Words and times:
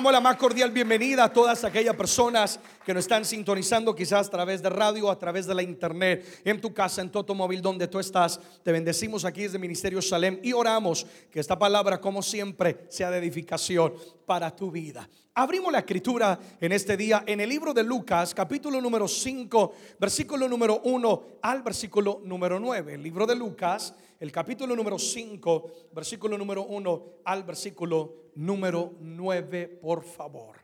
Damos 0.00 0.12
la 0.12 0.20
más 0.22 0.36
cordial 0.36 0.70
bienvenida 0.70 1.24
a 1.24 1.30
todas 1.30 1.62
aquellas 1.62 1.94
personas 1.94 2.58
que 2.86 2.94
nos 2.94 3.02
están 3.02 3.22
sintonizando 3.22 3.94
quizás 3.94 4.28
a 4.28 4.30
través 4.30 4.62
de 4.62 4.70
radio, 4.70 5.10
a 5.10 5.18
través 5.18 5.44
de 5.44 5.54
la 5.54 5.62
internet, 5.62 6.40
en 6.42 6.58
tu 6.58 6.72
casa, 6.72 7.02
en 7.02 7.10
tu 7.10 7.18
automóvil, 7.18 7.60
donde 7.60 7.86
tú 7.86 7.98
estás. 7.98 8.40
Te 8.62 8.72
bendecimos 8.72 9.26
aquí 9.26 9.42
desde 9.42 9.58
Ministerio 9.58 10.00
Salem 10.00 10.40
y 10.42 10.54
oramos 10.54 11.06
que 11.30 11.38
esta 11.38 11.58
palabra, 11.58 12.00
como 12.00 12.22
siempre, 12.22 12.86
sea 12.88 13.10
de 13.10 13.18
edificación 13.18 13.92
para 14.24 14.56
tu 14.56 14.70
vida. 14.70 15.06
Abrimos 15.34 15.70
la 15.70 15.78
escritura 15.78 16.38
en 16.60 16.72
este 16.72 16.96
día 16.96 17.22
en 17.24 17.38
el 17.38 17.48
libro 17.48 17.72
de 17.72 17.84
Lucas, 17.84 18.34
capítulo 18.34 18.80
número 18.80 19.06
5, 19.06 19.72
versículo 20.00 20.48
número 20.48 20.80
1 20.82 21.22
al 21.42 21.62
versículo 21.62 22.20
número 22.24 22.58
9. 22.58 22.94
El 22.94 23.02
libro 23.04 23.24
de 23.26 23.36
Lucas, 23.36 23.94
el 24.18 24.32
capítulo 24.32 24.74
número 24.74 24.98
5, 24.98 25.72
versículo 25.92 26.36
número 26.36 26.64
1 26.64 27.04
al 27.24 27.44
versículo 27.44 28.32
número 28.34 28.94
9, 28.98 29.68
por 29.80 30.02
favor. 30.02 30.56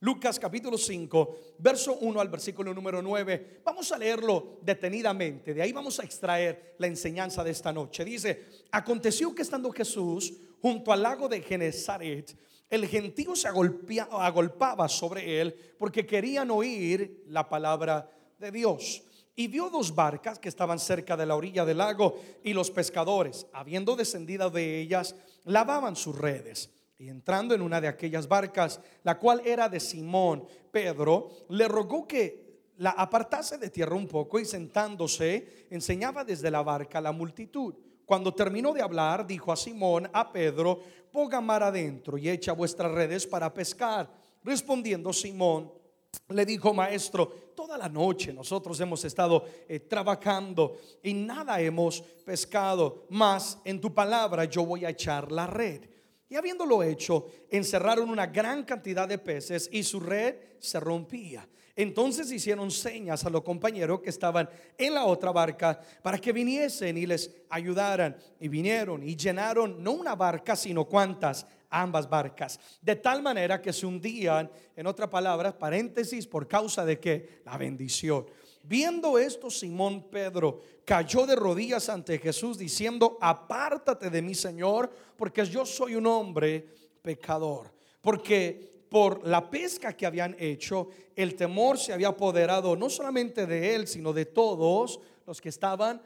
Lucas 0.00 0.40
capítulo 0.40 0.76
5, 0.76 1.36
verso 1.58 1.96
1 2.00 2.20
al 2.20 2.28
versículo 2.28 2.74
número 2.74 3.00
9. 3.00 3.60
Vamos 3.64 3.92
a 3.92 3.98
leerlo 3.98 4.58
detenidamente. 4.62 5.54
De 5.54 5.62
ahí 5.62 5.72
vamos 5.72 6.00
a 6.00 6.04
extraer 6.04 6.74
la 6.78 6.88
enseñanza 6.88 7.44
de 7.44 7.52
esta 7.52 7.72
noche. 7.72 8.04
Dice, 8.04 8.46
aconteció 8.72 9.32
que 9.32 9.42
estando 9.42 9.70
Jesús 9.70 10.34
junto 10.60 10.92
al 10.92 11.02
lago 11.02 11.28
de 11.28 11.40
Genezaret, 11.40 12.36
el 12.68 12.86
gentío 12.86 13.36
se 13.36 13.48
agolpaba 13.48 14.88
sobre 14.88 15.40
él 15.40 15.54
porque 15.78 16.06
querían 16.06 16.50
oír 16.50 17.24
la 17.28 17.48
palabra 17.48 18.10
de 18.38 18.50
Dios. 18.50 19.02
Y 19.34 19.48
vio 19.48 19.68
dos 19.68 19.94
barcas 19.94 20.38
que 20.38 20.48
estaban 20.48 20.78
cerca 20.78 21.16
de 21.16 21.26
la 21.26 21.36
orilla 21.36 21.64
del 21.64 21.78
lago 21.78 22.18
y 22.42 22.54
los 22.54 22.70
pescadores, 22.70 23.46
habiendo 23.52 23.94
descendido 23.94 24.50
de 24.50 24.80
ellas, 24.80 25.14
lavaban 25.44 25.94
sus 25.94 26.16
redes. 26.16 26.70
Y 26.98 27.08
entrando 27.08 27.54
en 27.54 27.60
una 27.60 27.80
de 27.80 27.88
aquellas 27.88 28.26
barcas, 28.26 28.80
la 29.02 29.18
cual 29.18 29.42
era 29.44 29.68
de 29.68 29.78
Simón, 29.78 30.46
Pedro, 30.72 31.28
le 31.50 31.68
rogó 31.68 32.08
que 32.08 32.46
la 32.78 32.90
apartase 32.90 33.58
de 33.58 33.68
tierra 33.68 33.94
un 33.94 34.08
poco 34.08 34.38
y 34.38 34.46
sentándose, 34.46 35.66
enseñaba 35.70 36.24
desde 36.24 36.50
la 36.50 36.62
barca 36.62 36.98
a 36.98 37.02
la 37.02 37.12
multitud. 37.12 37.74
Cuando 38.06 38.32
terminó 38.32 38.72
de 38.72 38.80
hablar, 38.80 39.26
dijo 39.26 39.52
a 39.52 39.56
Simón, 39.56 40.08
a 40.12 40.32
Pedro, 40.32 40.80
ponga 41.10 41.40
mar 41.40 41.64
adentro 41.64 42.16
y 42.16 42.30
echa 42.30 42.52
vuestras 42.52 42.92
redes 42.92 43.26
para 43.26 43.52
pescar. 43.52 44.08
Respondiendo 44.44 45.12
Simón, 45.12 45.72
le 46.28 46.46
dijo, 46.46 46.72
maestro, 46.72 47.28
toda 47.54 47.76
la 47.76 47.88
noche 47.88 48.32
nosotros 48.32 48.78
hemos 48.80 49.04
estado 49.04 49.44
eh, 49.68 49.80
trabajando 49.80 50.76
y 51.02 51.14
nada 51.14 51.60
hemos 51.60 52.00
pescado, 52.00 53.06
mas 53.10 53.58
en 53.64 53.80
tu 53.80 53.92
palabra 53.92 54.44
yo 54.44 54.64
voy 54.64 54.84
a 54.84 54.90
echar 54.90 55.32
la 55.32 55.48
red. 55.48 55.82
Y 56.28 56.34
habiéndolo 56.34 56.82
hecho, 56.82 57.26
encerraron 57.50 58.10
una 58.10 58.26
gran 58.26 58.64
cantidad 58.64 59.06
de 59.06 59.18
peces 59.18 59.68
y 59.72 59.82
su 59.82 60.00
red 60.00 60.36
se 60.58 60.80
rompía. 60.80 61.48
Entonces 61.76 62.32
hicieron 62.32 62.70
señas 62.70 63.24
a 63.26 63.30
los 63.30 63.42
compañeros 63.42 64.00
que 64.00 64.08
estaban 64.08 64.48
en 64.78 64.94
la 64.94 65.04
otra 65.04 65.30
barca 65.30 65.78
para 66.02 66.18
que 66.18 66.32
viniesen 66.32 66.96
y 66.96 67.04
les 67.04 67.30
ayudaran. 67.50 68.16
Y 68.40 68.48
vinieron 68.48 69.02
y 69.02 69.14
llenaron 69.14 69.84
no 69.84 69.92
una 69.92 70.16
barca, 70.16 70.56
sino 70.56 70.86
cuantas, 70.86 71.46
ambas 71.68 72.08
barcas. 72.08 72.58
De 72.80 72.96
tal 72.96 73.22
manera 73.22 73.60
que 73.60 73.74
se 73.74 73.84
hundían, 73.84 74.50
en 74.74 74.86
otras 74.86 75.10
palabras, 75.10 75.52
paréntesis, 75.52 76.26
por 76.26 76.48
causa 76.48 76.84
de 76.84 76.98
que 76.98 77.42
la 77.44 77.58
bendición. 77.58 78.26
Viendo 78.68 79.16
esto, 79.16 79.48
Simón 79.48 80.08
Pedro 80.10 80.60
cayó 80.84 81.24
de 81.24 81.36
rodillas 81.36 81.88
ante 81.88 82.18
Jesús 82.18 82.58
diciendo, 82.58 83.16
apártate 83.20 84.10
de 84.10 84.20
mí, 84.20 84.34
Señor, 84.34 84.90
porque 85.16 85.44
yo 85.46 85.64
soy 85.64 85.94
un 85.94 86.06
hombre 86.06 86.66
pecador. 87.00 87.72
Porque 88.00 88.84
por 88.88 89.24
la 89.24 89.48
pesca 89.48 89.96
que 89.96 90.04
habían 90.04 90.34
hecho, 90.38 90.88
el 91.14 91.36
temor 91.36 91.78
se 91.78 91.92
había 91.92 92.08
apoderado 92.08 92.74
no 92.74 92.90
solamente 92.90 93.46
de 93.46 93.76
él, 93.76 93.86
sino 93.86 94.12
de 94.12 94.24
todos 94.24 94.98
los 95.24 95.40
que 95.40 95.48
estaban 95.48 96.02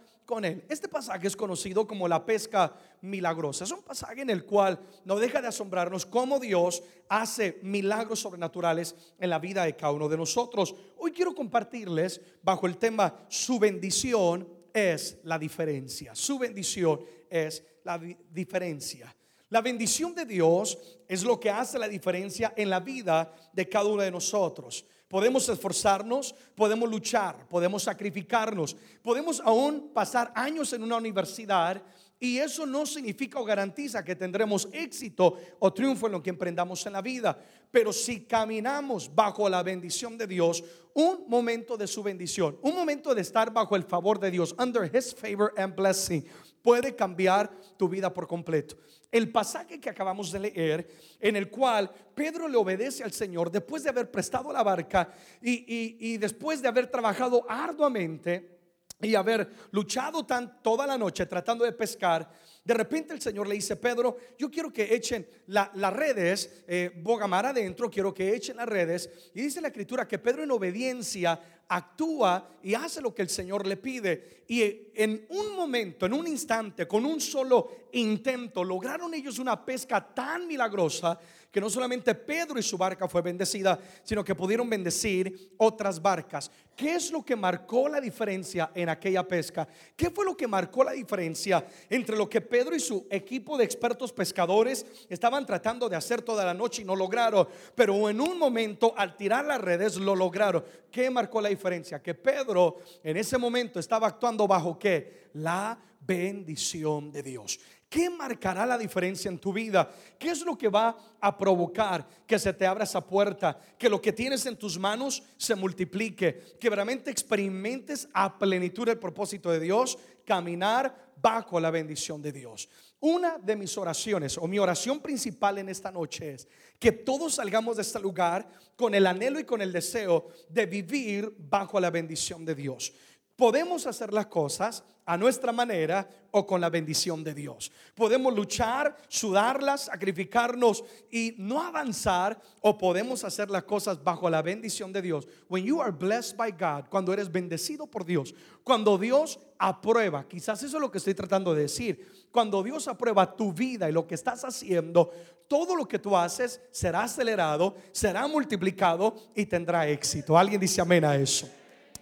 Este 0.69 0.89
pasaje 0.89 1.27
es 1.27 1.37
conocido 1.37 1.89
como 1.89 2.07
la 2.07 2.25
pesca 2.25 2.73
milagrosa. 3.01 3.65
Es 3.65 3.73
un 3.73 3.83
pasaje 3.83 4.23
en 4.23 4.31
el 4.31 4.45
cual 4.45 4.79
no 5.05 5.19
deja 5.19 5.43
de 5.43 5.49
asombrarnos 5.49 6.07
cómo 6.07 6.39
Dios 6.39 6.85
hace 7.09 7.59
milagros 7.63 8.21
sobrenaturales 8.21 8.95
en 9.19 9.29
la 9.29 9.41
vida 9.41 9.65
de 9.65 9.75
cada 9.75 9.93
uno 9.93 10.09
de 10.09 10.17
nosotros. 10.17 10.77
Hoy 10.99 11.11
quiero 11.11 11.35
compartirles 11.35 12.21
bajo 12.43 12.69
el 12.69 12.77
tema 12.77 13.27
su 13.29 13.59
bendición 13.59 14.49
es 14.73 15.19
la 15.25 15.37
diferencia. 15.37 16.15
Su 16.15 16.39
bendición 16.39 17.01
es 17.29 17.65
la 17.83 17.99
diferencia. 17.99 19.15
La 19.49 19.61
bendición 19.61 20.15
de 20.15 20.27
Dios 20.27 20.79
es 21.09 21.25
lo 21.25 21.41
que 21.41 21.51
hace 21.51 21.77
la 21.77 21.89
diferencia 21.89 22.55
en 22.57 22.71
la 22.71 22.79
vida 22.79 23.35
de 23.53 23.69
cada 23.69 23.87
uno 23.87 24.03
de 24.03 24.13
nosotros. 24.13 24.87
Podemos 25.11 25.49
esforzarnos, 25.49 26.33
podemos 26.55 26.89
luchar, 26.89 27.49
podemos 27.49 27.83
sacrificarnos, 27.83 28.77
podemos 29.03 29.43
aún 29.45 29.91
pasar 29.93 30.31
años 30.37 30.73
en 30.73 30.85
una 30.85 30.99
universidad 30.99 31.83
y 32.21 32.39
eso 32.39 32.65
no 32.65 32.87
significa 32.87 33.41
o 33.41 33.45
garantiza 33.45 34.05
que 34.05 34.15
tendremos 34.15 34.69
éxito 34.71 35.37
o 35.59 35.73
triunfo 35.73 36.07
en 36.07 36.13
lo 36.13 36.23
que 36.23 36.31
emprendamos 36.31 36.87
en 36.87 36.93
la 36.93 37.03
vida. 37.03 37.37
Pero 37.73 37.93
si 37.93 38.25
caminamos 38.25 39.13
bajo 39.13 39.49
la 39.49 39.65
bendición 39.65 40.17
de 40.17 40.29
Dios, 40.29 40.63
un 40.95 41.25
momento 41.27 41.77
de 41.77 41.89
su 41.89 42.05
bendición, 42.05 42.57
un 42.63 42.77
momento 42.77 43.13
de 43.13 43.23
estar 43.23 43.53
bajo 43.53 43.75
el 43.75 43.83
favor 43.83 44.21
de 44.21 44.31
Dios, 44.31 44.55
under 44.61 44.89
His 44.95 45.13
favor 45.13 45.53
and 45.57 45.75
blessing, 45.75 46.25
puede 46.63 46.95
cambiar 46.95 47.51
tu 47.77 47.89
vida 47.89 48.15
por 48.15 48.29
completo. 48.29 48.77
El 49.11 49.33
pasaje 49.33 49.81
que 49.81 49.91
acabamos 49.91 50.31
de 50.31 50.39
leer, 50.39 50.89
en 51.19 51.35
el 51.35 51.51
cual 51.51 51.91
Pedro 52.15 52.49
le 52.49 52.57
obedece 52.57 53.03
al 53.03 53.13
Señor 53.13 53.51
después 53.51 53.83
de 53.83 53.91
haber 53.91 54.11
prestado 54.11 54.53
la 54.53 54.63
barca 54.63 55.13
y, 55.43 56.17
después 56.19 56.63
de 56.63 56.69
haber 56.69 56.87
trabajado 56.87 57.45
arduamente 57.49 58.60
y 59.03 59.15
haber 59.15 59.51
luchado 59.71 60.25
tan, 60.25 60.63
toda 60.63 60.87
la 60.87 60.99
noche 60.99 61.27
tratando 61.27 61.65
de 61.65 61.73
pescar, 61.73 62.31
de 62.63 62.75
repente 62.75 63.15
el 63.15 63.23
Señor 63.23 63.49
le 63.49 63.55
dice, 63.55 63.77
Pedro, 63.77 64.17
yo 64.39 64.51
quiero 64.51 64.73
que 64.73 64.95
echen 64.95 65.27
las 65.47 65.93
redes, 65.93 66.63
eh, 66.69 66.91
bogamar 67.03 67.47
adentro, 67.47 67.91
quiero 67.91 68.13
que 68.13 68.35
echen 68.35 68.57
las 68.57 68.69
redes. 68.69 69.09
Y 69.35 69.41
dice 69.43 69.63
la 69.63 69.69
escritura 69.69 70.07
que 70.07 70.19
Pedro 70.19 70.43
en 70.43 70.51
obediencia 70.51 71.41
actúa 71.69 72.51
y 72.63 72.75
hace 72.75 73.01
lo 73.01 73.15
que 73.15 73.23
el 73.23 73.31
Señor 73.31 73.67
le 73.67 73.77
pide. 73.77 74.45
Y 74.47 74.91
en 74.95 75.27
un 75.31 75.57
momento, 75.57 76.05
en 76.05 76.13
un 76.13 76.27
instante, 76.27 76.87
con 76.87 77.07
un 77.07 77.21
solo 77.21 77.89
intento, 77.93 78.63
lograron 78.63 79.15
ellos 79.15 79.39
una 79.39 79.65
pesca 79.65 80.13
tan 80.13 80.47
milagrosa 80.47 81.19
que 81.51 81.61
no 81.61 81.69
solamente 81.69 82.15
Pedro 82.15 82.59
y 82.59 82.63
su 82.63 82.79
barca 82.79 83.09
fue 83.09 83.23
bendecida, 83.23 83.79
sino 84.03 84.25
que 84.25 84.35
pudieron 84.35 84.71
bendecir 84.71 85.53
otras 85.57 86.01
barcas. 86.01 86.51
¿Qué 86.77 86.95
es 86.95 87.11
lo 87.11 87.23
que 87.23 87.37
marcó 87.37 87.89
la 87.89 88.01
diferencia 88.01 88.71
en 88.75 88.89
aquella 88.89 89.27
pesca? 89.27 89.67
¿Qué 89.97 90.11
fue 90.11 90.25
lo 90.25 90.37
que 90.37 90.47
marcó 90.47 90.85
la 90.85 90.93
diferencia 90.93 91.67
entre 91.89 92.17
lo 92.17 92.29
que 92.29 92.41
Pedro 92.41 92.75
y 92.75 92.81
su 92.81 93.07
equipo 93.11 93.59
de 93.59 93.65
expertos 93.65 94.13
pescadores 94.13 94.87
estaban 95.09 95.45
tratando 95.45 95.89
de 95.89 95.97
hacer 95.97 96.23
toda 96.23 96.45
la 96.45 96.55
noche 96.55 96.83
y 96.83 96.85
no 96.85 96.95
lograron? 96.95 97.49
Pero 97.75 98.09
en 98.09 98.21
un 98.21 98.39
momento, 98.39 98.95
al 98.97 99.17
tirar 99.17 99.45
las 99.45 99.61
redes, 99.61 99.97
lo 99.97 100.15
lograron. 100.15 100.65
¿Qué 100.91 101.11
marcó 101.11 101.41
la 101.41 101.49
diferencia? 101.49 102.01
Que 102.01 102.15
Pedro 102.15 102.77
en 103.03 103.17
ese 103.17 103.37
momento 103.37 103.81
estaba 103.81 104.07
actuando 104.07 104.47
bajo 104.47 104.79
qué? 104.79 105.29
La 105.35 105.79
bendición 106.01 107.13
de 107.13 107.23
Dios. 107.23 107.61
¿Qué 107.91 108.09
marcará 108.09 108.65
la 108.65 108.79
diferencia 108.79 109.29
en 109.29 109.41
tu 109.41 109.53
vida? 109.53 109.91
¿Qué 110.17 110.31
es 110.31 110.43
lo 110.43 110.57
que 110.57 110.69
va 110.69 110.97
a 111.21 111.37
provocar 111.37 112.07
que 112.25 112.39
se 112.39 112.53
te 112.53 112.65
abra 112.65 112.85
esa 112.85 113.05
puerta? 113.05 113.59
Que 113.77 113.89
lo 113.89 114.01
que 114.01 114.13
tienes 114.13 114.47
en 114.47 114.57
tus 114.57 114.79
manos 114.79 115.25
se 115.37 115.57
multiplique, 115.57 116.57
que 116.61 116.71
realmente 116.71 117.11
experimentes 117.11 118.09
a 118.13 118.39
plenitud 118.39 118.89
el 118.89 118.97
propósito 118.97 119.51
de 119.51 119.59
Dios, 119.59 119.99
caminar 120.25 121.11
bajo 121.21 121.59
la 121.59 121.73
bendición 121.73 122.23
de 122.23 122.31
Dios. 122.31 122.69
Una 123.01 123.39
de 123.39 123.57
mis 123.57 123.77
oraciones 123.77 124.39
o 124.39 124.47
mi 124.47 124.61
oración 124.61 125.01
principal 125.01 125.59
en 125.59 125.69
esta 125.69 125.91
noche 125.91 126.35
es 126.35 126.49
que 126.79 126.93
todos 126.93 127.35
salgamos 127.35 127.75
de 127.75 127.83
este 127.83 127.99
lugar 127.99 128.49
con 128.77 128.95
el 128.95 129.05
anhelo 129.05 129.41
y 129.41 129.45
con 129.45 129.63
el 129.63 129.73
deseo 129.73 130.29
de 130.49 130.67
vivir 130.67 131.35
bajo 131.37 131.81
la 131.81 131.91
bendición 131.91 132.45
de 132.45 132.55
Dios. 132.55 132.93
Podemos 133.41 133.87
hacer 133.87 134.13
las 134.13 134.27
cosas 134.27 134.85
a 135.07 135.17
nuestra 135.17 135.51
manera 135.51 136.07
o 136.31 136.47
con 136.47 136.61
la 136.61 136.69
bendición 136.69 137.25
de 137.25 137.33
Dios. 137.33 137.73
Podemos 137.95 138.35
luchar, 138.35 138.95
sudarlas, 139.09 139.87
sacrificarnos 139.87 140.85
y 141.11 141.37
no 141.39 141.63
avanzar 141.63 142.39
o 142.61 142.77
podemos 142.77 143.25
hacer 143.25 143.49
las 143.49 143.63
cosas 143.63 144.05
bajo 144.05 144.29
la 144.29 144.43
bendición 144.43 144.93
de 144.93 145.01
Dios. 145.01 145.27
When 145.49 145.65
you 145.65 145.81
are 145.81 145.91
blessed 145.91 146.37
by 146.37 146.51
God, 146.51 146.91
cuando 146.91 147.15
eres 147.15 147.33
bendecido 147.33 147.87
por 147.87 148.05
Dios, 148.05 148.35
cuando 148.63 148.99
Dios 148.99 149.41
aprueba, 149.59 150.29
quizás 150.29 150.63
eso 150.63 150.77
es 150.77 150.81
lo 150.83 150.91
que 150.91 150.99
estoy 150.99 151.15
tratando 151.15 151.55
de 151.55 151.63
decir, 151.63 152.27
cuando 152.31 152.63
Dios 152.63 152.89
aprueba 152.89 153.35
tu 153.37 153.55
vida 153.55 153.89
y 153.89 153.93
lo 153.93 154.07
que 154.07 154.17
estás 154.17 154.45
haciendo, 154.45 155.13
todo 155.49 155.75
lo 155.75 155.89
que 155.89 155.99
tú 155.99 156.15
haces 156.15 156.61
será 156.71 157.05
acelerado, 157.05 157.75
será 157.93 158.27
multiplicado 158.29 159.15
y 159.35 159.47
tendrá 159.47 159.89
éxito. 159.89 160.37
Alguien 160.37 160.61
dice 160.61 160.83
amén 160.83 161.07
a 161.07 161.17
eso. 161.17 161.49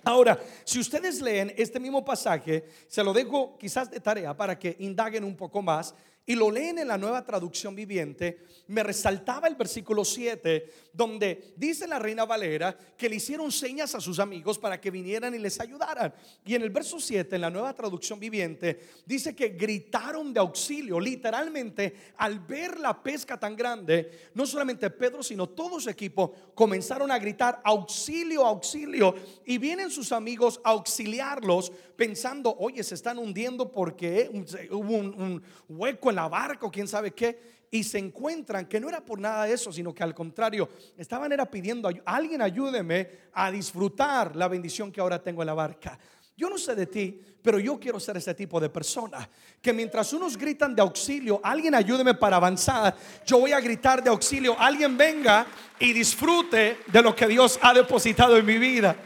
Ahora, 0.05 0.39
si 0.65 0.79
ustedes 0.79 1.21
leen 1.21 1.53
este 1.57 1.81
mismo 1.81 2.05
pasaje, 2.05 2.65
se 2.87 3.03
lo 3.03 3.13
dejo 3.13 3.57
quizás 3.59 3.91
de 3.91 4.01
tarea 4.01 4.37
para 4.37 4.59
que 4.59 4.77
indaguen 4.79 5.25
un 5.25 5.37
poco 5.37 5.63
más. 5.63 5.95
Y 6.29 6.35
lo 6.35 6.51
leen 6.51 6.79
en 6.79 6.89
la 6.89 6.99
nueva 6.99 7.25
traducción 7.25 7.75
viviente, 7.75 8.41
me 8.67 8.83
resaltaba 8.83 9.49
el 9.49 9.55
versículo 9.55 10.05
7, 10.05 10.91
donde 10.93 11.55
dice 11.57 11.89
la 11.89 11.99
reina 11.99 12.27
Valera 12.27 12.77
que 12.99 13.09
le 13.09 13.17
hicieron 13.17 13.51
señas 13.51 13.95
a 13.95 14.01
sus 14.01 14.19
amigos 14.19 14.59
para 14.59 14.79
que 14.79 14.91
vinieran 14.91 15.35
y 15.35 15.39
les 15.39 15.59
ayudaran. 15.59 16.13
Y 16.45 16.55
en 16.55 16.61
el 16.61 16.69
verso 16.69 17.01
7, 17.01 17.35
en 17.35 17.41
la 17.41 17.49
nueva 17.49 17.73
traducción 17.73 18.21
viviente, 18.21 18.79
dice 19.07 19.35
que 19.35 19.49
gritaron 19.49 20.35
de 20.35 20.41
auxilio. 20.41 21.01
Literalmente, 21.01 21.95
al 22.19 22.41
ver 22.41 22.79
la 22.79 23.03
pesca 23.03 23.41
tan 23.41 23.57
grande, 23.57 24.29
no 24.35 24.45
solamente 24.45 24.91
Pedro, 24.91 25.23
sino 25.23 25.49
todo 25.49 25.81
su 25.81 25.89
equipo 25.89 26.35
comenzaron 26.55 27.11
a 27.11 27.19
gritar 27.19 27.63
auxilio, 27.65 28.45
auxilio. 28.45 29.15
Y 29.47 29.57
vienen 29.57 29.91
sus 29.91 30.13
amigos 30.13 30.61
a 30.63 30.71
auxiliarlos 30.73 31.73
pensando, 31.99 32.55
oye, 32.61 32.85
se 32.85 32.95
están 32.95 33.19
hundiendo 33.19 33.73
porque 33.73 34.31
hubo 34.71 34.97
un, 34.99 35.43
hueco 35.69 36.11
en 36.11 36.18
la 36.19 36.29
barca 36.29 36.69
quién 36.71 36.89
sabe 36.89 37.13
qué 37.13 37.67
y 37.71 37.85
se 37.85 37.99
encuentran 37.99 38.67
que 38.67 38.81
no 38.81 38.89
era 38.89 39.01
por 39.05 39.21
nada 39.21 39.45
de 39.45 39.53
eso, 39.53 39.73
sino 39.73 39.95
que 39.95 40.03
al 40.03 40.15
contrario, 40.15 40.69
estaban 40.97 41.31
era 41.31 41.47
pidiendo, 41.47 41.89
alguien 42.05 42.43
ayúdeme 42.43 43.29
a 43.35 43.51
disfrutar 43.51 44.35
la 44.35 44.49
bendición 44.49 44.91
que 44.91 45.01
ahora 45.01 45.23
tengo 45.23 45.43
en 45.43 45.47
la 45.47 45.55
barca. 45.55 45.99
Yo 46.37 46.49
no 46.49 46.57
sé 46.57 46.75
de 46.75 46.87
ti, 46.87 47.21
pero 47.43 47.59
yo 47.59 47.79
quiero 47.79 47.99
ser 47.99 48.17
ese 48.17 48.35
tipo 48.35 48.61
de 48.61 48.69
persona. 48.69 49.29
Que 49.61 49.73
mientras 49.73 50.13
unos 50.13 50.37
gritan 50.37 50.75
de 50.75 50.83
auxilio, 50.83 51.41
alguien 51.43 51.75
ayúdeme 51.75 52.15
para 52.15 52.37
avanzar, 52.37 52.95
yo 53.27 53.41
voy 53.41 53.53
a 53.53 53.61
gritar 53.61 54.03
de 54.03 54.11
auxilio, 54.11 54.57
alguien 54.59 54.97
venga 54.97 55.47
y 55.79 55.93
disfrute 55.93 56.79
de 56.87 57.03
lo 57.03 57.15
que 57.15 57.27
Dios 57.27 57.59
ha 57.63 57.75
depositado 57.75 58.37
en 58.37 58.47
mi 58.47 58.57
vida. 58.57 58.97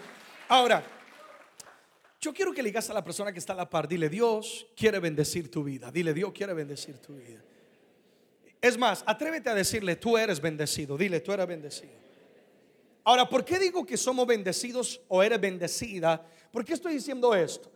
Ahora, 0.48 0.84
yo 2.22 2.32
quiero 2.32 2.52
que 2.52 2.62
le 2.62 2.68
digas 2.68 2.88
a 2.88 2.94
la 2.94 3.02
persona 3.02 3.32
que 3.32 3.40
está 3.40 3.52
a 3.52 3.56
la 3.56 3.68
par, 3.68 3.88
dile, 3.88 4.08
Dios 4.08 4.68
quiere 4.76 5.00
bendecir 5.00 5.50
tu 5.50 5.64
vida. 5.64 5.90
Dile, 5.90 6.14
Dios 6.14 6.32
quiere 6.32 6.54
bendecir 6.54 6.98
tu 6.98 7.16
vida. 7.16 7.42
Es 8.60 8.78
más, 8.78 9.02
atrévete 9.04 9.50
a 9.50 9.54
decirle, 9.54 9.96
tú 9.96 10.16
eres 10.16 10.40
bendecido. 10.40 10.96
Dile, 10.96 11.18
tú 11.18 11.32
eres 11.32 11.48
bendecido. 11.48 11.90
Ahora, 13.02 13.28
¿por 13.28 13.44
qué 13.44 13.58
digo 13.58 13.84
que 13.84 13.96
somos 13.96 14.24
bendecidos 14.24 15.00
o 15.08 15.20
eres 15.20 15.40
bendecida? 15.40 16.24
¿Por 16.52 16.64
qué 16.64 16.74
estoy 16.74 16.94
diciendo 16.94 17.34
esto? 17.34 17.68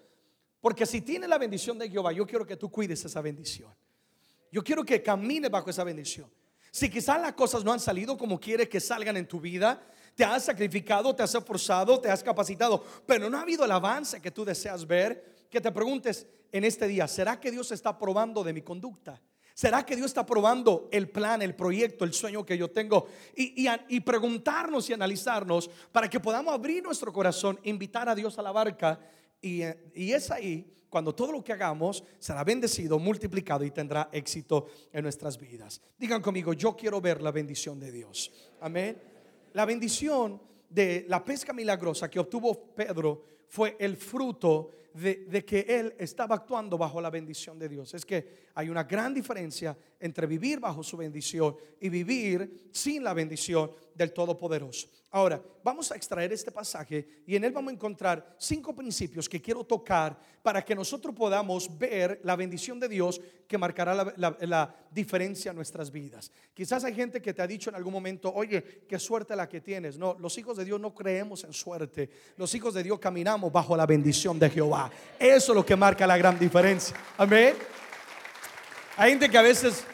Porque 0.61 0.87
si 0.87 1.01
tienes 1.01 1.29
la 1.29 1.39
bendición 1.39 1.77
de 1.77 1.91
Jehová, 1.91 2.13
yo 2.13 2.25
quiero 2.25 2.47
que 2.47 2.57
tú 2.57 2.71
cuides 2.71 3.05
esa 3.05 3.21
bendición. 3.21 3.75
Yo 4.53 4.63
quiero 4.63 4.85
que 4.85 5.03
camines 5.03 5.51
bajo 5.51 5.71
esa 5.71 5.83
bendición. 5.83 6.31
Si 6.71 6.89
quizás 6.89 7.21
las 7.21 7.33
cosas 7.33 7.65
no 7.65 7.73
han 7.73 7.81
salido 7.81 8.17
como 8.17 8.39
quieres 8.39 8.69
que 8.69 8.79
salgan 8.79 9.17
en 9.17 9.27
tu 9.27 9.41
vida, 9.41 9.85
te 10.17 10.25
has 10.25 10.47
sacrificado, 10.47 11.15
te 11.15 11.23
has 11.23 11.35
esforzado, 11.35 12.01
te 12.01 12.11
has 12.11 12.23
capacitado, 12.23 12.83
pero 13.07 13.29
no 13.31 13.37
ha 13.37 13.43
habido 13.43 13.65
el 13.65 13.71
avance 13.71 14.21
que 14.21 14.31
tú 14.31 14.45
deseas 14.45 14.87
ver, 14.87 15.47
que 15.51 15.61
te 15.61 15.71
preguntes 15.71 16.27
en 16.51 16.65
este 16.65 16.89
día, 16.89 17.07
¿será 17.07 17.39
que 17.39 17.51
Dios 17.51 17.71
está 17.71 17.97
probando 17.99 18.43
de 18.43 18.55
mi 18.55 18.63
conducta? 18.63 19.21
¿Será 19.53 19.85
que 19.85 19.95
Dios 19.95 20.07
está 20.07 20.25
probando 20.25 20.89
el 20.91 21.09
plan, 21.09 21.41
el 21.43 21.55
proyecto, 21.55 22.05
el 22.05 22.13
sueño 22.13 22.45
que 22.45 22.59
yo 22.59 22.71
tengo? 22.71 23.07
Y, 23.35 23.67
y, 23.89 24.01
preguntarnos 24.01 24.89
y 24.91 24.93
analizarnos 24.93 25.71
para 25.93 26.11
que 26.11 26.21
podamos 26.21 26.53
abrir 26.53 26.83
nuestro 26.83 27.13
corazón, 27.13 27.59
invitar 27.63 28.09
a 28.09 28.15
Dios 28.15 28.39
a 28.39 28.43
la 28.43 28.53
barca. 28.53 29.01
Y, 29.41 29.63
y 29.95 30.13
es 30.13 30.31
ahí 30.31 30.87
cuando 30.91 31.15
todo 31.15 31.33
lo 31.33 31.43
que 31.43 31.55
hagamos 31.55 32.05
será 32.19 32.45
bendecido, 32.45 32.99
multiplicado 32.99 33.65
y 33.65 33.71
tendrá 33.71 34.11
éxito 34.13 34.67
en 34.93 35.03
nuestras 35.03 35.39
vidas. 35.39 35.81
Digan 35.99 36.21
conmigo, 36.21 36.53
yo 36.53 36.77
quiero 36.77 37.01
ver 37.01 37.23
la 37.23 37.33
bendición 37.33 37.81
de 37.81 37.93
Dios. 37.93 38.31
Amén. 38.61 39.16
La 39.57 39.65
bendición 39.65 40.39
de 40.69 41.07
la 41.09 41.25
pesca 41.25 41.55
milagrosa 41.55 42.11
que 42.11 42.19
obtuvo 42.19 42.75
Pedro 42.75 43.25
fue 43.49 43.75
el 43.81 43.97
fruto 43.97 44.69
de, 44.93 45.47
que 45.47 45.65
él 45.67 45.95
estaba 45.99 46.35
actuando 46.35 46.77
bajo 46.77 47.01
la 47.01 47.09
bendición 47.09 47.59
de 47.59 47.71
Dios. 47.71 47.95
Es 47.95 48.05
que 48.05 48.51
hay 48.55 48.69
una 48.69 48.85
gran 48.85 49.15
diferencia 49.15 49.75
entre 50.01 50.27
vivir 50.27 50.61
bajo 50.61 50.83
su 50.83 50.97
bendición 50.97 51.57
y 51.81 51.89
vivir 51.89 52.69
sin 52.73 53.05
la 53.05 53.15
bendición 53.15 53.71
del 53.95 54.13
Todopoderoso. 54.13 54.89
Ahora, 55.11 55.41
vamos 55.65 55.91
a 55.91 55.97
extraer 55.97 56.33
este 56.33 56.51
pasaje 56.51 57.23
y 57.27 57.37
en 57.37 57.45
él 57.45 57.53
vamos 57.53 57.71
a 57.71 57.75
encontrar 57.75 58.37
cinco 58.39 58.75
principios 58.75 59.29
que 59.29 59.41
quiero 59.41 59.65
tocar 59.65 60.19
para 60.43 60.63
que 60.63 60.75
nosotros 60.75 61.15
podamos 61.15 61.71
ver 61.79 62.21
la 62.23 62.37
bendición 62.37 62.79
de 62.79 62.89
Dios 62.89 63.21
que 63.49 63.57
marcará 63.57 63.95
la, 63.95 64.77
diferencia 64.91 65.51
en 65.51 65.57
nuestras 65.57 65.91
vidas. 65.91 66.31
Quizás 66.53 66.85
hay 66.85 66.95
gente 66.95 67.23
que 67.23 67.33
te 67.33 67.41
ha 67.41 67.47
dicho 67.47 67.71
en 67.71 67.77
algún 67.77 67.95
momento, 67.95 68.33
oye, 68.35 68.63
qué 68.87 68.99
suerte 68.99 69.35
la 69.35 69.49
que 69.49 69.61
tienes. 69.61 69.97
No, 69.97 70.17
los 70.19 70.37
hijos 70.37 70.57
de 70.57 70.65
Dios 70.65 70.81
no 70.81 70.95
creemos 70.95 71.45
en 71.45 71.53
suerte. 71.53 72.11
Los 72.37 72.55
hijos 72.55 72.75
de 72.75 72.83
Dios 72.83 72.99
caminamos 72.99 73.51
bajo 73.51 73.77
la 73.77 73.87
bendición 73.87 74.39
de 74.39 74.51
Jehová. 74.51 74.91
Eso 75.19 75.53
es 75.53 75.57
lo 75.57 75.65
que 75.65 75.77
marca 75.77 76.07
la 76.07 76.19
gran 76.19 76.39
diferencia. 76.39 76.95
Amén. 77.17 77.55
Hay 78.97 79.11
gente 79.11 79.29
que 79.29 79.37
a 79.37 79.43
veces, 79.43 79.85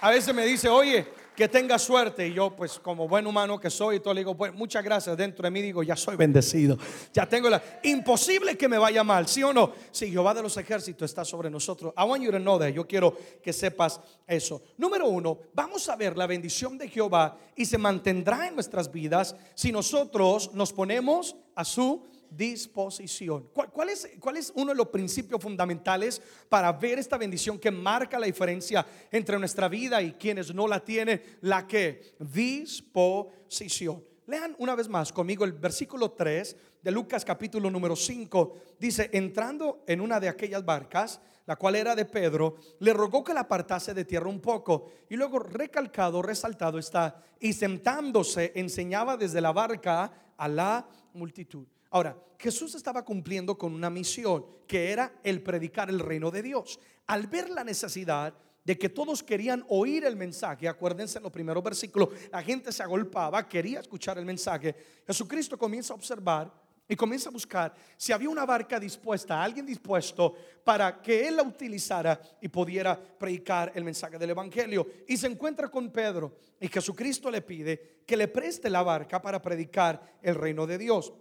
a 0.00 0.10
veces 0.10 0.34
me 0.34 0.44
dice, 0.44 0.68
oye, 0.68 1.06
que 1.38 1.48
tenga 1.48 1.78
suerte. 1.78 2.26
Y 2.26 2.34
yo, 2.34 2.50
pues 2.56 2.80
como 2.80 3.06
buen 3.06 3.24
humano 3.24 3.60
que 3.60 3.70
soy, 3.70 4.00
todo 4.00 4.12
le 4.12 4.22
digo, 4.22 4.36
pues 4.36 4.52
muchas 4.52 4.82
gracias. 4.82 5.16
Dentro 5.16 5.44
de 5.44 5.52
mí 5.52 5.62
digo, 5.62 5.84
ya 5.84 5.94
soy 5.94 6.16
bendecido. 6.16 6.76
Ya 7.12 7.28
tengo 7.28 7.48
la... 7.48 7.62
Imposible 7.84 8.58
que 8.58 8.66
me 8.68 8.76
vaya 8.76 9.04
mal, 9.04 9.28
¿sí 9.28 9.44
o 9.44 9.52
no? 9.52 9.72
Si 9.92 10.10
Jehová 10.10 10.34
de 10.34 10.42
los 10.42 10.56
ejércitos 10.56 11.08
está 11.08 11.24
sobre 11.24 11.48
nosotros. 11.48 11.94
I 11.96 12.02
want 12.02 12.24
you 12.24 12.32
to 12.32 12.40
know 12.40 12.58
that. 12.58 12.70
Yo 12.70 12.88
quiero 12.88 13.16
que 13.40 13.52
sepas 13.52 14.00
eso. 14.26 14.60
Número 14.76 15.06
uno, 15.06 15.38
vamos 15.54 15.88
a 15.88 15.94
ver 15.94 16.16
la 16.16 16.26
bendición 16.26 16.76
de 16.76 16.88
Jehová 16.88 17.38
y 17.54 17.64
se 17.64 17.78
mantendrá 17.78 18.48
en 18.48 18.54
nuestras 18.54 18.90
vidas 18.90 19.36
si 19.54 19.70
nosotros 19.70 20.50
nos 20.54 20.72
ponemos 20.72 21.36
a 21.54 21.64
su 21.64 22.04
disposición. 22.30 23.48
¿Cuál, 23.52 23.88
es, 23.88 24.10
¿Cuál 24.20 24.36
es 24.36 24.52
uno 24.54 24.72
de 24.72 24.76
los 24.76 24.88
principios 24.88 25.42
fundamentales 25.42 26.20
para 26.48 26.72
ver 26.72 26.98
esta 26.98 27.16
bendición 27.16 27.58
que 27.58 27.70
marca 27.70 28.18
la 28.18 28.26
diferencia 28.26 28.86
entre 29.10 29.38
nuestra 29.38 29.68
vida 29.68 30.00
y 30.02 30.12
quienes 30.12 30.54
no 30.54 30.66
la 30.66 30.84
tienen? 30.84 31.22
La 31.42 31.66
que 31.66 32.14
disposición. 32.18 34.04
Lean 34.26 34.54
una 34.58 34.74
vez 34.74 34.88
más 34.88 35.12
conmigo 35.12 35.44
el 35.44 35.52
versículo 35.52 36.10
3 36.10 36.56
de 36.82 36.90
Lucas 36.90 37.24
capítulo 37.24 37.70
número 37.70 37.96
5. 37.96 38.56
Dice, 38.78 39.08
entrando 39.12 39.84
en 39.86 40.00
una 40.00 40.20
de 40.20 40.28
aquellas 40.28 40.64
barcas, 40.64 41.20
la 41.46 41.56
cual 41.56 41.76
era 41.76 41.96
de 41.96 42.04
Pedro, 42.04 42.56
le 42.80 42.92
rogó 42.92 43.24
que 43.24 43.32
la 43.32 43.40
apartase 43.40 43.94
de 43.94 44.04
tierra 44.04 44.28
un 44.28 44.40
poco. 44.40 44.92
Y 45.08 45.16
luego 45.16 45.38
recalcado, 45.38 46.20
resaltado 46.20 46.78
está, 46.78 47.24
y 47.40 47.54
sentándose 47.54 48.52
enseñaba 48.54 49.16
desde 49.16 49.40
la 49.40 49.52
barca 49.52 50.12
a 50.36 50.46
la 50.46 50.86
multitud. 51.14 51.66
Ahora, 51.90 52.16
Jesús 52.38 52.74
estaba 52.74 53.04
cumpliendo 53.04 53.56
con 53.56 53.74
una 53.74 53.90
misión 53.90 54.44
que 54.66 54.90
era 54.92 55.20
el 55.22 55.42
predicar 55.42 55.88
el 55.88 56.00
reino 56.00 56.30
de 56.30 56.42
Dios. 56.42 56.78
Al 57.06 57.26
ver 57.26 57.50
la 57.50 57.64
necesidad 57.64 58.34
de 58.64 58.78
que 58.78 58.90
todos 58.90 59.22
querían 59.22 59.64
oír 59.68 60.04
el 60.04 60.14
mensaje, 60.14 60.68
acuérdense 60.68 61.18
en 61.18 61.24
los 61.24 61.32
primeros 61.32 61.64
versículos, 61.64 62.10
la 62.30 62.42
gente 62.42 62.70
se 62.70 62.82
agolpaba, 62.82 63.48
quería 63.48 63.80
escuchar 63.80 64.18
el 64.18 64.26
mensaje. 64.26 64.74
Jesucristo 65.06 65.56
comienza 65.58 65.94
a 65.94 65.96
observar 65.96 66.52
y 66.86 66.94
comienza 66.94 67.30
a 67.30 67.32
buscar 67.32 67.74
si 67.96 68.12
había 68.12 68.28
una 68.28 68.44
barca 68.44 68.78
dispuesta, 68.78 69.42
alguien 69.42 69.64
dispuesto 69.64 70.34
para 70.64 71.00
que 71.00 71.26
él 71.28 71.36
la 71.36 71.42
utilizara 71.42 72.20
y 72.40 72.48
pudiera 72.48 72.98
predicar 72.98 73.72
el 73.74 73.84
mensaje 73.84 74.18
del 74.18 74.30
Evangelio. 74.30 74.86
Y 75.06 75.16
se 75.16 75.26
encuentra 75.26 75.68
con 75.68 75.90
Pedro 75.90 76.36
y 76.60 76.68
Jesucristo 76.68 77.30
le 77.30 77.42
pide 77.42 78.02
que 78.06 78.16
le 78.16 78.28
preste 78.28 78.70
la 78.70 78.82
barca 78.82 79.20
para 79.20 79.40
predicar 79.40 80.18
el 80.22 80.34
reino 80.34 80.66
de 80.66 80.78
Dios. 80.78 81.12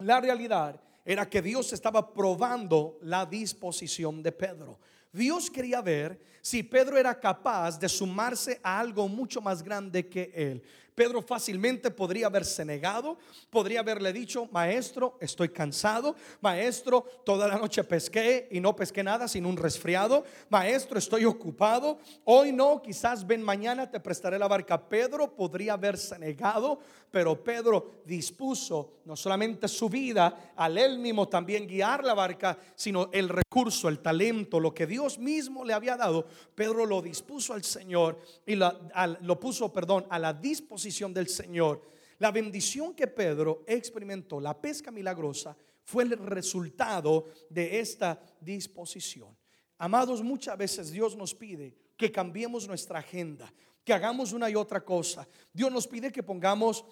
La 0.00 0.20
realidad 0.20 0.80
era 1.04 1.28
que 1.28 1.42
Dios 1.42 1.72
estaba 1.72 2.12
probando 2.12 2.98
la 3.02 3.26
disposición 3.26 4.22
de 4.22 4.32
Pedro. 4.32 4.78
Dios 5.12 5.50
quería 5.50 5.80
ver 5.80 6.20
si 6.40 6.62
Pedro 6.62 6.96
era 6.96 7.18
capaz 7.18 7.78
de 7.78 7.88
sumarse 7.88 8.60
a 8.62 8.78
algo 8.78 9.08
mucho 9.08 9.40
más 9.40 9.62
grande 9.62 10.08
que 10.08 10.30
él. 10.34 10.62
Pedro 11.00 11.22
fácilmente 11.22 11.90
podría 11.90 12.26
haberse 12.26 12.62
negado, 12.62 13.16
podría 13.48 13.80
haberle 13.80 14.12
dicho, 14.12 14.48
maestro, 14.52 15.16
estoy 15.18 15.48
cansado, 15.48 16.14
maestro, 16.42 17.02
toda 17.24 17.48
la 17.48 17.56
noche 17.56 17.82
pesqué 17.84 18.48
y 18.50 18.60
no 18.60 18.76
pesqué 18.76 19.02
nada 19.02 19.26
sin 19.26 19.46
un 19.46 19.56
resfriado, 19.56 20.24
maestro, 20.50 20.98
estoy 20.98 21.24
ocupado, 21.24 21.98
hoy 22.24 22.52
no, 22.52 22.82
quizás 22.82 23.26
ven 23.26 23.42
mañana, 23.42 23.90
te 23.90 23.98
prestaré 23.98 24.38
la 24.38 24.46
barca. 24.46 24.88
Pedro 24.88 25.34
podría 25.34 25.72
haberse 25.72 26.18
negado, 26.18 26.80
pero 27.10 27.42
Pedro 27.42 28.02
dispuso 28.04 29.00
no 29.06 29.16
solamente 29.16 29.68
su 29.68 29.88
vida, 29.88 30.52
al 30.54 30.76
él 30.76 30.98
mismo 30.98 31.28
también 31.28 31.66
guiar 31.66 32.04
la 32.04 32.14
barca, 32.14 32.58
sino 32.74 33.08
el 33.12 33.28
recurso, 33.28 33.88
el 33.88 34.00
talento, 34.00 34.60
lo 34.60 34.74
que 34.74 34.86
Dios 34.86 35.18
mismo 35.18 35.64
le 35.64 35.72
había 35.72 35.96
dado, 35.96 36.26
Pedro 36.54 36.86
lo 36.86 37.02
dispuso 37.02 37.52
al 37.54 37.64
Señor 37.64 38.18
y 38.46 38.54
lo 38.56 39.40
puso, 39.40 39.72
perdón, 39.72 40.06
a 40.10 40.18
la 40.18 40.32
disposición 40.32 41.12
del 41.12 41.28
Señor. 41.28 41.82
La 42.18 42.30
bendición 42.30 42.94
que 42.94 43.06
Pedro 43.06 43.64
experimentó, 43.66 44.40
la 44.40 44.60
pesca 44.60 44.90
milagrosa, 44.90 45.56
fue 45.82 46.04
el 46.04 46.10
resultado 46.10 47.26
de 47.48 47.80
esta 47.80 48.20
disposición. 48.40 49.36
Amados, 49.78 50.22
muchas 50.22 50.56
veces 50.58 50.90
Dios 50.90 51.16
nos 51.16 51.34
pide 51.34 51.74
que 51.96 52.12
cambiemos 52.12 52.68
nuestra 52.68 52.98
agenda, 52.98 53.52
que 53.82 53.92
hagamos 53.92 54.32
una 54.32 54.50
y 54.50 54.54
otra 54.54 54.84
cosa. 54.84 55.26
Dios 55.52 55.72
nos 55.72 55.86
pide 55.86 56.12
que 56.12 56.22
pongamos 56.22 56.84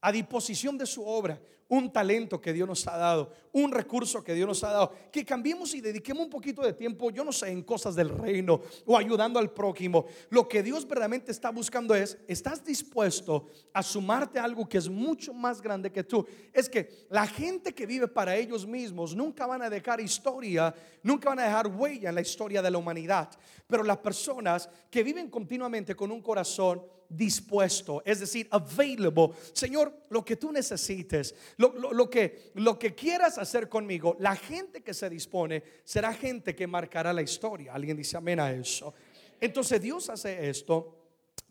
a 0.00 0.12
disposición 0.12 0.78
de 0.78 0.86
su 0.86 1.04
obra 1.04 1.40
un 1.70 1.92
talento 1.92 2.40
que 2.40 2.52
Dios 2.52 2.68
nos 2.68 2.86
ha 2.88 2.96
dado, 2.96 3.32
un 3.52 3.70
recurso 3.70 4.22
que 4.24 4.34
Dios 4.34 4.46
nos 4.46 4.64
ha 4.64 4.72
dado, 4.72 4.92
que 5.12 5.24
cambiemos 5.24 5.72
y 5.74 5.80
dediquemos 5.80 6.24
un 6.24 6.30
poquito 6.30 6.62
de 6.62 6.72
tiempo, 6.72 7.10
yo 7.10 7.24
no 7.24 7.32
sé, 7.32 7.48
en 7.48 7.62
cosas 7.62 7.94
del 7.94 8.08
reino 8.10 8.60
o 8.84 8.98
ayudando 8.98 9.38
al 9.38 9.52
prójimo. 9.52 10.04
Lo 10.30 10.48
que 10.48 10.64
Dios 10.64 10.84
verdaderamente 10.84 11.30
está 11.30 11.50
buscando 11.50 11.94
es, 11.94 12.18
¿estás 12.26 12.64
dispuesto 12.64 13.48
a 13.72 13.84
sumarte 13.84 14.40
a 14.40 14.44
algo 14.44 14.68
que 14.68 14.78
es 14.78 14.88
mucho 14.88 15.32
más 15.32 15.62
grande 15.62 15.92
que 15.92 16.02
tú? 16.02 16.26
Es 16.52 16.68
que 16.68 17.06
la 17.08 17.26
gente 17.26 17.72
que 17.72 17.86
vive 17.86 18.08
para 18.08 18.34
ellos 18.34 18.66
mismos 18.66 19.14
nunca 19.14 19.46
van 19.46 19.62
a 19.62 19.70
dejar 19.70 20.00
historia, 20.00 20.74
nunca 21.04 21.28
van 21.28 21.38
a 21.38 21.44
dejar 21.44 21.68
huella 21.68 22.08
en 22.08 22.16
la 22.16 22.20
historia 22.20 22.62
de 22.62 22.70
la 22.72 22.78
humanidad, 22.78 23.30
pero 23.68 23.84
las 23.84 23.98
personas 23.98 24.68
que 24.90 25.04
viven 25.04 25.30
continuamente 25.30 25.94
con 25.94 26.10
un 26.10 26.20
corazón 26.20 26.82
dispuesto, 27.10 28.02
es 28.06 28.20
decir, 28.20 28.46
available. 28.50 29.30
Señor, 29.52 29.92
lo 30.08 30.24
que 30.24 30.36
tú 30.36 30.52
necesites, 30.52 31.34
lo, 31.68 32.08
que, 32.08 32.52
lo 32.54 32.78
que 32.78 32.94
quieras 32.94 33.36
hacer 33.36 33.68
conmigo, 33.68 34.16
la 34.18 34.34
gente 34.34 34.82
que 34.82 34.94
se 34.94 35.10
dispone 35.10 35.62
será 35.84 36.14
gente 36.14 36.54
que 36.54 36.66
marcará 36.66 37.12
la 37.12 37.22
historia. 37.22 37.74
Alguien 37.74 37.96
dice 37.96 38.16
amén 38.16 38.40
a 38.40 38.50
eso. 38.50 38.94
Entonces 39.40 39.80
Dios 39.80 40.08
hace 40.08 40.48
esto 40.48 40.96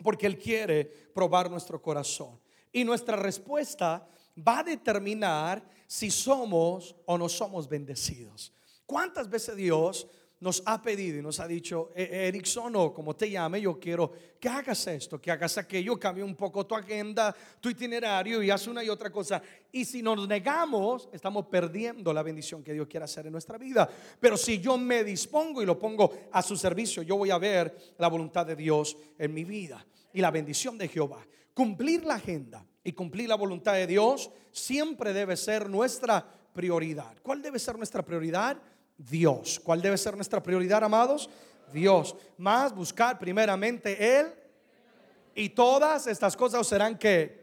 porque 0.01 0.25
Él 0.25 0.37
quiere 0.37 0.85
probar 0.85 1.51
nuestro 1.51 1.81
corazón. 1.81 2.39
Y 2.71 2.83
nuestra 2.83 3.17
respuesta 3.17 4.07
va 4.35 4.59
a 4.59 4.63
determinar 4.63 5.63
si 5.85 6.09
somos 6.09 6.95
o 7.05 7.17
no 7.17 7.29
somos 7.29 7.67
bendecidos. 7.67 8.53
¿Cuántas 8.85 9.29
veces 9.29 9.55
Dios 9.55 10.07
nos 10.41 10.63
ha 10.65 10.81
pedido 10.81 11.19
y 11.19 11.21
nos 11.21 11.39
ha 11.39 11.47
dicho, 11.47 11.91
e-, 11.95 12.27
Erickson 12.27 12.75
o 12.75 12.93
como 12.93 13.15
te 13.15 13.29
llame, 13.29 13.61
yo 13.61 13.79
quiero 13.79 14.11
que 14.39 14.47
hagas 14.47 14.87
esto, 14.87 15.19
que 15.19 15.31
hagas 15.31 15.57
aquello, 15.57 15.99
cambie 15.99 16.23
un 16.23 16.35
poco 16.35 16.65
tu 16.65 16.75
agenda, 16.75 17.35
tu 17.59 17.69
itinerario 17.69 18.41
y 18.41 18.49
haz 18.49 18.67
una 18.67 18.83
y 18.83 18.89
otra 18.89 19.11
cosa. 19.11 19.41
Y 19.71 19.83
si 19.83 20.01
nos 20.01 20.27
negamos, 20.27 21.09
estamos 21.11 21.47
perdiendo 21.47 22.13
la 22.13 22.23
bendición 22.23 22.63
que 22.63 22.73
Dios 22.73 22.87
quiere 22.87 23.03
hacer 23.03 23.25
en 23.25 23.33
nuestra 23.33 23.57
vida. 23.57 23.89
Pero 24.19 24.37
si 24.37 24.59
yo 24.59 24.77
me 24.77 25.03
dispongo 25.03 25.61
y 25.61 25.65
lo 25.65 25.77
pongo 25.77 26.11
a 26.31 26.41
su 26.41 26.55
servicio, 26.55 27.03
yo 27.03 27.17
voy 27.17 27.31
a 27.31 27.37
ver 27.37 27.75
la 27.97 28.07
voluntad 28.07 28.45
de 28.45 28.55
Dios 28.55 28.95
en 29.17 29.33
mi 29.33 29.43
vida 29.43 29.85
y 30.13 30.21
la 30.21 30.31
bendición 30.31 30.77
de 30.77 30.87
Jehová. 30.87 31.25
Cumplir 31.53 32.05
la 32.05 32.15
agenda 32.15 32.65
y 32.83 32.93
cumplir 32.93 33.27
la 33.27 33.35
voluntad 33.35 33.73
de 33.73 33.87
Dios 33.87 34.31
siempre 34.51 35.11
debe 35.11 35.35
ser 35.35 35.69
nuestra 35.69 36.25
prioridad. 36.53 37.17
¿Cuál 37.21 37.41
debe 37.41 37.59
ser 37.59 37.77
nuestra 37.77 38.03
prioridad? 38.03 38.57
Dios. 38.99 39.59
¿Cuál 39.63 39.81
debe 39.81 39.97
ser 39.97 40.15
nuestra 40.15 40.43
prioridad, 40.43 40.83
amados? 40.83 41.29
Dios. 41.71 42.15
Más 42.37 42.75
buscar 42.75 43.17
primeramente 43.17 44.19
Él. 44.19 44.27
Y 45.33 45.49
todas 45.49 46.05
estas 46.07 46.35
cosas 46.35 46.67
serán 46.67 46.97
que 46.97 47.39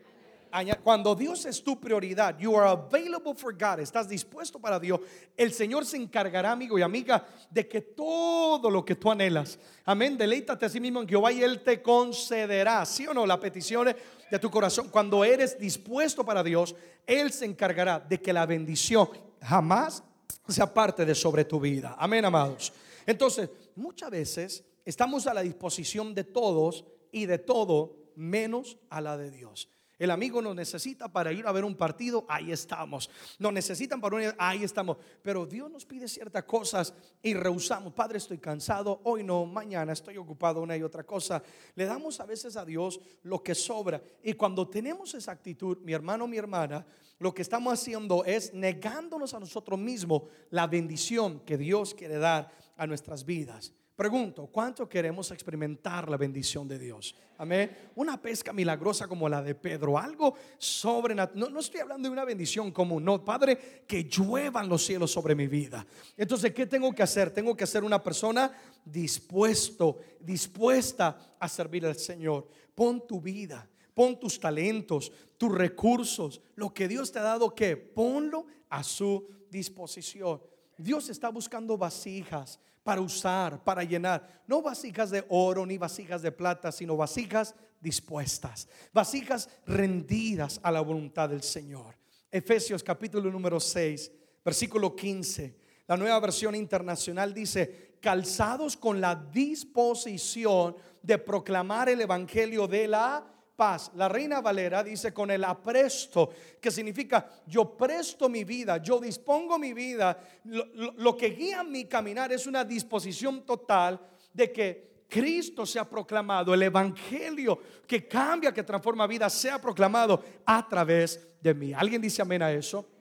cuando 0.83 1.15
Dios 1.15 1.45
es 1.45 1.63
tu 1.63 1.79
prioridad, 1.79 2.39
you 2.39 2.57
are 2.57 2.71
available 2.71 3.35
for 3.35 3.53
God, 3.53 3.81
estás 3.81 4.09
dispuesto 4.09 4.59
para 4.59 4.79
Dios, 4.79 5.01
el 5.37 5.53
Señor 5.53 5.85
se 5.85 5.99
encargará, 5.99 6.53
amigo 6.53 6.79
y 6.79 6.83
amiga, 6.83 7.27
de 7.51 7.69
que 7.69 7.81
todo 7.81 8.71
lo 8.71 8.85
que 8.85 8.95
tú 8.95 9.11
anhelas, 9.11 9.59
amén, 9.85 10.17
deleítate 10.17 10.65
a 10.65 10.69
sí 10.69 10.81
mismo 10.81 11.03
en 11.03 11.09
Jehová 11.09 11.33
y 11.33 11.43
Él 11.43 11.63
te 11.63 11.83
concederá, 11.83 12.85
sí 12.87 13.07
o 13.07 13.13
no, 13.13 13.27
las 13.27 13.39
peticiones 13.39 13.97
de 14.31 14.39
tu 14.39 14.51
corazón. 14.51 14.89
Cuando 14.89 15.25
eres 15.25 15.59
dispuesto 15.59 16.25
para 16.25 16.43
Dios, 16.43 16.75
Él 17.07 17.33
se 17.33 17.45
encargará 17.45 18.01
de 18.01 18.21
que 18.21 18.33
la 18.33 18.47
bendición 18.47 19.11
jamás 19.43 20.03
sea 20.49 20.73
parte 20.73 21.05
de 21.05 21.15
sobre 21.15 21.45
tu 21.45 21.61
vida. 21.61 21.97
Amén, 21.99 22.25
amados. 22.25 22.73
Entonces, 23.07 23.51
muchas 23.75 24.11
veces 24.11 24.65
estamos 24.85 25.27
a 25.27 25.35
la 25.35 25.43
disposición 25.43 26.15
de 26.15 26.25
todos 26.25 26.85
y 27.13 27.27
de 27.27 27.39
todo 27.39 27.97
menos 28.17 28.79
a 28.91 29.01
la 29.01 29.17
de 29.17 29.31
Dios. 29.31 29.69
El 29.99 30.11
amigo 30.11 30.43
nos 30.43 30.55
necesita 30.55 31.11
para 31.11 31.33
ir 31.33 31.47
a 31.47 31.53
ver 31.53 31.65
un 31.65 31.75
partido, 31.75 32.27
ahí 32.29 32.53
estamos. 32.53 33.09
Nos 33.39 33.53
necesitan 33.53 34.01
para 34.01 34.17
un, 34.17 34.35
ahí 34.39 34.63
estamos. 34.63 34.99
Pero 35.23 35.47
Dios 35.47 35.71
nos 35.71 35.87
pide 35.87 36.07
ciertas 36.07 36.45
cosas 36.45 36.93
y 37.23 37.33
rehusamos. 37.33 37.95
Padre, 37.95 38.19
estoy 38.19 38.39
cansado, 38.39 39.01
hoy 39.05 39.25
no, 39.25 39.47
mañana 39.47 39.93
estoy 39.93 40.19
ocupado 40.19 40.61
una 40.61 40.77
y 40.77 40.83
otra 40.83 41.05
cosa. 41.05 41.43
Le 41.75 41.87
damos 41.87 42.21
a 42.21 42.27
veces 42.27 42.57
a 42.57 42.65
Dios 42.65 43.01
lo 43.23 43.43
que 43.43 43.55
sobra. 43.55 44.03
Y 44.23 44.35
cuando 44.35 44.69
tenemos 44.69 45.15
esa 45.15 45.33
actitud, 45.33 45.79
mi 45.79 45.95
hermano, 45.95 46.27
mi 46.27 46.37
hermana, 46.37 46.87
lo 47.19 47.33
que 47.33 47.43
estamos 47.43 47.73
haciendo 47.73 48.25
es 48.25 48.53
negándonos 48.53 49.33
a 49.33 49.41
nosotros 49.41 49.79
mismos 49.79 50.25
la 50.51 50.67
bendición 50.67 51.41
que 51.41 51.57
Dios 51.57 51.95
quiere 51.95 52.19
dar 52.19 52.53
a 52.77 52.87
nuestras 52.87 53.25
vidas. 53.25 53.73
Pregunto, 53.97 54.47
¿cuánto 54.49 54.87
queremos 54.87 55.31
experimentar 55.31 56.11
la 56.11 56.19
bendición 56.19 56.69
de 56.69 56.79
Dios? 56.79 57.17
Amén. 57.39 57.91
Una 57.95 58.21
pesca 58.21 58.53
milagrosa 58.53 59.09
como 59.09 59.27
la 59.27 59.41
de 59.41 59.55
Pedro, 59.55 59.99
algo 59.99 60.35
sobrenatural. 60.59 61.51
No, 61.51 61.59
estoy 61.59 61.81
hablando 61.81 62.07
de 62.07 62.13
una 62.13 62.27
bendición 62.27 62.73
común, 62.73 63.03
no, 63.03 63.25
Padre, 63.25 63.85
que 63.89 64.05
lluevan 64.05 64.69
los 64.69 64.85
cielos 64.85 65.11
sobre 65.11 65.35
mi 65.35 65.47
vida. 65.47 65.87
Entonces, 66.15 66.53
¿qué 66.53 66.67
tengo 66.67 66.93
que 66.95 67.03
hacer? 67.03 67.31
Tengo 67.31 67.57
que 67.57 67.67
ser 67.67 67.85
una 67.85 68.03
persona 68.03 68.53
dispuesto, 68.85 69.97
dispuesta 70.21 71.35
a 71.41 71.49
servir 71.49 71.87
al 71.87 71.97
Señor. 71.97 72.49
Pon 72.75 73.07
tu 73.07 73.19
vida, 73.23 73.67
pon 73.95 74.21
tus 74.21 74.39
talentos, 74.39 75.11
tus 75.39 75.57
recursos, 75.57 76.43
lo 76.55 76.75
que 76.75 76.87
Dios 76.87 77.11
te 77.11 77.19
ha 77.19 77.23
dado, 77.23 77.55
que 77.55 77.79
ponlo 77.79 78.45
a 78.69 78.85
su 78.85 79.27
disposición. 79.49 80.43
Dios 80.77 81.09
está 81.09 81.31
buscando 81.31 81.79
vasijas 81.79 82.61
para 82.87 83.01
usar, 83.01 83.65
para 83.65 83.83
llenar. 83.83 84.45
No 84.47 84.63
vasijas 84.63 85.11
de 85.11 85.25
oro 85.29 85.67
ni 85.67 85.77
vasijas 85.77 86.23
de 86.23 86.31
plata, 86.31 86.71
sino 86.71 86.97
vasijas 86.97 87.53
dispuestas, 87.81 88.69
vasijas 88.93 89.49
rendidas 89.67 90.61
a 90.63 90.71
la 90.71 90.81
voluntad 90.83 91.29
del 91.29 91.43
Señor. 91.43 91.97
Efesios 92.31 92.85
capítulo 92.85 93.29
número 93.29 93.59
6, 93.59 94.13
versículo 94.45 94.95
15. 94.95 95.59
La 95.89 95.97
nueva 95.97 96.21
versión 96.21 96.55
internacional 96.55 97.35
dice, 97.35 97.99
calzados 98.01 98.77
con 98.77 99.01
la 99.01 99.17
disposición 99.17 100.77
de 101.03 101.19
proclamar 101.19 101.89
el 101.89 102.03
Evangelio 102.03 102.69
de 102.69 102.87
la 102.87 103.27
paz. 103.57 103.91
La 103.95 104.09
reina 104.09 104.41
Valera 104.41 104.85
dice 104.85 105.13
con 105.13 105.31
el 105.31 105.43
apresto, 105.43 106.31
que 106.61 106.71
significa 106.71 107.29
yo 107.47 107.77
presto 107.77 108.29
mi 108.29 108.45
vida, 108.45 108.77
yo 108.79 109.01
dispongo 109.01 109.59
mi 109.59 109.73
vida. 109.73 110.19
Lo, 110.45 111.17
que 111.17 111.31
guía 111.31 111.65
mi 111.65 111.87
caminar 111.87 112.33
es 112.33 112.47
una 112.47 112.65
disposición 112.65 113.45
total 113.45 113.99
de 114.33 114.53
que 114.53 114.87
Cristo 115.09 115.65
sea 115.65 115.89
proclamado, 115.89 116.53
el 116.53 116.63
Evangelio 116.63 117.59
que 117.87 118.07
cambia, 118.07 118.53
que 118.53 118.63
transforma 118.63 119.07
vida, 119.07 119.31
sea 119.31 119.61
proclamado 119.61 120.23
a 120.45 120.69
través 120.69 121.29
de 121.41 121.55
mí. 121.55 121.73
¿Alguien 121.73 122.03
dice 122.03 122.23
amén 122.23 122.43
a 122.43 122.53
eso? 122.53 122.96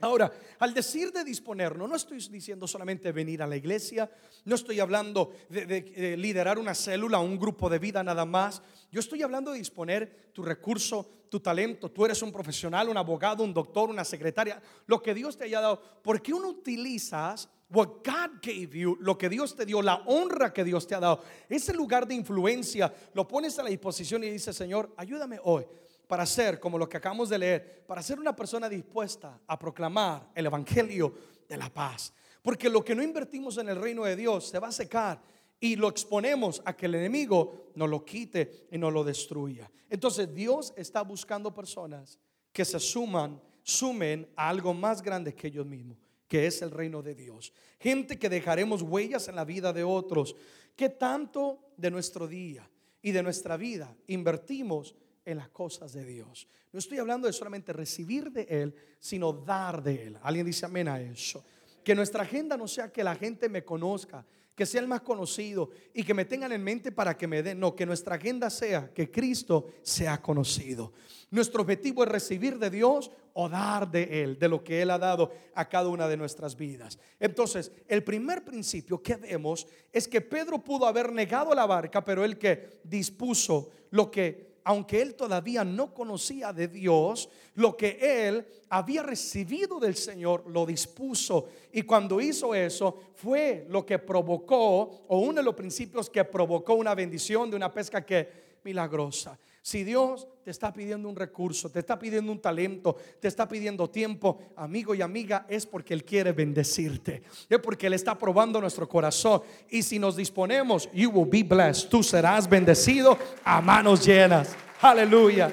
Ahora, 0.00 0.32
al 0.58 0.74
decir 0.74 1.12
de 1.12 1.24
disponernos, 1.24 1.88
no 1.88 1.96
estoy 1.96 2.18
diciendo 2.28 2.66
solamente 2.66 3.12
venir 3.12 3.42
a 3.42 3.46
la 3.46 3.56
iglesia, 3.56 4.10
no 4.44 4.54
estoy 4.54 4.80
hablando 4.80 5.32
de, 5.48 6.16
liderar 6.16 6.58
una 6.58 6.74
célula, 6.74 7.18
un 7.18 7.38
grupo 7.38 7.68
de 7.68 7.78
vida 7.78 8.02
nada 8.02 8.24
más. 8.24 8.62
Yo 8.90 9.00
estoy 9.00 9.22
hablando 9.22 9.52
de 9.52 9.58
disponer 9.58 10.30
tu 10.32 10.42
recurso, 10.42 11.08
tu 11.28 11.40
talento. 11.40 11.90
Tú 11.90 12.04
eres 12.04 12.22
un 12.22 12.32
profesional, 12.32 12.88
un 12.88 12.96
abogado, 12.96 13.42
un 13.42 13.52
doctor, 13.52 13.90
una 13.90 14.04
secretaria, 14.04 14.62
lo 14.86 15.02
que 15.02 15.14
Dios 15.14 15.36
te 15.36 15.44
haya 15.44 15.60
dado. 15.60 15.82
¿Por 16.02 16.22
qué 16.22 16.32
uno 16.32 16.48
utilizas 16.48 17.48
what 17.70 17.88
God 18.02 18.40
gave 18.40 18.70
you, 18.72 18.96
lo 19.00 19.18
que 19.18 19.28
Dios 19.28 19.54
te 19.54 19.66
dio, 19.66 19.82
la 19.82 19.96
honra 20.06 20.54
que 20.54 20.64
Dios 20.64 20.86
te 20.86 20.94
ha 20.94 21.00
dado, 21.00 21.22
ese 21.50 21.74
lugar 21.74 22.08
de 22.08 22.14
influencia, 22.14 22.90
lo 23.12 23.28
pones 23.28 23.58
a 23.58 23.62
la 23.62 23.68
disposición 23.68 24.24
y 24.24 24.30
dices, 24.30 24.56
Señor, 24.56 24.90
ayúdame 24.96 25.38
hoy 25.44 25.66
para 26.08 26.24
ser, 26.26 26.58
como 26.58 26.78
lo 26.78 26.88
que 26.88 26.96
acabamos 26.96 27.28
de 27.28 27.38
leer, 27.38 27.84
para 27.86 28.02
ser 28.02 28.18
una 28.18 28.34
persona 28.34 28.68
dispuesta 28.68 29.38
a 29.46 29.58
proclamar 29.58 30.30
el 30.34 30.46
Evangelio 30.46 31.14
de 31.46 31.56
la 31.56 31.72
paz. 31.72 32.12
Porque 32.42 32.70
lo 32.70 32.82
que 32.82 32.94
no 32.94 33.02
invertimos 33.02 33.58
en 33.58 33.68
el 33.68 33.76
reino 33.76 34.04
de 34.04 34.16
Dios 34.16 34.48
se 34.48 34.58
va 34.58 34.68
a 34.68 34.72
secar 34.72 35.20
y 35.60 35.76
lo 35.76 35.86
exponemos 35.86 36.62
a 36.64 36.74
que 36.74 36.86
el 36.86 36.94
enemigo 36.94 37.70
nos 37.74 37.90
lo 37.90 38.04
quite 38.04 38.68
y 38.70 38.78
nos 38.78 38.90
lo 38.92 39.04
destruya. 39.04 39.70
Entonces 39.90 40.34
Dios 40.34 40.72
está 40.76 41.02
buscando 41.02 41.54
personas 41.54 42.18
que 42.52 42.64
se 42.64 42.80
suman, 42.80 43.38
sumen 43.62 44.26
a 44.34 44.48
algo 44.48 44.72
más 44.72 45.02
grande 45.02 45.34
que 45.34 45.48
ellos 45.48 45.66
mismos, 45.66 45.98
que 46.26 46.46
es 46.46 46.62
el 46.62 46.70
reino 46.70 47.02
de 47.02 47.14
Dios. 47.14 47.52
Gente 47.78 48.18
que 48.18 48.30
dejaremos 48.30 48.80
huellas 48.80 49.28
en 49.28 49.36
la 49.36 49.44
vida 49.44 49.72
de 49.72 49.84
otros. 49.84 50.34
que 50.74 50.88
tanto 50.88 51.72
de 51.76 51.90
nuestro 51.90 52.28
día 52.28 52.70
y 53.02 53.10
de 53.10 53.20
nuestra 53.20 53.56
vida 53.56 53.92
invertimos 54.06 54.94
en 55.28 55.36
las 55.36 55.50
cosas 55.50 55.92
de 55.92 56.06
Dios. 56.06 56.48
No 56.72 56.78
estoy 56.78 56.98
hablando 56.98 57.26
de 57.26 57.34
solamente 57.34 57.74
recibir 57.74 58.32
de 58.32 58.46
Él, 58.48 58.74
sino 58.98 59.30
dar 59.32 59.82
de 59.82 60.06
Él. 60.06 60.18
Alguien 60.22 60.46
dice 60.46 60.64
amén 60.64 60.88
a 60.88 60.98
eso. 60.98 61.44
Que 61.84 61.94
nuestra 61.94 62.22
agenda 62.22 62.56
no 62.56 62.66
sea 62.66 62.90
que 62.90 63.04
la 63.04 63.14
gente 63.14 63.46
me 63.50 63.62
conozca, 63.62 64.24
que 64.54 64.64
sea 64.64 64.80
el 64.80 64.88
más 64.88 65.02
conocido 65.02 65.68
y 65.92 66.02
que 66.02 66.14
me 66.14 66.24
tengan 66.24 66.52
en 66.52 66.64
mente 66.64 66.92
para 66.92 67.14
que 67.14 67.26
me 67.26 67.42
den. 67.42 67.60
No, 67.60 67.76
que 67.76 67.84
nuestra 67.84 68.14
agenda 68.14 68.48
sea 68.48 68.90
que 68.94 69.10
Cristo 69.10 69.68
sea 69.82 70.20
conocido. 70.22 70.94
Nuestro 71.30 71.60
objetivo 71.60 72.04
es 72.04 72.08
recibir 72.08 72.58
de 72.58 72.70
Dios 72.70 73.10
o 73.34 73.50
dar 73.50 73.90
de 73.90 74.22
Él, 74.22 74.38
de 74.38 74.48
lo 74.48 74.64
que 74.64 74.80
Él 74.80 74.90
ha 74.90 74.98
dado 74.98 75.30
a 75.54 75.68
cada 75.68 75.90
una 75.90 76.08
de 76.08 76.16
nuestras 76.16 76.56
vidas. 76.56 76.98
Entonces, 77.20 77.70
el 77.86 78.02
primer 78.02 78.46
principio 78.46 79.02
que 79.02 79.16
vemos 79.16 79.66
es 79.92 80.08
que 80.08 80.22
Pedro 80.22 80.64
pudo 80.64 80.86
haber 80.86 81.12
negado 81.12 81.54
la 81.54 81.66
barca, 81.66 82.02
pero 82.02 82.24
él 82.24 82.38
que 82.38 82.80
dispuso 82.82 83.70
lo 83.90 84.10
que 84.10 84.47
aunque 84.68 85.00
él 85.00 85.14
todavía 85.14 85.64
no 85.64 85.94
conocía 85.94 86.52
de 86.52 86.68
Dios, 86.68 87.30
lo 87.54 87.74
que 87.74 87.98
él 88.02 88.46
había 88.68 89.02
recibido 89.02 89.80
del 89.80 89.96
Señor 89.96 90.44
lo 90.46 90.66
dispuso. 90.66 91.48
Y 91.72 91.84
cuando 91.84 92.20
hizo 92.20 92.54
eso, 92.54 93.00
fue 93.14 93.64
lo 93.70 93.86
que 93.86 93.98
provocó, 93.98 95.06
o 95.08 95.20
uno 95.20 95.40
de 95.40 95.42
los 95.42 95.54
principios 95.54 96.10
que 96.10 96.22
provocó 96.22 96.74
una 96.74 96.94
bendición 96.94 97.48
de 97.48 97.56
una 97.56 97.72
pesca 97.72 98.04
que 98.04 98.58
milagrosa. 98.62 99.38
Si 99.68 99.84
Dios 99.84 100.26
te 100.42 100.50
está 100.50 100.72
pidiendo 100.72 101.10
un 101.10 101.14
recurso, 101.14 101.70
te 101.70 101.80
está 101.80 101.98
pidiendo 101.98 102.32
un 102.32 102.40
talento, 102.40 102.96
te 103.20 103.28
está 103.28 103.46
pidiendo 103.46 103.90
tiempo, 103.90 104.38
amigo 104.56 104.94
y 104.94 105.02
amiga, 105.02 105.44
es 105.46 105.66
porque 105.66 105.92
Él 105.92 106.06
quiere 106.06 106.32
bendecirte. 106.32 107.22
Es 107.50 107.58
porque 107.58 107.88
Él 107.88 107.92
está 107.92 108.16
probando 108.16 108.62
nuestro 108.62 108.88
corazón. 108.88 109.42
Y 109.68 109.82
si 109.82 109.98
nos 109.98 110.16
disponemos, 110.16 110.90
you 110.94 111.10
will 111.10 111.28
be 111.28 111.42
blessed. 111.42 111.90
Tú 111.90 112.02
serás 112.02 112.48
bendecido 112.48 113.18
a 113.44 113.60
manos 113.60 114.06
llenas. 114.06 114.56
Aleluya. 114.80 115.52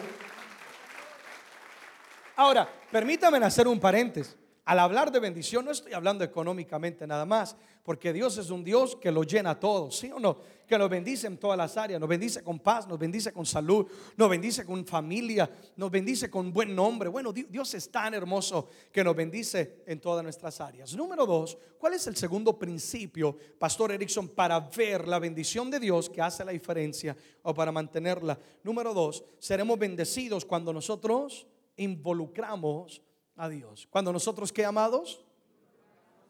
Ahora, 2.38 2.70
permítame 2.90 3.46
hacer 3.46 3.68
un 3.68 3.82
paréntesis. 3.82 4.38
Al 4.66 4.80
hablar 4.80 5.12
de 5.12 5.20
bendición 5.20 5.64
no 5.64 5.70
estoy 5.70 5.94
hablando 5.94 6.24
económicamente 6.24 7.06
nada 7.06 7.24
más, 7.24 7.56
porque 7.84 8.12
Dios 8.12 8.36
es 8.40 8.50
un 8.50 8.64
Dios 8.64 8.96
que 8.96 9.12
lo 9.12 9.22
llena 9.22 9.60
todo, 9.60 9.92
¿sí 9.92 10.12
o 10.12 10.20
no? 10.20 10.40
Que 10.68 10.76
lo 10.76 10.90
bendice 10.90 11.28
en 11.28 11.38
todas 11.38 11.56
las 11.56 11.78
áreas, 11.78 12.00
nos 12.00 12.10
bendice 12.10 12.44
con 12.44 12.58
paz, 12.58 12.88
nos 12.88 12.98
bendice 12.98 13.32
con 13.32 13.46
salud, 13.46 13.86
nos 14.18 14.28
bendice 14.28 14.66
con 14.66 14.84
familia, 14.84 15.48
nos 15.76 15.92
bendice 15.92 16.32
con 16.32 16.52
buen 16.52 16.76
nombre. 16.76 17.10
Bueno, 17.10 17.32
Dios 17.32 17.76
es 17.76 17.92
tan 17.92 18.16
hermoso 18.16 18.68
que 18.92 19.04
nos 19.04 19.16
bendice 19.16 19.84
en 19.86 20.02
todas 20.02 20.24
nuestras 20.24 20.60
áreas. 20.60 20.96
Número 20.96 21.28
dos, 21.28 21.60
¿cuál 21.78 21.94
es 21.94 22.08
el 22.08 22.16
segundo 22.16 22.58
principio, 22.58 23.38
Pastor 23.60 23.92
Erickson, 23.92 24.30
para 24.30 24.60
ver 24.60 25.08
la 25.08 25.20
bendición 25.20 25.70
de 25.70 25.80
Dios 25.80 26.10
que 26.10 26.24
hace 26.24 26.44
la 26.44 26.54
diferencia 26.54 27.16
o 27.44 27.54
para 27.54 27.72
mantenerla? 27.72 28.40
Número 28.64 28.96
dos, 28.96 29.24
seremos 29.38 29.78
bendecidos 29.78 30.44
cuando 30.44 30.74
nosotros 30.74 31.46
involucramos 31.78 33.04
a 33.38 33.50
Dios. 33.50 33.88
Cuando 33.90 34.14
nosotros, 34.14 34.52
¿qué 34.52 34.66
amados? 34.66 35.24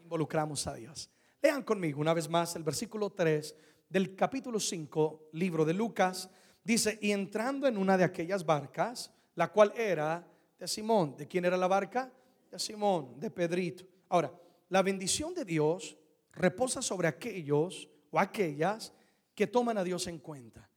Involucramos 0.04 0.66
a 0.68 0.74
Dios. 0.74 1.10
Lean 1.42 1.64
conmigo 1.64 2.02
una 2.02 2.14
vez 2.14 2.30
más 2.30 2.56
el 2.56 2.64
versículo 2.64 3.12
3 3.12 3.56
del 3.90 4.16
capítulo 4.16 4.60
5, 4.60 5.30
libro 5.34 5.66
de 5.66 5.74
Lucas. 5.74 6.30
Dice, 6.64 6.98
y 7.02 7.12
entrando 7.12 7.68
en 7.68 7.78
una 7.78 7.98
de 7.98 8.04
aquellas 8.04 8.46
barcas, 8.46 9.12
la 9.36 9.52
cual 9.52 9.74
era 9.76 10.28
de 10.58 10.68
Simón. 10.68 11.16
¿De 11.16 11.28
quién 11.28 11.46
era 11.46 11.58
la 11.58 11.68
barca? 11.68 12.12
De 12.50 12.58
Simón, 12.58 13.20
de 13.20 13.30
Pedrito. 13.30 13.86
Ahora, 14.10 14.34
la 14.70 14.82
bendición 14.82 15.34
de 15.34 15.46
Dios 15.46 15.98
reposa 16.32 16.82
sobre 16.82 17.08
aquellos 17.08 17.88
o 18.10 18.20
aquellas 18.20 18.94
que 19.36 19.48
toman 19.48 19.78
a 19.78 19.84
Dios 19.84 20.08
en 20.08 20.20
cuenta, 20.20 20.70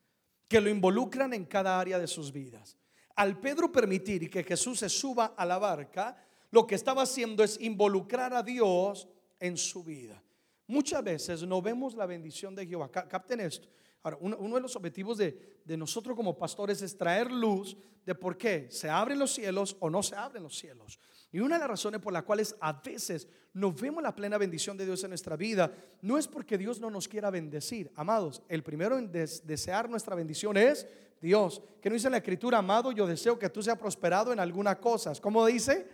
que 0.46 0.60
lo 0.60 0.68
involucran 0.68 1.32
en 1.32 1.44
cada 1.44 1.78
área 1.78 1.98
de 1.98 2.06
sus 2.06 2.32
vidas 2.32 2.76
al 3.18 3.40
Pedro 3.40 3.72
permitir 3.72 4.30
que 4.30 4.44
Jesús 4.44 4.78
se 4.78 4.88
suba 4.88 5.34
a 5.36 5.44
la 5.44 5.58
barca, 5.58 6.16
lo 6.52 6.64
que 6.64 6.76
estaba 6.76 7.02
haciendo 7.02 7.42
es 7.42 7.60
involucrar 7.60 8.32
a 8.32 8.44
Dios 8.44 9.08
en 9.40 9.56
su 9.56 9.82
vida. 9.82 10.22
Muchas 10.68 11.02
veces 11.02 11.42
no 11.42 11.60
vemos 11.60 11.94
la 11.94 12.06
bendición 12.06 12.54
de 12.54 12.64
Jehová. 12.64 12.88
Capten 12.92 13.40
esto. 13.40 13.66
Ahora, 14.04 14.18
uno, 14.20 14.54
de 14.54 14.60
los 14.60 14.76
objetivos 14.76 15.18
de, 15.18 15.58
de, 15.64 15.76
nosotros 15.76 16.16
como 16.16 16.38
pastores 16.38 16.80
es 16.80 16.96
traer 16.96 17.32
luz 17.32 17.76
de 18.06 18.14
por 18.14 18.38
qué 18.38 18.68
se 18.70 18.88
abren 18.88 19.18
los 19.18 19.34
cielos 19.34 19.76
o 19.80 19.90
no 19.90 20.00
se 20.00 20.14
abren 20.14 20.44
los 20.44 20.56
cielos. 20.56 21.00
Y 21.32 21.40
una 21.40 21.56
de 21.56 21.60
las 21.60 21.70
razones 21.70 22.00
por 22.00 22.12
las 22.12 22.22
cuales 22.22 22.54
a 22.60 22.72
veces 22.72 23.26
no 23.52 23.72
vemos 23.72 24.00
la 24.00 24.14
plena 24.14 24.38
bendición 24.38 24.76
de 24.76 24.86
Dios 24.86 25.02
en 25.02 25.10
nuestra 25.10 25.34
vida 25.36 25.72
no 26.02 26.18
es 26.18 26.28
porque 26.28 26.56
Dios 26.56 26.78
no 26.78 26.88
nos 26.88 27.08
quiera 27.08 27.30
bendecir. 27.30 27.90
Amados, 27.96 28.42
el 28.48 28.62
primero 28.62 28.96
en 28.96 29.10
desear 29.10 29.90
nuestra 29.90 30.14
bendición 30.14 30.56
es 30.56 30.86
Dios. 31.20 31.62
Que 31.80 31.88
no 31.88 31.94
dice 31.94 32.10
la 32.10 32.18
escritura, 32.18 32.58
amado, 32.58 32.92
yo 32.92 33.06
deseo 33.06 33.38
que 33.38 33.48
tú 33.48 33.62
seas 33.62 33.78
prosperado 33.78 34.32
en 34.32 34.40
algunas 34.40 34.76
cosas. 34.76 35.20
¿Cómo 35.20 35.44
dice? 35.46 35.86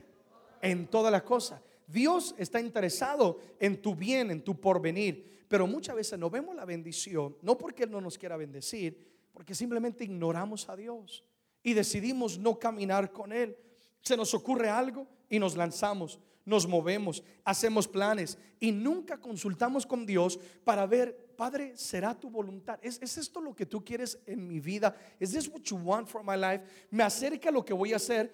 En 0.60 0.86
todas 0.86 1.12
las 1.12 1.22
cosas. 1.22 1.60
Dios 1.86 2.34
está 2.38 2.60
interesado 2.60 3.38
en 3.58 3.80
tu 3.80 3.94
bien, 3.94 4.30
en 4.30 4.42
tu 4.42 4.60
porvenir. 4.60 5.44
Pero 5.48 5.66
muchas 5.66 5.94
veces 5.94 6.18
no 6.18 6.30
vemos 6.30 6.56
la 6.56 6.64
bendición, 6.64 7.36
no 7.42 7.56
porque 7.56 7.84
Él 7.84 7.90
no 7.90 8.00
nos 8.00 8.18
quiera 8.18 8.36
bendecir, 8.36 9.12
porque 9.32 9.54
simplemente 9.54 10.04
ignoramos 10.04 10.68
a 10.68 10.76
Dios 10.76 11.22
y 11.62 11.74
decidimos 11.74 12.38
no 12.38 12.58
caminar 12.58 13.12
con 13.12 13.32
Él. 13.32 13.56
Se 14.00 14.16
nos 14.16 14.34
ocurre 14.34 14.68
algo 14.68 15.06
y 15.28 15.38
nos 15.38 15.56
lanzamos 15.56 16.18
nos 16.44 16.66
movemos, 16.66 17.22
hacemos 17.44 17.88
planes 17.88 18.38
y 18.60 18.72
nunca 18.72 19.18
consultamos 19.18 19.86
con 19.86 20.04
Dios 20.06 20.38
para 20.64 20.86
ver, 20.86 21.23
Padre, 21.34 21.76
¿será 21.76 22.14
tu 22.14 22.30
voluntad? 22.30 22.78
¿Es, 22.82 23.00
esto 23.00 23.40
lo 23.40 23.54
que 23.54 23.66
tú 23.66 23.84
quieres 23.84 24.18
en 24.26 24.46
mi 24.46 24.60
vida? 24.60 24.96
¿Es 25.18 25.32
this 25.32 25.48
what 25.48 25.62
you 25.62 25.76
want 25.76 26.08
for 26.08 26.22
my 26.24 26.36
life? 26.36 26.64
¿Me 26.90 27.02
acerca 27.02 27.48
a 27.48 27.52
lo 27.52 27.64
que 27.64 27.72
voy 27.72 27.92
a 27.92 27.96
hacer? 27.96 28.32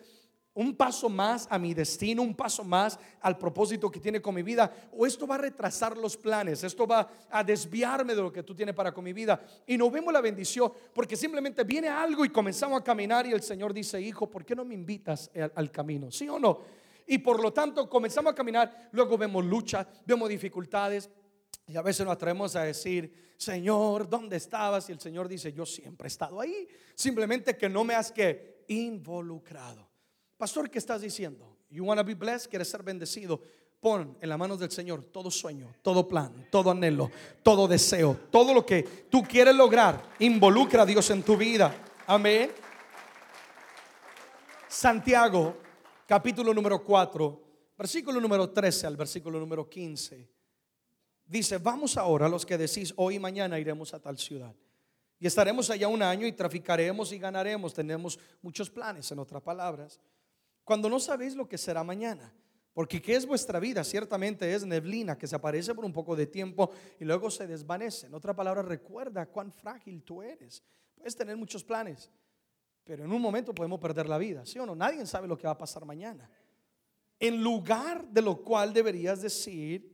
un 0.53 0.75
paso 0.75 1.09
más 1.09 1.47
a 1.49 1.59
mi 1.59 1.75
destino, 1.75 2.23
un 2.23 2.35
paso 2.35 2.65
más 2.65 2.99
al 3.21 3.39
propósito 3.39 3.91
que 3.91 4.01
tiene 4.01 4.21
con 4.21 4.35
mi 4.35 4.43
vida, 4.43 4.71
o 4.93 5.07
esto 5.07 5.27
va 5.27 5.37
a 5.37 5.39
retrasar 5.39 5.97
los 5.97 6.17
planes, 6.17 6.65
esto 6.65 6.87
va 6.87 7.09
a 7.31 7.45
desviarme 7.45 8.15
de 8.15 8.21
lo 8.21 8.33
que 8.33 8.43
tú 8.43 8.55
tienes 8.55 8.75
para 8.75 8.93
con 8.93 9.05
mi 9.05 9.13
vida. 9.13 9.41
Y 9.67 9.79
no 9.79 9.91
vemos 9.91 10.13
la 10.13 10.21
bendición 10.21 10.73
porque 10.93 11.17
simplemente 11.17 11.63
viene 11.63 11.89
algo 11.89 12.25
y 12.25 12.31
comenzamos 12.31 12.81
a 12.81 12.85
caminar 12.85 13.27
y 13.27 13.33
el 13.33 13.43
Señor 13.43 13.73
dice, 13.73 14.01
hijo, 14.01 14.29
¿por 14.29 14.45
qué 14.45 14.57
no 14.57 14.65
me 14.65 14.75
invitas 14.75 15.31
al 15.55 15.71
camino? 15.71 16.11
¿Sí 16.11 16.29
o 16.29 16.39
no? 16.39 16.59
Y 17.07 17.19
por 17.19 17.43
lo 17.43 17.53
tanto 17.53 17.89
comenzamos 17.89 18.33
a 18.33 18.35
caminar, 18.35 18.89
luego 18.93 19.19
vemos 19.19 19.45
lucha, 19.45 19.87
vemos 20.07 20.29
dificultades. 20.29 21.11
Y 21.71 21.77
a 21.77 21.83
veces 21.83 22.05
nos 22.05 22.15
atrevemos 22.15 22.57
a 22.57 22.65
decir, 22.65 23.35
Señor, 23.37 24.09
¿dónde 24.09 24.37
estabas? 24.37 24.89
Y 24.89 24.93
el 24.93 25.01
Señor 25.01 25.29
dice, 25.29 25.53
yo 25.53 25.65
siempre 25.65 26.07
he 26.07 26.09
estado 26.09 26.41
ahí. 26.41 26.67
Simplemente 26.97 27.57
que 27.57 27.69
no 27.69 27.85
me 27.85 27.95
has 27.95 28.11
que 28.11 28.65
involucrado. 28.67 29.89
Pastor, 30.37 30.69
¿qué 30.69 30.79
estás 30.79 31.01
diciendo? 31.01 31.59
You 31.71 31.85
want 31.85 32.01
to 32.01 32.05
be 32.05 32.15
blessed? 32.15 32.51
¿Quieres 32.51 32.69
ser 32.69 32.83
bendecido? 32.83 33.41
Pon 33.79 34.19
en 34.21 34.29
las 34.29 34.37
manos 34.37 34.59
del 34.59 34.73
Señor 34.73 35.05
todo 35.05 35.31
sueño, 35.31 35.73
todo 35.81 36.09
plan, 36.09 36.49
todo 36.51 36.73
anhelo, 36.73 37.09
todo 37.43 37.69
deseo, 37.69 38.19
todo 38.31 38.53
lo 38.53 38.67
que 38.67 38.83
tú 39.09 39.23
quieres 39.23 39.55
lograr. 39.55 40.03
Involucra 40.19 40.83
a 40.83 40.87
Dios 40.87 41.09
en 41.11 41.23
tu 41.23 41.37
vida. 41.37 41.73
Amén. 42.07 42.51
Santiago 44.69 45.57
capítulo 46.05 46.53
número 46.53 46.85
4, 46.85 47.43
versículo 47.79 48.21
número 48.21 48.51
13 48.51 48.89
al 48.89 48.97
versículo 48.97 49.39
número 49.39 49.71
15. 49.71 50.40
Dice, 51.31 51.59
vamos 51.59 51.97
ahora 51.97 52.29
los 52.29 52.45
que 52.45 52.59
decís, 52.59 52.93
hoy 52.97 53.15
y 53.15 53.19
mañana 53.21 53.57
iremos 53.61 53.95
a 53.95 54.01
tal 54.01 54.19
ciudad. 54.19 54.53
Y 55.17 55.29
estaremos 55.29 55.71
allá 55.71 55.87
un 55.87 56.03
año 56.03 56.27
y 56.27 56.33
traficaremos 56.33 57.13
y 57.13 57.21
ganaremos. 57.21 57.73
Tenemos 57.73 58.19
muchos 58.43 58.69
planes, 58.69 59.13
en 59.13 59.21
otras 59.21 59.41
palabras. 59.41 60.01
Cuando 60.65 60.89
no 60.89 60.99
sabéis 60.99 61.37
lo 61.37 61.49
que 61.49 61.57
será 61.57 61.85
mañana. 61.85 62.35
Porque 62.73 63.01
¿qué 63.01 63.15
es 63.15 63.27
vuestra 63.27 63.61
vida? 63.61 63.85
Ciertamente 63.85 64.53
es 64.53 64.67
neblina 64.67 65.17
que 65.17 65.29
se 65.29 65.37
aparece 65.37 65.73
por 65.73 65.85
un 65.85 65.93
poco 65.93 66.17
de 66.17 66.27
tiempo 66.27 66.73
y 66.99 67.05
luego 67.05 67.31
se 67.31 67.47
desvanece. 67.47 68.09
En 68.09 68.15
otra 68.15 68.35
palabra, 68.35 68.63
recuerda 68.63 69.27
cuán 69.27 69.53
frágil 69.53 70.03
tú 70.03 70.23
eres. 70.23 70.65
Puedes 70.97 71.15
tener 71.15 71.37
muchos 71.37 71.63
planes, 71.63 72.11
pero 72.83 73.05
en 73.05 73.13
un 73.13 73.23
momento 73.23 73.55
podemos 73.55 73.79
perder 73.79 74.09
la 74.09 74.19
vida, 74.19 74.45
¿sí 74.45 74.59
o 74.59 74.67
no? 74.67 74.75
Nadie 74.75 75.07
sabe 75.07 75.29
lo 75.29 75.39
que 75.39 75.47
va 75.47 75.53
a 75.53 75.59
pasar 75.59 75.85
mañana. 75.85 76.29
En 77.21 77.41
lugar 77.41 78.09
de 78.09 78.21
lo 78.21 78.43
cual 78.43 78.73
deberías 78.73 79.23
decir, 79.23 79.90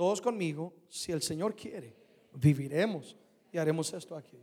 todos 0.00 0.22
conmigo, 0.22 0.72
si 0.88 1.12
el 1.12 1.20
Señor 1.20 1.54
quiere, 1.54 1.94
viviremos 2.32 3.14
y 3.52 3.58
haremos 3.58 3.92
esto 3.92 4.16
aquí. 4.16 4.38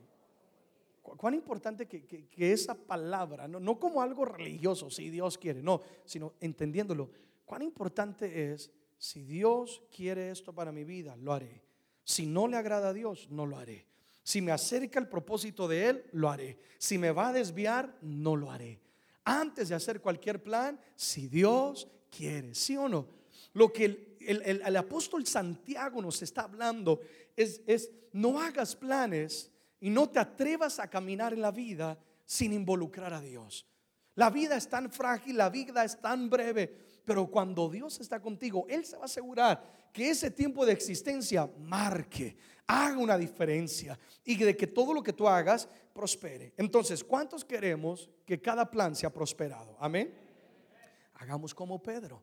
Cuán 1.01 1.33
importante 1.33 1.87
que, 1.87 2.05
que, 2.05 2.51
esa 2.51 2.75
palabra, 2.75 3.47
no, 3.47 3.59
no 3.59 3.79
como 3.79 4.03
algo 4.03 4.23
religioso, 4.23 4.91
si 4.91 5.09
Dios 5.09 5.35
quiere, 5.35 5.63
no, 5.63 5.81
sino 6.05 6.35
entendiéndolo, 6.41 7.09
cuán 7.43 7.63
importante 7.63 8.51
es, 8.51 8.69
si 8.99 9.23
Dios 9.23 9.81
quiere 9.89 10.29
esto 10.29 10.53
para 10.53 10.71
mi 10.71 10.83
vida, 10.83 11.15
lo 11.15 11.33
haré. 11.33 11.63
Si 12.03 12.27
no 12.27 12.47
le 12.47 12.55
agrada 12.57 12.89
a 12.89 12.93
Dios, 12.93 13.27
no 13.31 13.47
lo 13.47 13.57
haré. 13.57 13.87
Si 14.21 14.43
me 14.43 14.51
acerca 14.51 14.99
el 14.99 15.09
propósito 15.09 15.67
de 15.67 15.89
Él, 15.89 16.05
lo 16.11 16.29
haré. 16.29 16.59
Si 16.77 16.99
me 16.99 17.09
va 17.09 17.29
a 17.29 17.33
desviar, 17.33 17.97
no 18.03 18.35
lo 18.35 18.51
haré. 18.51 18.79
Antes 19.23 19.69
de 19.69 19.75
hacer 19.75 20.01
cualquier 20.01 20.43
plan, 20.43 20.79
si 20.95 21.27
Dios 21.27 21.87
quiere, 22.15 22.53
¿sí 22.53 22.77
o 22.77 22.87
no? 22.87 23.07
Lo 23.53 23.73
que 23.73 24.06
el, 24.27 24.75
apóstol 24.75 25.25
Santiago 25.25 26.01
nos 26.01 26.21
está 26.21 26.43
hablando 26.43 27.01
es, 27.35 27.61
es 27.65 27.91
no 28.11 28.39
hagas 28.39 28.75
planes 28.75 29.51
y 29.79 29.89
no 29.89 30.09
te 30.09 30.19
atrevas 30.19 30.79
a 30.79 30.89
caminar 30.89 31.33
en 31.33 31.41
la 31.41 31.51
vida 31.51 31.97
sin 32.25 32.53
involucrar 32.53 33.13
a 33.13 33.21
Dios. 33.21 33.65
La 34.15 34.29
vida 34.29 34.57
es 34.57 34.67
tan 34.67 34.91
frágil, 34.91 35.37
la 35.37 35.49
vida 35.49 35.83
es 35.83 35.99
tan 36.01 36.29
breve, 36.29 36.75
pero 37.05 37.27
cuando 37.27 37.69
Dios 37.69 37.99
está 37.99 38.19
contigo, 38.19 38.65
Él 38.67 38.83
se 38.83 38.97
va 38.97 39.03
a 39.03 39.05
asegurar 39.05 39.89
que 39.93 40.09
ese 40.09 40.31
tiempo 40.31 40.65
de 40.65 40.73
existencia 40.73 41.49
marque, 41.59 42.35
haga 42.67 42.97
una 42.97 43.17
diferencia 43.17 43.97
y 44.25 44.35
de 44.35 44.55
que 44.57 44.67
todo 44.67 44.93
lo 44.93 45.01
que 45.01 45.13
tú 45.13 45.27
hagas 45.27 45.69
prospere. 45.93 46.53
Entonces, 46.57 47.03
¿cuántos 47.03 47.45
queremos 47.45 48.09
que 48.25 48.41
cada 48.41 48.69
plan 48.69 48.95
sea 48.95 49.11
prosperado? 49.11 49.77
Amén. 49.79 50.13
Hagamos 51.13 51.55
como 51.55 51.81
Pedro. 51.81 52.21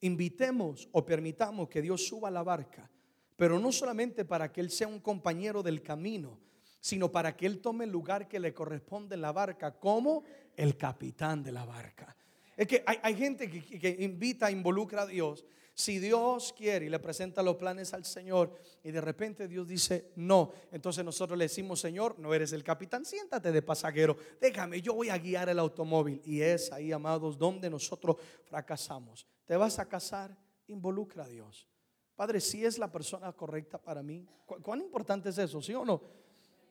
Invitemos 0.00 0.88
o 0.92 1.04
permitamos 1.04 1.68
que 1.68 1.82
Dios 1.82 2.06
suba 2.06 2.28
a 2.28 2.30
la 2.30 2.42
barca, 2.42 2.90
pero 3.36 3.58
no 3.58 3.72
solamente 3.72 4.24
para 4.24 4.52
que 4.52 4.60
Él 4.60 4.70
sea 4.70 4.88
un 4.88 5.00
compañero 5.00 5.62
del 5.62 5.82
camino, 5.82 6.38
sino 6.80 7.10
para 7.10 7.36
que 7.36 7.46
Él 7.46 7.60
tome 7.60 7.84
el 7.84 7.90
lugar 7.90 8.28
que 8.28 8.38
le 8.38 8.54
corresponde 8.54 9.14
en 9.14 9.22
la 9.22 9.32
barca 9.32 9.78
como 9.78 10.24
el 10.56 10.76
capitán 10.76 11.42
de 11.42 11.52
la 11.52 11.64
barca. 11.64 12.16
Es 12.56 12.66
que 12.66 12.82
hay, 12.86 13.14
gente 13.14 13.50
que, 13.50 13.78
que, 13.78 13.96
invita, 14.00 14.50
involucra 14.50 15.02
a 15.02 15.06
Dios. 15.06 15.44
Si 15.74 15.98
Dios 15.98 16.54
quiere 16.56 16.86
y 16.86 16.88
le 16.88 16.98
presenta 16.98 17.42
los 17.42 17.56
planes 17.56 17.92
al 17.92 18.06
Señor 18.06 18.54
y 18.82 18.90
de 18.90 19.00
repente 19.02 19.46
Dios 19.46 19.68
dice 19.68 20.12
no, 20.16 20.52
entonces 20.72 21.04
nosotros 21.04 21.38
le 21.38 21.44
decimos, 21.44 21.80
Señor, 21.80 22.18
no 22.18 22.32
eres 22.32 22.52
el 22.52 22.64
capitán, 22.64 23.04
siéntate 23.04 23.52
de 23.52 23.60
pasajero, 23.60 24.16
déjame, 24.40 24.80
yo 24.80 24.94
voy 24.94 25.10
a 25.10 25.18
guiar 25.18 25.50
el 25.50 25.58
automóvil. 25.58 26.22
Y 26.24 26.40
es 26.40 26.72
ahí, 26.72 26.92
amados, 26.92 27.36
donde 27.36 27.68
nosotros 27.68 28.16
fracasamos. 28.44 29.26
¿Te 29.46 29.56
vas 29.56 29.78
a 29.78 29.88
casar? 29.88 30.36
Involucra 30.66 31.24
a 31.24 31.28
Dios. 31.28 31.66
Padre, 32.14 32.40
si 32.40 32.64
es 32.64 32.78
la 32.78 32.90
persona 32.90 33.32
correcta 33.32 33.78
para 33.78 34.02
mí, 34.02 34.26
¿cuán 34.44 34.80
importante 34.80 35.28
es 35.28 35.38
eso? 35.38 35.62
¿Sí 35.62 35.74
o 35.74 35.84
no? 35.84 36.02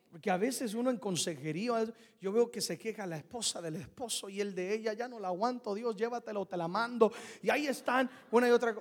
Porque 0.09 0.31
a 0.31 0.37
veces 0.37 0.73
uno 0.73 0.89
en 0.89 0.97
consejería, 0.97 1.85
yo 2.21 2.31
veo 2.31 2.49
que 2.49 2.61
se 2.61 2.77
queja 2.77 3.05
la 3.05 3.17
esposa 3.17 3.61
del 3.61 3.75
esposo 3.75 4.29
y 4.29 4.39
el 4.39 4.55
de 4.55 4.73
ella, 4.73 4.93
ya 4.93 5.07
no 5.07 5.19
la 5.19 5.27
aguanto, 5.27 5.75
Dios, 5.75 5.95
llévatelo, 5.95 6.45
te 6.45 6.57
la 6.57 6.67
mando. 6.67 7.11
Y 7.41 7.49
ahí 7.49 7.67
están 7.67 8.09
una 8.31 8.47
y 8.47 8.51
otra, 8.51 8.75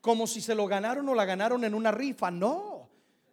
como 0.00 0.26
si 0.26 0.40
se 0.40 0.54
lo 0.54 0.66
ganaron 0.66 1.08
o 1.08 1.14
la 1.14 1.24
ganaron 1.24 1.64
en 1.64 1.74
una 1.74 1.90
rifa. 1.90 2.30
No, 2.30 2.90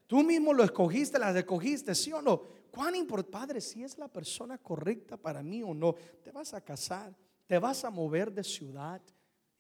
tú 0.08 0.24
mismo 0.24 0.54
lo 0.54 0.63
escogiste, 0.63 1.19
la 1.19 1.38
escogiste, 1.38 1.93
¿sí 1.93 2.13
o 2.13 2.21
no? 2.21 2.41
¿Cuán 2.71 2.95
importante, 2.95 3.32
Padre, 3.32 3.62
si 3.62 3.84
es 3.84 3.97
la 3.97 4.08
persona 4.08 4.58
correcta 4.58 5.17
para 5.17 5.43
mí 5.43 5.62
o 5.62 5.74
no? 5.74 5.93
Te 6.24 6.32
vas 6.32 6.54
a 6.54 6.62
casar, 6.62 7.13
te 7.45 7.60
vas 7.60 7.84
a 7.84 7.89
mover 7.89 8.32
de 8.32 8.45
ciudad, 8.45 9.02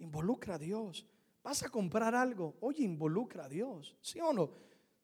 involucra 0.01 0.55
a 0.55 0.57
Dios. 0.57 1.05
Vas 1.43 1.63
a 1.63 1.69
comprar 1.69 2.13
algo, 2.13 2.57
oye, 2.61 2.83
involucra 2.83 3.45
a 3.45 3.49
Dios, 3.49 3.95
¿sí 4.01 4.19
o 4.19 4.31
no? 4.31 4.51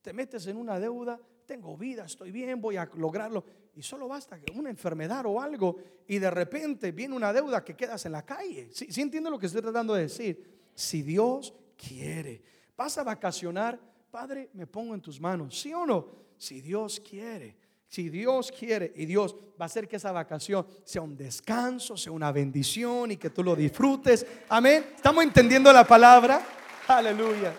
Te 0.02 0.14
metes 0.14 0.46
en 0.48 0.58
una 0.58 0.80
deuda, 0.80 1.20
tengo 1.46 1.76
vida, 1.78 2.06
estoy 2.06 2.32
bien, 2.32 2.62
voy 2.62 2.78
a 2.78 2.90
lograrlo. 2.96 3.44
Y 3.74 3.82
solo 3.82 4.08
basta 4.08 4.40
que 4.40 4.52
una 4.58 4.70
enfermedad 4.70 5.26
o 5.26 5.40
algo 5.40 5.78
y 6.08 6.20
de 6.20 6.30
repente 6.30 6.92
viene 6.92 7.16
una 7.16 7.34
deuda 7.34 7.64
que 7.64 7.76
quedas 7.76 8.06
en 8.06 8.12
la 8.12 8.26
calle. 8.26 8.70
¿Sí, 8.72 8.92
¿Sí 8.92 9.02
entiende 9.02 9.30
lo 9.30 9.40
que 9.40 9.48
estoy 9.48 9.62
tratando 9.62 9.94
de 9.94 10.04
decir? 10.04 10.70
Si 10.74 11.02
Dios 11.02 11.54
quiere, 11.76 12.42
vas 12.76 12.98
a 12.98 13.04
vacacionar, 13.04 13.80
Padre, 14.12 14.50
me 14.54 14.68
pongo 14.68 14.94
en 14.94 15.02
tus 15.02 15.20
manos, 15.20 15.60
¿sí 15.60 15.74
o 15.74 15.86
no? 15.86 16.08
Si 16.38 16.62
Dios 16.62 17.00
quiere. 17.00 17.56
Si 17.88 18.10
Dios 18.10 18.52
quiere 18.52 18.92
y 18.96 19.06
Dios 19.06 19.36
va 19.60 19.64
a 19.64 19.66
hacer 19.66 19.88
que 19.88 19.96
esa 19.96 20.12
vacación 20.12 20.68
sea 20.84 21.02
un 21.02 21.16
descanso, 21.16 21.96
sea 21.96 22.12
una 22.12 22.32
bendición 22.32 23.12
y 23.12 23.18
que 23.18 23.30
tú 23.30 23.44
lo 23.44 23.56
disfrutes. 23.56 24.26
Amén. 24.50 24.92
¿Estamos 24.96 25.24
entendiendo 25.24 25.72
la 25.72 25.86
palabra? 25.86 26.46
Aleluya. 26.88 27.54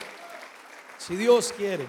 Si 0.98 1.16
Dios 1.16 1.52
quiere. 1.52 1.86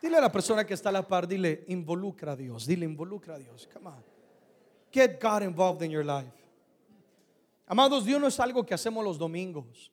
Dile 0.00 0.16
a 0.16 0.20
la 0.20 0.32
persona 0.32 0.64
que 0.64 0.74
está 0.74 0.90
a 0.90 0.92
la 0.92 1.06
par, 1.06 1.26
dile, 1.26 1.64
involucra 1.68 2.32
a 2.32 2.36
Dios, 2.36 2.66
dile, 2.66 2.84
involucra 2.84 3.34
a 3.34 3.38
Dios. 3.38 3.68
Come 3.72 3.88
on. 3.88 4.04
Get 4.92 5.20
God 5.20 5.42
involved 5.42 5.82
in 5.82 5.90
your 5.90 6.04
life. 6.04 6.32
Amados, 7.66 8.06
Dios 8.06 8.20
no 8.20 8.28
es 8.28 8.40
algo 8.40 8.64
que 8.64 8.74
hacemos 8.74 9.04
los 9.04 9.18
domingos. 9.18 9.92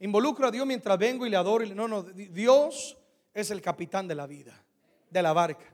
Involucro 0.00 0.48
a 0.48 0.50
Dios 0.50 0.66
mientras 0.66 0.98
vengo 0.98 1.24
y 1.24 1.30
le 1.30 1.36
adoro. 1.36 1.64
No, 1.74 1.86
no, 1.86 2.02
Dios 2.02 2.98
es 3.32 3.50
el 3.50 3.60
capitán 3.60 4.08
de 4.08 4.14
la 4.14 4.26
vida, 4.26 4.64
de 5.10 5.22
la 5.22 5.32
barca. 5.32 5.72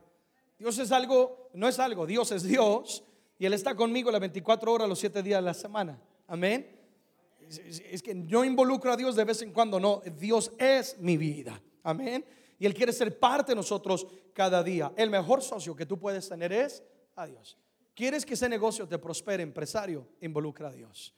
Dios 0.57 0.77
es 0.79 0.91
algo, 0.91 1.49
no 1.53 1.67
es 1.67 1.79
algo, 1.79 2.05
Dios 2.05 2.31
es 2.31 2.43
Dios 2.43 3.03
y 3.37 3.45
Él 3.45 3.53
está 3.53 3.75
conmigo 3.75 4.11
las 4.11 4.21
24 4.21 4.71
horas, 4.71 4.87
los 4.87 4.99
7 4.99 5.21
días 5.23 5.39
de 5.39 5.45
la 5.45 5.53
semana. 5.53 5.99
Amén. 6.27 6.79
Es 7.49 8.01
que 8.01 8.23
yo 8.25 8.43
involucro 8.43 8.91
a 8.91 8.97
Dios 8.97 9.15
de 9.15 9.25
vez 9.25 9.41
en 9.41 9.51
cuando, 9.51 9.79
no, 9.79 10.01
Dios 10.17 10.51
es 10.57 10.97
mi 10.99 11.17
vida. 11.17 11.61
Amén. 11.83 12.25
Y 12.57 12.65
Él 12.65 12.73
quiere 12.73 12.93
ser 12.93 13.19
parte 13.19 13.51
de 13.51 13.55
nosotros 13.57 14.07
cada 14.33 14.63
día. 14.63 14.93
El 14.95 15.09
mejor 15.09 15.41
socio 15.41 15.75
que 15.75 15.85
tú 15.85 15.99
puedes 15.99 16.27
tener 16.29 16.53
es 16.53 16.83
a 17.15 17.25
Dios. 17.25 17.57
¿Quieres 17.93 18.25
que 18.25 18.33
ese 18.33 18.49
negocio 18.49 18.87
te 18.87 18.97
prospere, 18.97 19.43
empresario? 19.43 20.07
Involucra 20.21 20.69
a 20.69 20.71
Dios. 20.71 21.13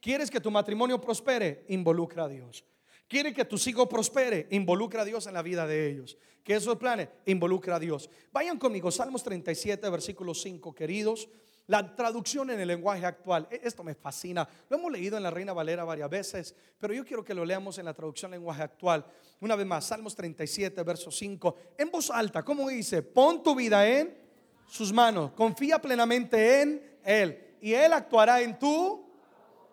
¿Quieres 0.00 0.30
que 0.30 0.40
tu 0.40 0.50
matrimonio 0.50 1.00
prospere? 1.00 1.64
Involucra 1.68 2.24
a 2.24 2.28
Dios. 2.28 2.64
¿Quieres 3.08 3.34
que 3.34 3.44
tus 3.44 3.66
hijos 3.68 3.86
prospere? 3.86 4.48
Involucra 4.50 5.02
a 5.02 5.04
Dios 5.04 5.26
en 5.28 5.34
la 5.34 5.42
vida 5.42 5.66
de 5.66 5.88
ellos. 5.88 6.18
¿Qué 6.42 6.54
esos 6.54 6.76
planes? 6.76 7.08
Involucra 7.26 7.76
a 7.76 7.78
Dios. 7.78 8.10
Vayan 8.32 8.58
conmigo, 8.58 8.90
Salmos 8.90 9.22
37, 9.22 9.88
versículo 9.90 10.34
5, 10.34 10.74
queridos. 10.74 11.28
La 11.68 11.94
traducción 11.94 12.50
en 12.50 12.60
el 12.60 12.68
lenguaje 12.68 13.04
actual, 13.06 13.48
e, 13.50 13.60
esto 13.62 13.84
me 13.84 13.94
fascina. 13.94 14.48
Lo 14.68 14.76
hemos 14.76 14.90
leído 14.90 15.16
en 15.16 15.22
la 15.22 15.30
Reina 15.30 15.52
Valera 15.52 15.84
varias 15.84 16.10
veces, 16.10 16.54
pero 16.78 16.94
yo 16.94 17.04
quiero 17.04 17.24
que 17.24 17.34
lo 17.34 17.44
leamos 17.44 17.78
en 17.78 17.84
la 17.84 17.94
traducción 17.94 18.32
en 18.32 18.40
lenguaje 18.40 18.62
actual. 18.62 19.04
Una 19.40 19.54
vez 19.54 19.66
más, 19.66 19.86
Salmos 19.86 20.14
37, 20.14 20.82
verso 20.82 21.10
5. 21.10 21.56
En 21.78 21.90
voz 21.90 22.10
alta, 22.10 22.44
¿cómo 22.44 22.68
dice? 22.68 23.02
Pon 23.02 23.42
tu 23.42 23.54
vida 23.54 23.86
en 23.88 24.16
sus 24.68 24.92
manos, 24.92 25.32
confía 25.32 25.80
plenamente 25.80 26.62
en 26.62 26.98
Él 27.04 27.56
y 27.60 27.72
Él 27.72 27.92
actuará 27.92 28.40
en 28.40 28.58
tu, 28.58 29.08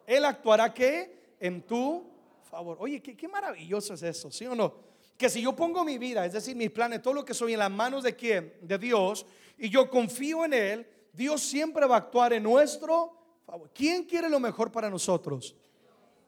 Él 0.06 0.24
actuará 0.26 0.72
qué? 0.72 1.36
En 1.39 1.63
tu 1.63 2.12
favor. 2.54 2.78
Oye, 2.80 3.02
qué, 3.02 3.18
qué 3.18 3.28
maravilloso 3.28 3.96
es 3.96 4.04
eso, 4.04 4.30
¿sí 4.30 4.46
o 4.46 4.54
no? 4.54 4.76
Que 5.18 5.28
si 5.28 5.42
yo 5.42 5.56
pongo 5.56 5.84
mi 5.84 5.98
vida, 5.98 6.24
es 6.24 6.34
decir, 6.34 6.56
mis 6.56 6.70
planes, 6.70 7.02
todo 7.02 7.16
lo 7.16 7.26
que 7.26 7.34
soy 7.34 7.54
en 7.54 7.60
las 7.60 7.72
manos 7.72 8.04
de 8.04 8.16
quién? 8.16 8.54
De 8.62 8.78
Dios, 8.78 9.26
y 9.58 9.70
yo 9.70 9.89
confío 9.89 10.46
en 10.46 10.54
Él, 10.54 10.88
Dios 11.12 11.42
siempre 11.42 11.88
va 11.88 11.96
a 11.96 12.00
actuar 12.00 12.32
en 12.34 12.44
nuestro 12.44 13.12
favor. 13.46 13.72
¿Quién 13.74 14.04
quiere 14.04 14.30
lo 14.30 14.39
mejor 14.39 14.72
para 14.72 14.89
nosotros? 14.89 15.56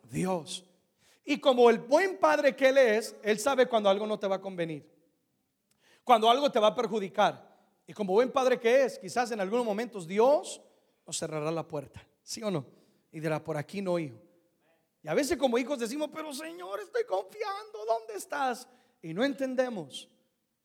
Dios. 0.09 0.65
Y 1.23 1.39
como 1.39 1.69
el 1.69 1.77
buen 1.77 2.17
padre 2.17 2.55
que 2.55 2.69
Él 2.69 2.77
es, 2.79 3.15
Él 3.21 3.37
sabe 3.37 3.67
cuando 3.67 3.89
algo 3.89 4.07
no 4.07 4.17
te 4.17 4.27
va 4.27 4.37
a 4.37 4.41
convenir. 4.41 4.83
Cuando 6.03 6.29
algo 6.29 6.51
te 6.51 6.59
va 6.59 6.67
a 6.67 6.75
perjudicar. 6.75 7.55
Y 7.85 7.93
como 7.93 8.13
buen 8.13 8.31
padre 8.31 8.59
que 8.59 8.83
es, 8.83 8.97
quizás 8.97 9.29
en 9.31 9.39
algunos 9.39 9.65
momentos 9.65 10.07
Dios 10.07 10.59
nos 11.05 11.17
cerrará 11.17 11.51
la 11.51 11.67
puerta. 11.67 12.03
¿Sí 12.23 12.41
o 12.41 12.49
no? 12.49 12.65
Y 13.11 13.19
dirá, 13.19 13.43
por 13.43 13.57
aquí 13.57 13.79
no, 13.81 13.99
hijo. 13.99 14.24
Y 15.05 15.07
a 15.07 15.13
veces 15.13 15.37
como 15.37 15.59
hijos 15.59 15.77
decimos, 15.77 16.09
pero 16.11 16.33
Señor, 16.33 16.79
estoy 16.79 17.03
confiando, 17.03 17.85
¿dónde 17.87 18.15
estás? 18.15 18.67
Y 19.03 19.13
no 19.13 19.23
entendemos 19.23 20.09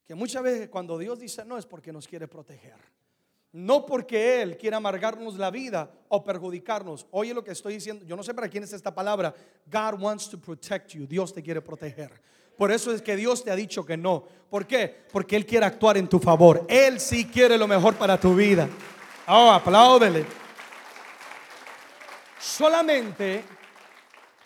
que 0.06 0.14
muchas 0.14 0.42
veces 0.42 0.70
cuando 0.70 0.96
Dios 0.96 1.18
dice 1.18 1.44
no 1.44 1.58
es 1.58 1.66
porque 1.66 1.92
nos 1.92 2.08
quiere 2.08 2.26
proteger. 2.26 2.78
No 3.52 3.84
porque 3.84 4.40
Él 4.40 4.56
quiera 4.56 4.78
amargarnos 4.78 5.36
la 5.36 5.50
vida 5.50 5.90
o 6.08 6.24
perjudicarnos. 6.24 7.06
Oye 7.10 7.34
lo 7.34 7.44
que 7.44 7.50
estoy 7.50 7.74
diciendo. 7.74 8.02
Yo 8.06 8.16
no 8.16 8.22
sé 8.22 8.32
para 8.32 8.48
quién 8.48 8.64
es 8.64 8.72
esta 8.72 8.94
palabra. 8.94 9.34
God 9.66 10.00
wants 10.00 10.30
to 10.30 10.40
protect 10.40 10.92
you. 10.92 11.06
Dios 11.06 11.34
te 11.34 11.42
quiere 11.42 11.60
proteger. 11.60 12.10
Por 12.56 12.72
eso 12.72 12.94
es 12.94 13.02
que 13.02 13.16
Dios 13.16 13.44
te 13.44 13.50
ha 13.50 13.56
dicho 13.56 13.84
que 13.84 13.98
no. 13.98 14.24
¿Por 14.48 14.66
qué? 14.66 15.04
Porque 15.12 15.36
Él 15.36 15.44
quiere 15.44 15.66
actuar 15.66 15.98
en 15.98 16.08
tu 16.08 16.18
favor. 16.18 16.64
Él 16.66 16.98
sí 16.98 17.26
quiere 17.26 17.58
lo 17.58 17.68
mejor 17.68 17.94
para 17.96 18.18
tu 18.18 18.34
vida. 18.34 18.66
Oh, 19.28 19.50
apláudele. 19.50 20.24
Solamente 22.38 23.59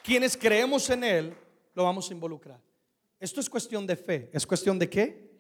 quienes 0.05 0.37
creemos 0.37 0.89
en 0.91 1.03
Él 1.03 1.35
lo 1.75 1.83
vamos 1.83 2.11
a 2.11 2.13
involucrar. 2.13 2.61
Esto 3.19 3.41
es 3.41 3.49
cuestión 3.49 3.87
de 3.87 3.97
fe. 3.97 4.29
¿Es 4.35 4.47
cuestión 4.47 4.79
de 4.79 4.91
qué? 4.91 5.31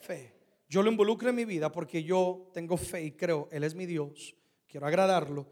Fe. 0.00 0.34
Yo 0.68 0.82
lo 0.82 0.90
involucro 0.90 1.30
en 1.30 1.34
mi 1.34 1.46
vida 1.46 1.72
porque 1.72 2.04
yo 2.04 2.50
tengo 2.52 2.76
fe 2.76 3.04
y 3.04 3.12
creo, 3.12 3.48
Él 3.50 3.64
es 3.64 3.74
mi 3.74 3.86
Dios, 3.86 4.36
quiero 4.68 4.86
agradarlo, 4.86 5.46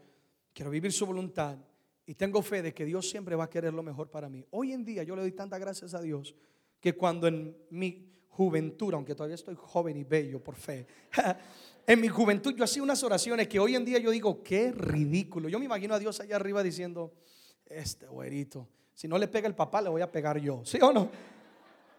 quiero 0.53 0.69
vivir 0.69 0.91
su 0.93 1.05
voluntad 1.05 1.57
y 2.05 2.13
tengo 2.13 2.41
fe 2.41 2.61
de 2.61 2.73
que 2.73 2.85
Dios 2.85 3.09
siempre 3.09 3.35
va 3.35 3.45
a 3.45 3.49
querer 3.49 3.73
lo 3.73 3.81
mejor 3.81 4.09
para 4.11 4.29
mí. 4.29 4.45
Hoy 4.51 4.73
en 4.73 4.85
día 4.85 5.03
yo 5.03 5.15
le 5.15 5.21
doy 5.21 5.31
tantas 5.31 5.59
gracias 5.59 5.93
a 5.95 6.01
Dios 6.01 6.35
que 6.79 6.93
cuando 6.93 7.27
en 7.27 7.55
mi 7.71 8.11
juventud, 8.29 8.93
aunque 8.93 9.15
todavía 9.15 9.35
estoy 9.35 9.55
joven 9.57 9.97
y 9.97 10.03
bello 10.03 10.43
por 10.43 10.55
fe, 10.55 10.85
en 11.87 11.99
mi 11.99 12.07
juventud 12.09 12.53
yo 12.55 12.63
hacía 12.63 12.83
unas 12.83 13.03
oraciones 13.03 13.47
que 13.47 13.59
hoy 13.59 13.75
en 13.75 13.85
día 13.85 13.97
yo 13.97 14.11
digo, 14.11 14.43
qué 14.43 14.71
ridículo. 14.71 15.49
Yo 15.49 15.57
me 15.57 15.65
imagino 15.65 15.95
a 15.95 15.99
Dios 15.99 16.19
allá 16.19 16.35
arriba 16.35 16.61
diciendo, 16.63 17.13
este 17.73 18.07
güerito, 18.07 18.67
si 18.93 19.07
no 19.07 19.17
le 19.17 19.27
pega 19.27 19.47
el 19.47 19.55
papá, 19.55 19.81
le 19.81 19.89
voy 19.89 20.01
a 20.01 20.11
pegar 20.11 20.37
yo, 20.37 20.61
¿sí 20.65 20.77
o 20.81 20.91
no? 20.91 21.09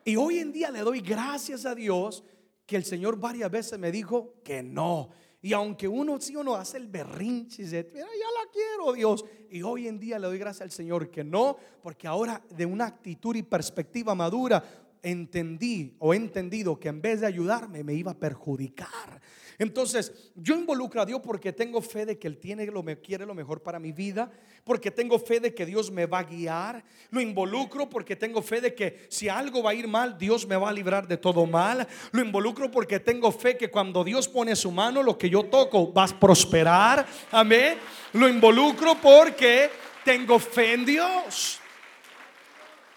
Y 0.05 0.17
hoy 0.17 0.39
en 0.39 0.53
día 0.53 0.71
le 0.71 0.81
doy 0.81 1.01
gracias 1.01 1.65
a 1.65 1.75
Dios 1.75 2.25
que 2.67 2.77
el 2.77 2.85
Señor 2.85 3.19
varias 3.19 3.51
veces 3.51 3.79
me 3.79 3.93
dijo 3.93 4.35
que 4.45 4.63
no. 4.63 5.11
Y 5.41 5.53
aunque 5.53 5.89
uno 5.89 6.21
sí 6.21 6.37
o 6.37 6.45
no 6.45 6.55
hace 6.55 6.77
el 6.77 6.87
berrinche 6.87 7.65
mira, 7.65 7.83
ya 7.93 8.01
la 8.07 8.51
quiero 8.53 8.93
Dios. 8.93 9.25
Y 9.51 9.63
hoy 9.63 9.89
en 9.89 9.99
día 9.99 10.19
le 10.19 10.29
doy 10.29 10.39
gracias 10.39 10.63
al 10.63 10.71
Señor 10.71 11.11
que 11.11 11.25
no, 11.25 11.57
porque 11.83 12.07
ahora 12.07 12.43
de 12.51 12.65
una 12.65 12.87
actitud 12.87 13.35
y 13.35 13.43
perspectiva 13.43 14.15
madura 14.15 14.63
entendí 15.03 15.97
o 15.99 16.15
he 16.15 16.17
entendido 16.17 16.79
que 16.79 16.89
en 16.89 17.03
vez 17.03 17.21
de 17.21 17.27
ayudarme 17.27 17.83
me 17.83 17.95
iba 17.95 18.13
a 18.13 18.19
perjudicar. 18.19 19.21
Entonces, 19.59 20.31
yo 20.35 20.55
involucro 20.55 21.03
a 21.03 21.07
Dios 21.07 21.21
porque 21.23 21.53
tengo 21.53 21.81
fe 21.83 22.07
de 22.07 22.19
que 22.19 22.29
Él 22.29 22.38
tiene 22.38 22.67
lo 22.67 22.83
me 22.83 22.99
quiere 22.99 23.27
lo 23.27 23.35
mejor 23.35 23.62
para 23.62 23.79
mi 23.79 23.93
vida, 23.93 24.31
porque 24.65 24.91
tengo 24.91 25.19
fe 25.19 25.41
de 25.41 25.55
que 25.55 25.67
Dios 25.67 25.91
me 25.91 26.07
va 26.07 26.21
a 26.21 26.25
guiar. 26.25 26.85
Lo 27.11 27.21
involucro 27.21 27.88
porque 27.88 28.17
tengo 28.17 28.43
fe 28.43 28.61
de 28.61 28.75
que 28.75 29.07
si 29.09 29.29
algo 29.29 29.62
va 29.62 29.71
a 29.71 29.75
ir 29.75 29.88
mal, 29.88 30.17
Dios 30.17 30.47
me 30.47 30.57
va 30.57 30.71
a 30.71 30.73
librar 30.73 31.07
de 31.07 31.17
todo 31.17 31.47
mal. 31.47 31.87
Lo 32.12 32.23
involucro 32.23 32.71
porque 32.71 33.01
tengo 33.01 33.33
fe 33.33 33.57
que 33.57 33.71
cuando 33.71 34.05
Dios 34.05 34.29
pone 34.29 34.55
su 34.57 34.71
mano, 34.71 35.03
lo 35.03 35.19
que 35.19 35.29
yo 35.29 35.45
toco 35.45 35.93
va 35.93 36.05
a 36.05 36.21
prosperar. 36.21 37.07
Amén. 37.31 37.79
Lo 38.12 38.29
involucro 38.29 38.95
porque 39.01 39.71
tengo 40.05 40.38
fe 40.38 40.75
en 40.75 40.85
Dios. 40.85 41.59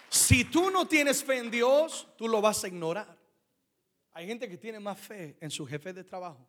Si 0.08 0.44
tú 0.44 0.70
no 0.70 0.86
tienes 0.86 1.22
fe 1.22 1.38
en 1.38 1.50
Dios, 1.50 2.06
tú 2.16 2.28
lo 2.28 2.40
vas 2.40 2.64
a 2.64 2.68
ignorar. 2.68 3.15
Hay 4.16 4.26
gente 4.26 4.48
que 4.48 4.56
tiene 4.56 4.80
más 4.80 4.98
fe 4.98 5.36
en 5.42 5.50
su 5.50 5.66
jefe 5.66 5.92
de 5.92 6.02
trabajo 6.02 6.48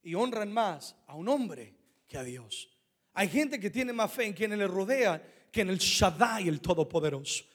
y 0.00 0.14
honran 0.14 0.52
más 0.52 0.94
a 1.08 1.16
un 1.16 1.28
hombre 1.28 1.74
que 2.06 2.16
a 2.16 2.22
Dios. 2.22 2.70
Hay 3.14 3.28
gente 3.28 3.58
que 3.58 3.68
tiene 3.68 3.92
más 3.92 4.12
fe 4.12 4.26
en 4.26 4.32
quienes 4.32 4.56
le 4.60 4.68
rodean 4.68 5.20
que 5.50 5.62
en 5.62 5.70
el 5.70 5.78
Shaddai, 5.78 6.46
el 6.46 6.60
Todopoderoso. 6.60 7.46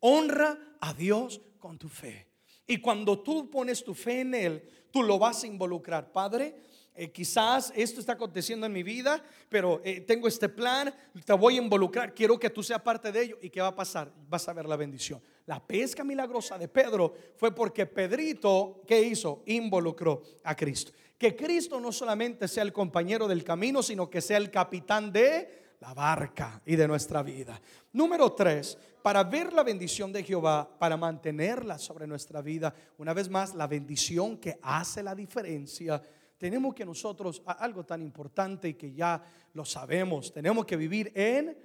Honra 0.00 0.78
a 0.80 0.94
Dios 0.94 1.42
con 1.58 1.76
tu 1.76 1.90
fe. 1.90 2.26
Y 2.66 2.78
cuando 2.78 3.18
tú 3.18 3.50
pones 3.50 3.84
tu 3.84 3.92
fe 3.92 4.22
en 4.22 4.34
Él, 4.34 4.66
tú 4.90 5.02
lo 5.02 5.18
vas 5.18 5.44
a 5.44 5.46
involucrar. 5.46 6.10
Padre, 6.10 6.56
eh, 6.94 7.12
quizás 7.12 7.74
esto 7.76 8.00
está 8.00 8.14
aconteciendo 8.14 8.64
en 8.64 8.72
mi 8.72 8.82
vida, 8.82 9.22
pero 9.50 9.82
eh, 9.84 10.00
tengo 10.00 10.26
este 10.26 10.48
plan, 10.48 10.94
te 11.22 11.34
voy 11.34 11.56
a 11.56 11.62
involucrar, 11.62 12.14
quiero 12.14 12.40
que 12.40 12.48
tú 12.48 12.62
seas 12.62 12.80
parte 12.80 13.12
de 13.12 13.24
ello. 13.24 13.38
¿Y 13.42 13.50
qué 13.50 13.60
va 13.60 13.68
a 13.68 13.76
pasar? 13.76 14.10
Vas 14.26 14.48
a 14.48 14.54
ver 14.54 14.64
la 14.64 14.76
bendición. 14.76 15.20
La 15.46 15.64
pesca 15.64 16.02
milagrosa 16.02 16.58
de 16.58 16.68
Pedro 16.68 17.14
fue 17.36 17.54
porque 17.54 17.86
Pedrito, 17.86 18.82
¿qué 18.86 19.00
hizo? 19.00 19.42
Involucró 19.46 20.22
a 20.42 20.54
Cristo. 20.56 20.92
Que 21.16 21.34
Cristo 21.34 21.80
no 21.80 21.92
solamente 21.92 22.48
sea 22.48 22.64
el 22.64 22.72
compañero 22.72 23.28
del 23.28 23.44
camino, 23.44 23.82
sino 23.82 24.10
que 24.10 24.20
sea 24.20 24.38
el 24.38 24.50
capitán 24.50 25.12
de 25.12 25.76
la 25.80 25.94
barca 25.94 26.60
y 26.66 26.74
de 26.74 26.88
nuestra 26.88 27.22
vida. 27.22 27.60
Número 27.92 28.32
tres, 28.32 28.76
para 29.02 29.22
ver 29.22 29.52
la 29.52 29.62
bendición 29.62 30.12
de 30.12 30.24
Jehová, 30.24 30.68
para 30.78 30.96
mantenerla 30.96 31.78
sobre 31.78 32.06
nuestra 32.06 32.42
vida, 32.42 32.74
una 32.98 33.14
vez 33.14 33.28
más, 33.28 33.54
la 33.54 33.68
bendición 33.68 34.38
que 34.38 34.58
hace 34.62 35.02
la 35.02 35.14
diferencia, 35.14 36.02
tenemos 36.36 36.74
que 36.74 36.84
nosotros, 36.84 37.42
algo 37.46 37.84
tan 37.84 38.02
importante 38.02 38.68
y 38.68 38.74
que 38.74 38.92
ya 38.92 39.22
lo 39.54 39.64
sabemos, 39.64 40.32
tenemos 40.32 40.66
que 40.66 40.76
vivir 40.76 41.12
en 41.14 41.56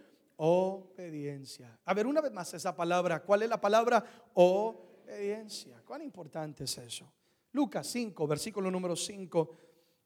obediencia. 0.43 1.79
A 1.85 1.93
ver, 1.93 2.07
una 2.07 2.19
vez 2.19 2.31
más 2.31 2.51
esa 2.55 2.75
palabra, 2.75 3.21
¿cuál 3.21 3.43
es 3.43 3.49
la 3.49 3.61
palabra? 3.61 4.03
Obediencia. 4.33 5.83
¿Cuán 5.85 6.01
importante 6.01 6.63
es 6.63 6.77
eso? 6.79 7.11
Lucas 7.51 7.85
5, 7.85 8.25
versículo 8.25 8.71
número 8.71 8.95
5. 8.95 9.51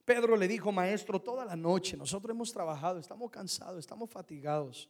Pedro 0.04 0.36
le 0.36 0.45
dijo, 0.50 0.74
maestro, 0.74 1.21
toda 1.21 1.45
la 1.45 1.56
noche 1.56 1.95
nosotros 1.95 2.36
hemos 2.36 2.52
trabajado, 2.52 3.00
estamos 3.00 3.32
cansados, 3.32 3.80
estamos 3.80 4.10
fatigados. 4.10 4.89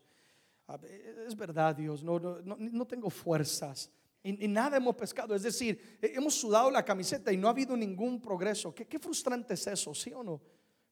Es 1.28 1.36
verdad, 1.36 1.76
Dios, 1.76 2.02
no, 2.02 2.20
no, 2.20 2.88
tengo 2.88 3.12
fuerzas. 3.12 3.92
Y, 4.24 4.48
nada 4.48 4.78
hemos 4.78 4.96
pescado. 4.96 5.36
Es 5.36 5.44
decir, 5.44 6.00
hemos 6.02 6.34
sudado 6.34 6.72
la 6.72 6.84
camiseta 6.84 7.32
y 7.32 7.38
no 7.38 7.48
ha 7.48 7.52
habido 7.52 7.78
ningún 7.78 8.20
progreso. 8.20 8.74
¿Qué, 8.74 8.88
qué 8.88 8.98
frustrante 8.98 9.54
es 9.54 9.68
eso, 9.68 9.94
sí 9.94 10.12
o 10.12 10.24
no? 10.24 10.42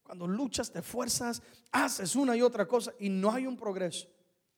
Cuando 0.04 0.28
luchas, 0.28 0.72
te 0.72 0.84
fuerzas, 0.84 1.42
haces 1.72 2.16
una 2.16 2.38
y 2.38 2.44
otra 2.44 2.68
cosa 2.68 2.94
y 3.00 3.10
no 3.10 3.32
hay 3.32 3.48
un 3.48 3.58
progreso. 3.58 4.14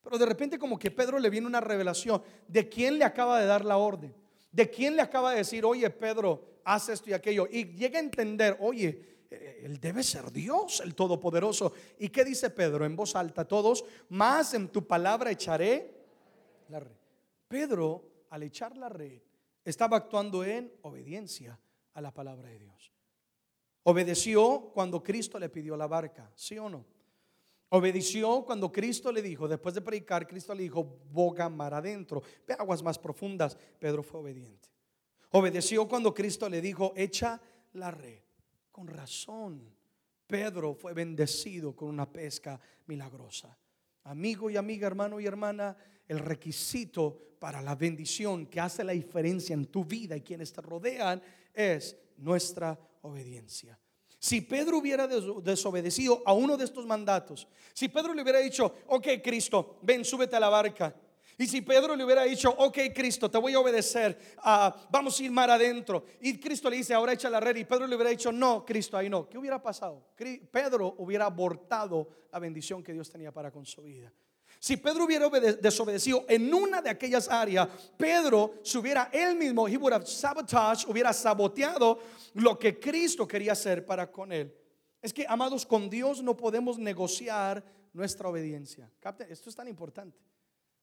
Pero 0.05 0.19
de 0.19 0.25
repente 0.27 0.59
como 0.59 0.77
que 0.77 0.91
Pedro 0.91 1.17
le 1.17 1.31
viene 1.31 1.47
una 1.47 1.59
revelación 1.59 2.21
de 2.47 2.69
quién 2.69 2.99
le 2.99 3.05
acaba 3.05 3.39
de 3.39 3.47
dar 3.47 3.65
la 3.65 3.77
orden. 3.77 4.13
De 4.51 4.69
quién 4.69 4.95
le 4.95 5.01
acaba 5.01 5.31
de 5.31 5.37
decir, 5.37 5.65
oye 5.65 5.89
Pedro, 5.89 6.59
haz 6.63 6.89
esto 6.89 7.09
y 7.09 7.13
aquello. 7.13 7.47
Y 7.51 7.73
llega 7.73 7.97
a 7.97 8.03
entender, 8.03 8.55
oye, 8.59 9.25
eh, 9.31 9.61
él 9.63 9.79
debe 9.79 10.03
ser 10.03 10.31
Dios, 10.31 10.79
el 10.85 10.93
Todopoderoso. 10.93 11.73
¿Y 11.97 12.09
qué 12.09 12.23
dice 12.23 12.51
Pedro 12.51 12.85
en 12.85 12.95
voz 12.95 13.15
alta? 13.15 13.47
Todos, 13.47 13.83
más 14.09 14.53
en 14.53 14.67
tu 14.67 14.85
palabra 14.85 15.31
echaré 15.31 15.91
la 16.69 16.79
red. 16.81 16.95
Pedro, 17.47 18.27
al 18.29 18.43
echar 18.43 18.77
la 18.77 18.89
red, 18.89 19.19
estaba 19.63 19.97
actuando 19.97 20.43
en 20.43 20.71
obediencia 20.83 21.59
a 21.95 22.01
la 22.01 22.13
palabra 22.13 22.49
de 22.49 22.59
Dios. 22.59 22.91
Obedeció 23.81 24.69
cuando 24.71 25.01
Cristo 25.01 25.39
le 25.39 25.49
pidió 25.49 25.75
la 25.75 25.87
barca, 25.87 26.31
¿sí 26.35 26.59
o 26.59 26.69
no? 26.69 26.85
Obedeció 27.69 28.43
cuando 28.45 28.71
Cristo 28.71 29.11
le 29.11 29.21
dijo, 29.21 29.47
después 29.47 29.73
de 29.75 29.81
predicar, 29.81 30.27
Cristo 30.27 30.53
le 30.53 30.63
dijo, 30.63 30.99
boga 31.11 31.49
mar 31.49 31.73
adentro, 31.73 32.21
ve 32.47 32.53
aguas 32.53 32.83
más 32.83 32.99
profundas. 32.99 33.57
Pedro 33.79 34.03
fue 34.03 34.21
obediente. 34.21 34.69
Obedeció 35.31 35.87
cuando 35.87 36.13
Cristo 36.13 36.47
le 36.47 36.61
dijo, 36.61 36.93
echa 36.95 37.41
la 37.73 37.91
red. 37.91 38.19
Con 38.71 38.87
razón, 38.87 39.73
Pedro 40.27 40.73
fue 40.73 40.93
bendecido 40.93 41.75
con 41.75 41.89
una 41.89 42.11
pesca 42.11 42.59
milagrosa. 42.85 43.57
Amigo 44.03 44.49
y 44.49 44.57
amiga, 44.57 44.87
hermano 44.87 45.19
y 45.19 45.25
hermana, 45.25 45.75
el 46.07 46.19
requisito 46.19 47.35
para 47.39 47.61
la 47.61 47.75
bendición 47.75 48.45
que 48.45 48.59
hace 48.59 48.83
la 48.83 48.93
diferencia 48.93 49.53
en 49.53 49.65
tu 49.65 49.83
vida 49.83 50.15
y 50.15 50.21
quienes 50.21 50.53
te 50.53 50.61
rodean 50.61 51.21
es 51.53 51.97
nuestra 52.17 52.79
obediencia. 53.01 53.77
Si 54.25 54.41
Pedro 54.41 54.79
hubiera 54.79 55.05
desobedecido 55.05 56.23
a 56.25 56.33
uno 56.33 56.57
de 56.57 56.65
estos 56.65 56.83
mandatos, 56.87 57.47
si 57.75 57.89
Pedro 57.89 58.11
le 58.11 58.23
hubiera 58.23 58.39
dicho, 58.39 58.73
ok 58.87 59.07
Cristo, 59.23 59.77
ven, 59.83 60.03
súbete 60.03 60.35
a 60.35 60.39
la 60.39 60.49
barca, 60.49 60.95
y 61.37 61.45
si 61.45 61.61
Pedro 61.61 61.95
le 61.95 62.03
hubiera 62.03 62.23
dicho, 62.23 62.49
ok 62.49 62.75
Cristo, 62.91 63.29
te 63.29 63.37
voy 63.37 63.53
a 63.53 63.59
obedecer, 63.59 64.17
ah, 64.39 64.75
vamos 64.89 65.19
a 65.19 65.23
ir 65.23 65.29
mar 65.29 65.51
adentro. 65.51 66.05
Y 66.21 66.39
Cristo 66.39 66.71
le 66.71 66.77
dice, 66.77 66.95
ahora 66.95 67.13
echa 67.13 67.29
la 67.29 67.39
red. 67.39 67.55
Y 67.55 67.65
Pedro 67.65 67.85
le 67.85 67.95
hubiera 67.95 68.09
dicho, 68.09 68.31
no, 68.31 68.65
Cristo, 68.65 68.97
ahí 68.97 69.11
no. 69.11 69.29
¿Qué 69.29 69.37
hubiera 69.37 69.61
pasado? 69.61 70.07
Pedro 70.49 70.95
hubiera 70.97 71.25
abortado 71.25 72.07
la 72.31 72.39
bendición 72.39 72.81
que 72.81 72.93
Dios 72.93 73.11
tenía 73.11 73.31
para 73.31 73.51
con 73.51 73.63
su 73.63 73.83
vida. 73.83 74.11
Si 74.59 74.77
Pedro 74.77 75.05
hubiera 75.05 75.29
desobedecido 75.29 76.25
en 76.27 76.53
una 76.53 76.81
de 76.81 76.89
aquellas 76.89 77.29
áreas, 77.29 77.67
Pedro 77.97 78.55
se 78.63 78.77
hubiera 78.77 79.09
él 79.13 79.35
mismo, 79.35 79.67
he 79.67 79.77
would 79.77 79.93
have 79.93 80.05
sabotage, 80.05 80.87
hubiera 80.87 81.13
saboteado 81.13 81.99
lo 82.33 82.57
que 82.57 82.79
Cristo 82.79 83.27
quería 83.27 83.51
hacer 83.51 83.85
para 83.85 84.11
con 84.11 84.31
él. 84.31 84.53
Es 85.01 85.13
que, 85.13 85.25
amados, 85.27 85.65
con 85.65 85.89
Dios 85.89 86.23
no 86.23 86.35
podemos 86.35 86.79
negociar 86.79 87.63
nuestra 87.93 88.27
obediencia. 88.27 88.91
esto 89.29 89.49
es 89.49 89.55
tan 89.55 89.67
importante. 89.67 90.19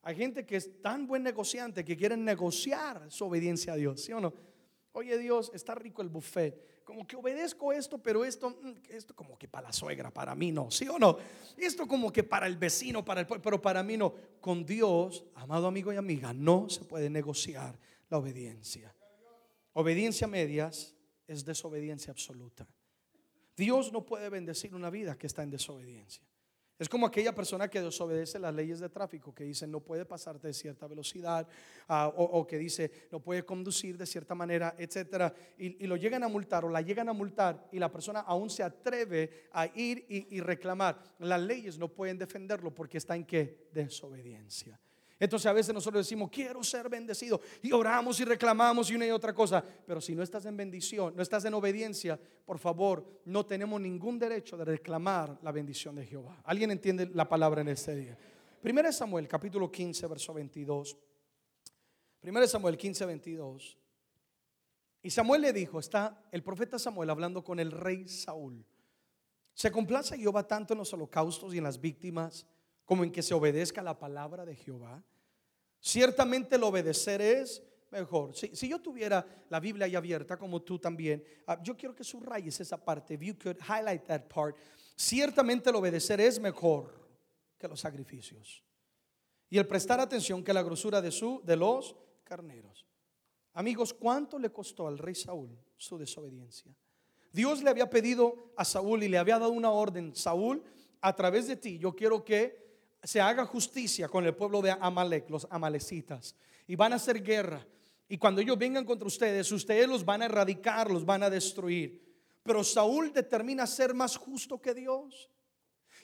Hay 0.03 0.17
gente 0.17 0.45
que 0.45 0.57
es 0.57 0.81
tan 0.81 1.07
buen 1.07 1.23
negociante 1.23 1.85
que 1.85 1.97
quieren 1.97 2.25
negociar 2.25 3.11
su 3.11 3.25
obediencia 3.25 3.73
a 3.73 3.77
Dios, 3.77 4.01
¿sí 4.03 4.13
o 4.13 4.21
no? 4.21 4.33
Oye 4.93 5.17
Dios, 5.19 5.51
está 5.55 5.75
rico 5.75 6.03
el 6.03 6.09
buffet. 6.09 6.72
Como 6.93 7.07
que 7.07 7.17
obedezco 7.17 7.73
esto, 7.73 7.97
pero 7.97 8.23
esto, 8.23 8.51
mm, 8.51 8.91
esto 8.91 9.17
como 9.17 9.39
que 9.39 9.49
para 9.49 9.69
la 9.69 9.73
suegra, 9.73 10.11
para 10.11 10.35
mí 10.35 10.53
no, 10.53 10.71
¿sí 10.71 10.87
o 10.89 10.99
no? 10.99 11.17
Esto 11.57 11.89
como 11.89 12.13
que 12.13 12.23
para 12.23 12.47
el 12.47 12.59
vecino, 12.59 13.03
para 13.03 13.23
el 13.23 13.27
pero 13.27 13.63
para 13.63 13.83
mí 13.83 13.97
no. 13.97 14.13
Con 14.43 14.67
Dios, 14.67 15.25
amado 15.35 15.67
amigo 15.69 15.91
y 15.91 15.97
amiga, 15.97 16.35
no 16.35 16.69
se 16.69 16.85
puede 16.85 17.09
negociar 17.09 17.79
la 18.11 18.19
obediencia. 18.19 18.95
Obediencia 19.73 20.27
medias 20.27 20.95
es 21.27 21.47
desobediencia 21.47 22.11
absoluta. 22.11 22.69
Dios 23.57 23.91
no 23.91 24.05
puede 24.05 24.29
bendecir 24.29 24.75
una 24.75 24.91
vida 24.91 25.17
que 25.17 25.29
está 25.29 25.43
en 25.43 25.51
desobediencia. 25.51 26.23
Es 26.83 26.89
como 26.89 27.07
aquella 27.07 27.33
persona 27.33 27.69
que 27.69 27.81
desobedece 27.81 28.41
las 28.41 28.53
leyes 28.53 28.81
de 28.81 28.89
tráfico, 28.89 29.33
que 29.33 29.45
dice 29.45 29.69
no 29.69 29.79
puede 29.79 30.05
pasarte 30.05 30.49
de 30.49 30.53
cierta 30.53 30.89
velocidad, 30.89 31.47
ah, 31.87 32.13
o, 32.17 32.45
que 32.45 32.59
dice 32.59 32.91
no 33.13 33.21
puede 33.21 33.45
conducir 33.45 33.97
de 33.97 34.05
cierta 34.05 34.35
manera, 34.35 34.75
etcétera, 34.77 35.33
y, 35.57 35.87
lo 35.87 35.95
llegan 35.95 36.25
a 36.25 36.29
multar 36.29 36.65
o 36.65 36.69
la 36.69 36.81
llegan 36.81 37.09
a 37.09 37.13
multar 37.13 37.69
y 37.71 37.79
la 37.79 37.89
persona 37.89 38.19
aún 38.23 38.51
se 38.51 38.65
atreve 38.65 39.47
a 39.53 39.67
ir 39.77 40.05
y, 40.09 40.41
reclamar. 40.41 41.01
Las 41.21 41.41
leyes 41.41 41.79
no 41.79 41.87
pueden 41.87 42.19
defenderlo 42.19 42.75
porque 42.75 42.99
está 42.99 43.15
en 43.15 43.27
qué? 43.27 43.69
Desobediencia. 43.73 44.81
Entonces 45.23 45.47
a 45.47 45.53
veces 45.53 45.73
nosotros 45.73 46.05
decimos, 46.05 46.29
quiero 46.33 46.65
ser 46.65 46.89
bendecido. 46.89 47.41
Y 47.63 47.71
oramos 47.71 48.19
y 48.19 48.25
reclamamos 48.25 48.91
y 48.91 48.97
una 48.97 49.07
y 49.07 49.13
otra 49.13 49.33
cosa. 49.33 49.65
Pero 49.87 50.01
si 50.01 50.17
no 50.17 50.23
estás 50.25 50.47
en 50.47 50.57
bendición, 50.57 51.15
no 51.15 51.23
estás 51.23 51.45
en 51.45 51.55
obediencia, 51.55 52.19
por 52.45 52.59
favor, 52.59 53.07
no 53.25 53.47
tenemos 53.47 53.81
ningún 53.81 54.19
derecho 54.19 54.57
de 54.57 54.65
reclamar 54.65 55.39
la 55.41 55.53
bendición 55.53 55.95
de 55.95 56.07
Jehová. 56.07 56.43
¿Alguien 56.45 56.73
entiende 56.73 57.09
la 57.15 57.29
palabra 57.29 57.61
en 57.61 57.69
este 57.69 57.95
día? 57.95 58.19
Primero 58.61 58.91
Samuel, 58.91 59.29
capítulo 59.29 59.71
15, 59.71 60.09
verso 60.09 60.35
22. 60.35 60.99
Primero 62.19 62.49
Samuel 62.49 62.77
15, 62.77 63.07
22. 63.07 63.79
Y 65.05 65.11
Samuel 65.11 65.43
le 65.43 65.53
dijo, 65.53 65.79
está 65.79 66.21
el 66.33 66.43
profeta 66.43 66.81
Samuel 66.81 67.11
hablando 67.11 67.45
con 67.45 67.61
el 67.61 67.71
rey 67.71 68.09
Saúl. 68.09 68.67
Se 69.55 69.71
complace 69.71 70.19
Jehová 70.19 70.49
tanto 70.49 70.75
en 70.75 70.79
los 70.79 70.93
holocaustos 70.93 71.55
y 71.55 71.59
en 71.59 71.65
las 71.65 71.81
víctimas 71.81 72.45
como 72.85 73.05
en 73.05 73.13
que 73.13 73.23
se 73.23 73.35
obedezca 73.35 73.83
la 73.83 74.01
palabra 74.01 74.45
de 74.45 74.57
Jehová. 74.57 75.01
Ciertamente 75.85 76.55
el 76.55 76.63
obedecer 76.63 77.21
es 77.21 77.61
mejor. 77.91 78.35
Si, 78.37 78.69
yo 78.69 78.81
tuviera 78.81 79.27
la 79.51 79.59
Biblia 79.59 79.87
ahí 79.87 79.97
abierta, 79.97 80.39
como 80.39 80.63
tú 80.63 80.79
también, 80.79 81.25
ah, 81.45 81.61
yo 81.61 81.77
quiero 81.77 81.93
que 81.93 82.05
subrayes 82.05 82.61
esa 82.61 82.83
parte. 82.83 83.15
If 83.15 83.21
you 83.21 83.35
could 83.37 83.59
highlight 83.59 84.05
that 84.05 84.29
part. 84.29 84.57
Ciertamente 84.95 85.71
el 85.71 85.77
obedecer 85.77 86.21
es 86.21 86.39
mejor 86.39 86.95
que 87.59 87.67
los 87.67 87.81
sacrificios. 87.81 88.63
Y 89.51 89.59
el 89.59 89.67
prestar 89.67 89.99
atención 89.99 90.45
que 90.45 90.53
la 90.53 90.63
grosura 90.63 91.03
de, 91.03 91.11
su, 91.11 91.43
de 91.45 91.57
los 91.57 91.97
carneros. 92.23 92.87
Amigos, 93.53 93.93
¿cuánto 93.93 94.39
le 94.39 94.53
costó 94.53 94.87
al 94.87 94.99
rey 94.99 95.17
Saúl 95.17 95.59
su 95.77 95.99
desobediencia? 95.99 96.73
Dios 97.33 97.61
le 97.61 97.71
había 97.71 97.91
pedido 97.91 98.53
a 98.57 98.65
Saúl 98.65 99.03
y 99.03 99.09
le 99.09 99.19
había 99.19 99.41
dado 99.41 99.51
una 99.51 99.73
orden. 99.73 100.15
Saúl, 100.15 100.63
a 101.01 101.17
través 101.17 101.49
de 101.49 101.57
ti, 101.57 101.77
yo 101.77 101.97
quiero 101.97 102.25
que 102.25 102.72
se 103.03 103.21
haga 103.21 103.45
justicia 103.47 104.09
con 104.09 104.25
el 104.25 104.35
pueblo 104.35 104.63
de 104.63 104.71
Amalek, 104.71 105.29
los 105.29 105.47
amalecitas, 105.51 106.37
y 106.67 106.77
van 106.77 106.93
a 106.93 106.97
hacer 106.97 107.23
guerra. 107.23 107.67
Y 108.09 108.19
cuando 108.19 108.41
ellos 108.41 108.59
vengan 108.59 108.85
contra 108.85 109.07
ustedes, 109.07 109.51
ustedes 109.51 109.89
los 109.89 110.05
van 110.05 110.23
a 110.23 110.27
erradicar, 110.27 110.91
los 110.91 111.05
van 111.05 111.23
a 111.23 111.31
destruir. 111.31 112.03
Pero 112.43 112.63
Saúl 112.63 113.13
determina 113.13 113.67
ser 113.67 113.95
más 113.95 114.17
justo 114.17 114.61
que 114.61 114.75
Dios. 114.75 115.29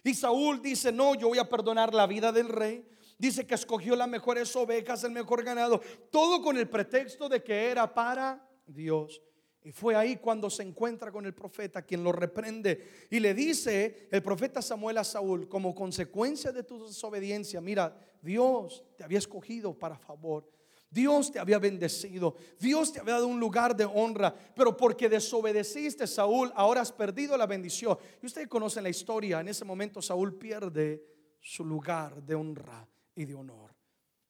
Y 0.02 0.14
Saúl 0.14 0.62
dice, 0.62 0.92
no, 0.92 1.14
yo 1.14 1.28
voy 1.28 1.38
a 1.38 1.48
perdonar 1.48 1.92
la 1.92 2.06
vida 2.06 2.32
del 2.32 2.48
rey. 2.48 2.88
Dice 3.18 3.46
que 3.46 3.56
escogió 3.56 3.96
las 3.96 4.08
mejores 4.08 4.54
ovejas, 4.54 5.02
el 5.04 5.10
mejor 5.10 5.42
ganado, 5.42 5.80
todo 6.10 6.40
con 6.40 6.56
el 6.56 6.68
pretexto 6.68 7.28
de 7.28 7.42
que 7.42 7.70
era 7.70 7.92
para 7.92 8.48
Dios. 8.64 9.20
Y 9.64 9.72
fue 9.72 9.96
ahí 9.96 10.16
cuando 10.16 10.48
se 10.48 10.62
encuentra 10.62 11.10
con 11.10 11.26
el 11.26 11.34
profeta, 11.34 11.82
quien 11.82 12.04
lo 12.04 12.12
reprende. 12.12 13.06
Y 13.10 13.20
le 13.20 13.34
dice 13.34 14.08
el 14.10 14.22
profeta 14.22 14.62
Samuel 14.62 14.98
a 14.98 15.04
Saúl, 15.04 15.48
como 15.48 15.74
consecuencia 15.74 16.52
de 16.52 16.62
tu 16.62 16.86
desobediencia, 16.86 17.60
mira, 17.60 17.94
Dios 18.22 18.84
te 18.96 19.04
había 19.04 19.18
escogido 19.18 19.76
para 19.76 19.98
favor. 19.98 20.48
Dios 20.90 21.30
te 21.30 21.38
había 21.38 21.58
bendecido, 21.58 22.34
Dios 22.58 22.92
te 22.92 23.00
había 23.00 23.14
dado 23.14 23.26
un 23.26 23.38
lugar 23.38 23.76
de 23.76 23.84
honra, 23.84 24.34
pero 24.54 24.74
porque 24.74 25.10
desobedeciste, 25.10 26.06
Saúl, 26.06 26.50
ahora 26.54 26.80
has 26.80 26.92
perdido 26.92 27.36
la 27.36 27.46
bendición. 27.46 27.98
Y 28.22 28.26
ustedes 28.26 28.48
conocen 28.48 28.84
la 28.84 28.88
historia, 28.88 29.40
en 29.40 29.48
ese 29.48 29.66
momento 29.66 30.00
Saúl 30.00 30.38
pierde 30.38 31.04
su 31.40 31.62
lugar 31.62 32.22
de 32.22 32.34
honra 32.34 32.88
y 33.14 33.26
de 33.26 33.34
honor. 33.34 33.74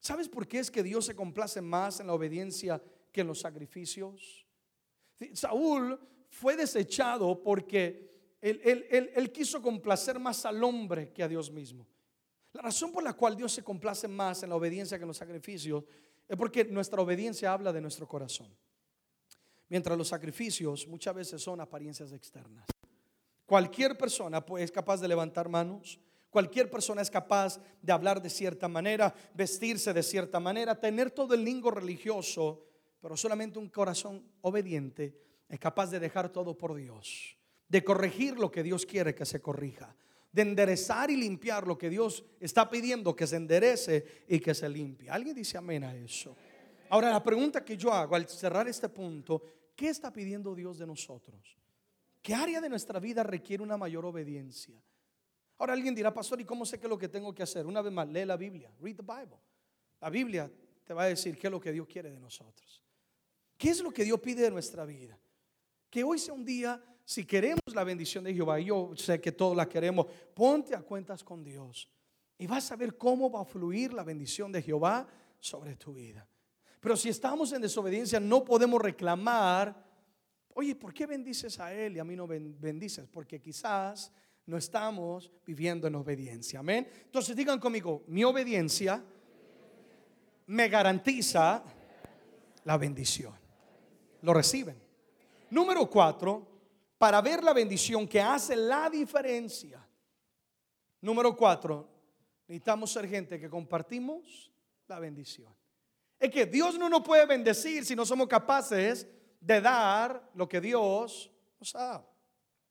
¿Sabes 0.01 0.27
por 0.27 0.47
qué 0.47 0.59
es 0.59 0.69
que 0.69 0.83
Dios 0.83 1.05
se 1.05 1.15
complace 1.15 1.61
más 1.61 2.01
en 2.01 2.07
la 2.07 2.13
obediencia 2.13 2.81
que 3.11 3.21
en 3.21 3.27
los 3.27 3.39
sacrificios? 3.39 4.45
Saúl 5.33 5.99
fue 6.29 6.55
desechado 6.55 7.41
porque 7.41 8.09
él, 8.41 9.31
quiso 9.33 9.61
complacer 9.61 10.19
más 10.19 10.45
al 10.45 10.63
hombre 10.63 11.11
que 11.11 11.23
a 11.23 11.27
Dios 11.27 11.51
mismo. 11.51 11.85
La 12.53 12.61
razón 12.61 12.91
por 12.91 13.03
la 13.03 13.13
cual 13.13 13.35
Dios 13.35 13.51
se 13.51 13.63
complace 13.63 14.07
más 14.07 14.43
en 14.43 14.49
la 14.49 14.55
obediencia 14.55 14.97
que 14.97 15.03
en 15.03 15.09
los 15.09 15.17
sacrificios 15.17 15.83
es 16.27 16.37
porque 16.37 16.65
nuestra 16.65 17.01
obediencia 17.01 17.51
habla 17.51 17.73
de 17.73 17.81
nuestro 17.81 18.07
corazón. 18.07 18.47
Mientras 19.67 19.97
los 19.97 20.07
sacrificios 20.07 20.87
muchas 20.87 21.13
veces 21.13 21.41
son 21.41 21.61
apariencias 21.61 22.11
externas. 22.11 22.65
Cualquier 23.45 23.97
persona 23.97 24.45
pues, 24.45 24.63
es 24.63 24.71
capaz 24.71 25.01
de 25.01 25.07
levantar 25.07 25.49
manos, 25.49 25.99
cualquier 26.29 26.69
persona 26.69 27.01
es 27.01 27.09
capaz 27.09 27.59
de 27.81 27.91
hablar 27.91 28.21
de 28.21 28.29
cierta 28.29 28.67
manera, 28.67 29.13
vestirse 29.33 29.93
de 29.93 30.03
cierta 30.03 30.39
manera, 30.39 30.79
tener 30.79 31.11
todo 31.11 31.33
el 31.33 31.43
lingo 31.43 31.71
religioso, 31.71 32.68
pero 33.01 33.15
solamente 33.15 33.59
un 33.59 33.69
corazón 33.69 34.23
obediente 34.41 35.15
es 35.47 35.59
capaz 35.59 35.89
de 35.89 35.99
dejar 35.99 36.31
todo 36.31 36.57
por 36.57 36.75
Dios, 36.75 37.37
de 37.67 37.83
corregir 37.83 38.37
lo 38.37 38.51
que 38.51 38.63
Dios 38.63 38.85
quiere 38.85 39.15
que 39.15 39.25
se 39.25 39.41
corrija, 39.41 39.95
de 40.31 40.41
enderezar 40.43 41.09
y 41.09 41.15
limpiar 41.15 41.65
lo 41.65 41.77
que 41.77 41.89
Dios 41.89 42.23
está 42.39 42.69
pidiendo 42.69 43.15
que 43.15 43.25
se 43.25 43.37
enderece 43.37 44.25
y 44.27 44.39
que 44.39 44.53
se 44.53 44.69
limpie. 44.69 45.09
¿Alguien 45.09 45.35
dice 45.35 45.57
amén 45.57 45.83
a 45.83 45.95
eso? 45.95 46.35
Ahora 46.89 47.09
la 47.09 47.23
pregunta 47.23 47.63
que 47.63 47.77
yo 47.77 47.91
hago 47.93 48.15
al 48.15 48.27
cerrar 48.27 48.67
este 48.67 48.89
punto, 48.89 49.41
¿qué 49.75 49.89
está 49.89 50.11
pidiendo 50.11 50.53
Dios 50.53 50.77
de 50.77 50.87
nosotros? 50.87 51.57
¿Qué 52.21 52.33
área 52.33 52.61
de 52.61 52.69
nuestra 52.69 52.99
vida 52.99 53.23
requiere 53.23 53.63
una 53.63 53.77
mayor 53.77 54.05
obediencia? 54.05 54.81
Ahora 55.57 55.73
alguien 55.73 55.95
dirá, 55.95 56.13
pastor, 56.13 56.39
¿y 56.41 56.45
cómo 56.45 56.65
sé 56.65 56.79
qué 56.79 56.85
es 56.85 56.89
lo 56.89 56.97
que 56.97 57.09
tengo 57.09 57.33
que 57.33 57.43
hacer? 57.43 57.65
Una 57.65 57.81
vez 57.81 57.91
más, 57.91 58.07
lee 58.07 58.25
la 58.25 58.37
Biblia, 58.37 58.71
read 58.79 58.95
the 58.95 59.01
Bible. 59.01 59.37
La 59.99 60.09
Biblia 60.09 60.51
te 60.85 60.93
va 60.93 61.03
a 61.03 61.07
decir 61.07 61.37
qué 61.37 61.47
es 61.47 61.51
lo 61.51 61.59
que 61.59 61.71
Dios 61.71 61.87
quiere 61.87 62.09
de 62.09 62.19
nosotros. 62.19 62.83
¿Qué 63.59 63.71
es 63.71 63.81
lo 63.81 63.91
que 63.91 64.05
Dios 64.05 64.21
pide 64.21 64.43
de 64.43 64.51
nuestra 64.51 64.85
vida? 64.85 65.19
Que 65.89 66.01
hoy 66.01 66.17
sea 66.17 66.33
un 66.33 66.45
día, 66.45 66.81
si 67.03 67.25
queremos 67.25 67.59
la 67.75 67.83
bendición 67.83 68.23
de 68.23 68.33
Jehová, 68.33 68.57
yo 68.57 68.93
sé 68.95 69.19
que 69.19 69.33
todos 69.33 69.53
la 69.53 69.67
queremos, 69.67 70.07
ponte 70.33 70.73
a 70.73 70.81
cuentas 70.81 71.25
con 71.25 71.43
Dios 71.43 71.89
y 72.37 72.47
vas 72.47 72.71
a 72.71 72.77
ver 72.77 72.97
cómo 72.97 73.29
va 73.29 73.41
a 73.41 73.45
fluir 73.45 73.91
la 73.91 74.05
bendición 74.05 74.49
de 74.53 74.61
Jehová 74.61 75.05
sobre 75.41 75.75
tu 75.75 75.93
vida. 75.93 76.25
Pero 76.79 76.95
si 76.95 77.09
estamos 77.09 77.51
en 77.51 77.61
desobediencia, 77.61 78.17
no 78.17 78.45
podemos 78.45 78.81
reclamar, 78.81 79.75
oye, 80.53 80.73
¿por 80.73 80.93
qué 80.93 81.05
bendices 81.05 81.59
a 81.59 81.73
él 81.73 81.97
y 81.97 81.99
a 81.99 82.05
mí 82.05 82.15
no 82.15 82.27
bendices? 82.27 83.09
Porque 83.09 83.41
quizás 83.41 84.09
no 84.45 84.55
estamos 84.55 85.33
viviendo 85.45 85.85
en 85.85 85.95
obediencia. 85.95 86.61
Amén. 86.61 86.87
Entonces 87.03 87.35
digan 87.35 87.59
conmigo, 87.59 88.05
mi 88.07 88.23
obediencia 88.23 89.03
me 90.45 90.69
garantiza 90.69 91.61
la 92.63 92.77
bendición 92.77 93.38
lo 94.21 94.33
reciben. 94.33 94.81
Número 95.49 95.89
cuatro, 95.89 96.47
para 96.97 97.21
ver 97.21 97.43
la 97.43 97.53
bendición 97.53 98.07
que 98.07 98.21
hace 98.21 98.55
la 98.55 98.89
diferencia. 98.89 99.85
Número 101.01 101.35
cuatro, 101.35 101.87
necesitamos 102.47 102.91
ser 102.91 103.07
gente 103.07 103.39
que 103.39 103.49
compartimos 103.49 104.51
la 104.87 104.99
bendición. 104.99 105.53
Es 106.19 106.29
que 106.29 106.45
Dios 106.45 106.77
no 106.77 106.89
nos 106.89 107.01
puede 107.01 107.25
bendecir 107.25 107.85
si 107.85 107.95
no 107.95 108.05
somos 108.05 108.27
capaces 108.27 109.07
de 109.39 109.61
dar 109.61 110.29
lo 110.33 110.49
que 110.49 110.59
Dios 110.59 111.31
nos 111.59 111.71
da. 111.71 112.05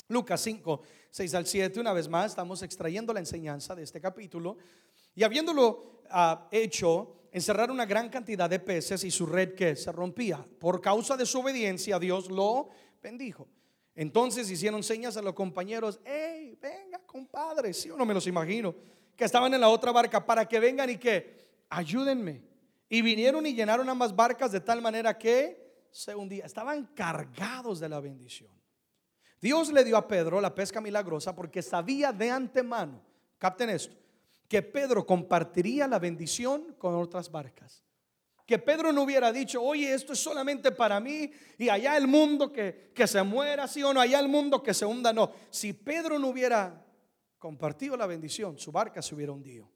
Lucas 0.09 0.41
5, 0.41 0.83
6 1.11 1.35
al 1.35 1.47
7, 1.47 1.81
una 1.81 1.93
vez 1.93 2.09
más, 2.09 2.31
estamos 2.31 2.63
extrayendo 2.63 3.13
la 3.13 3.21
enseñanza 3.21 3.75
de 3.75 3.83
este 3.83 4.01
capítulo. 4.01 4.57
Y 5.15 5.23
habiéndolo 5.23 6.03
ah, 6.11 6.49
hecho, 6.51 7.18
encerrar 7.33 7.71
una 7.71 7.87
gran 7.87 8.09
cantidad 8.09 8.49
de 8.49 8.61
peces 8.61 9.05
y 9.05 9.11
su 9.11 9.27
red 9.27 9.55
que 9.55 9.77
se 9.77 9.93
rompía. 9.93 10.45
Por 10.59 10.81
causa 10.81 11.17
de 11.17 11.27
su 11.27 11.41
obediencia, 11.41 11.99
Dios 11.99 12.31
lo 12.31 12.71
bendijo. 13.03 13.49
Entonces 13.95 14.51
hicieron 14.51 14.83
señas 14.83 15.17
a 15.17 15.23
los 15.23 15.35
compañeros, 15.35 16.01
hey, 16.05 16.57
venga, 16.61 17.01
compadre, 17.05 17.75
si 17.75 17.83
sí, 17.83 17.95
no 17.97 18.07
me 18.07 18.15
los 18.15 18.27
imagino, 18.27 18.75
que 19.17 19.25
estaban 19.25 19.53
en 19.53 19.61
la 19.61 19.69
otra 19.69 19.91
barca 19.91 20.25
para 20.25 20.47
que 20.47 20.61
vengan 20.61 20.89
y 20.91 20.97
que 20.97 21.65
ayúdenme. 21.69 22.43
Y 22.89 23.03
vinieron 23.03 23.45
y 23.45 23.55
llenaron 23.55 23.89
ambas 23.89 24.15
barcas 24.15 24.53
de 24.53 24.61
tal 24.61 24.81
manera 24.81 25.19
que 25.19 25.87
se 25.91 26.15
hundía. 26.15 26.47
Estaban 26.47 26.87
cargados 26.95 27.81
de 27.81 27.89
la 27.89 28.01
bendición. 28.01 28.51
Dios 29.41 29.73
le 29.73 29.85
dio 29.85 29.97
a 29.97 30.07
Pedro 30.09 30.41
la 30.41 30.55
pesca 30.55 30.81
milagrosa 30.81 31.35
porque 31.35 31.63
sabía 31.63 32.13
de 32.13 32.31
antemano, 32.31 33.01
capten 33.39 33.71
esto, 33.71 33.97
que 34.49 34.63
Pedro 34.63 35.07
compartiría 35.07 35.87
la 35.87 35.99
bendición 35.99 36.75
con 36.79 36.95
otras 36.95 37.31
barcas. 37.31 37.85
Que 38.47 38.59
Pedro 38.59 38.93
no 38.93 39.03
hubiera 39.03 39.31
dicho, 39.31 39.63
oye, 39.63 39.93
esto 39.93 40.15
es 40.15 40.19
solamente 40.19 40.73
para 40.73 40.99
mí 41.01 41.31
y 41.59 41.69
allá 41.69 41.99
el 41.99 42.07
mundo 42.07 42.51
que, 42.51 42.91
que 42.95 43.07
se 43.07 43.23
muera, 43.23 43.69
sí 43.69 43.83
o 43.83 43.93
no, 43.93 44.01
allá 44.01 44.19
el 44.19 44.29
mundo 44.29 44.63
que 44.63 44.73
se 44.73 44.87
hunda, 44.87 45.13
no. 45.13 45.31
Si 45.51 45.75
Pedro 45.75 46.19
no 46.19 46.29
hubiera 46.29 46.83
compartido 47.39 47.95
la 47.95 48.07
bendición, 48.07 48.59
su 48.59 48.73
barca 48.73 49.03
se 49.03 49.15
hubiera 49.15 49.33
hundido. 49.33 49.71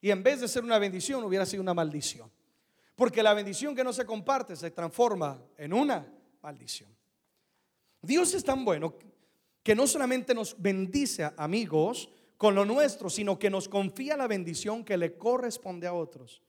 Y 0.00 0.10
en 0.10 0.22
vez 0.24 0.40
de 0.40 0.48
ser 0.48 0.64
una 0.64 0.80
bendición, 0.80 1.22
hubiera 1.22 1.46
sido 1.46 1.62
una 1.62 1.74
maldición. 1.74 2.28
Porque 2.96 3.22
la 3.22 3.34
bendición 3.34 3.74
que 3.74 3.84
no 3.84 3.92
se 3.92 4.04
comparte 4.04 4.56
se 4.56 4.72
transforma 4.72 5.40
en 5.56 5.72
una 5.72 6.12
maldición. 6.42 6.90
Dios 8.02 8.34
es 8.34 8.42
tan 8.42 8.64
bueno 8.64 8.96
que 9.62 9.76
no 9.76 9.86
solamente 9.86 10.34
nos 10.34 10.60
bendice, 10.60 11.30
amigos, 11.36 12.10
con 12.42 12.56
lo 12.56 12.64
nuestro, 12.64 13.08
sino 13.08 13.38
que 13.38 13.48
nos 13.48 13.68
confía 13.68 14.16
la 14.16 14.26
bendición 14.26 14.84
que 14.84 14.96
le 14.96 15.16
corresponde 15.16 15.86
a 15.86 15.94
otros. 15.94 16.42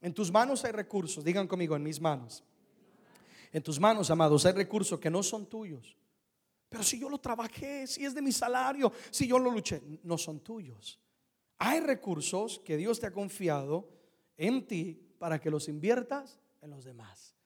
En 0.00 0.12
tus 0.12 0.32
manos 0.32 0.64
hay 0.64 0.72
recursos, 0.72 1.22
digan 1.22 1.46
conmigo, 1.46 1.76
en 1.76 1.84
mis 1.84 2.00
manos. 2.00 2.42
En 3.52 3.62
tus 3.62 3.78
manos, 3.78 4.10
amados, 4.10 4.44
hay 4.44 4.54
recursos 4.54 4.98
que 4.98 5.08
no 5.08 5.22
son 5.22 5.46
tuyos. 5.46 5.96
Pero 6.68 6.82
si 6.82 6.98
yo 6.98 7.08
lo 7.08 7.18
trabajé, 7.18 7.86
si 7.86 8.04
es 8.04 8.12
de 8.12 8.20
mi 8.20 8.32
salario, 8.32 8.92
si 9.12 9.28
yo 9.28 9.38
lo 9.38 9.52
luché, 9.52 9.80
no 10.02 10.18
son 10.18 10.40
tuyos. 10.40 10.98
Hay 11.58 11.78
recursos 11.78 12.58
que 12.64 12.76
Dios 12.76 12.98
te 12.98 13.06
ha 13.06 13.12
confiado 13.12 13.88
en 14.36 14.66
ti 14.66 15.00
para 15.20 15.40
que 15.40 15.48
los 15.48 15.68
inviertas 15.68 16.40
en 16.60 16.70
los 16.70 16.82
demás. 16.82 17.36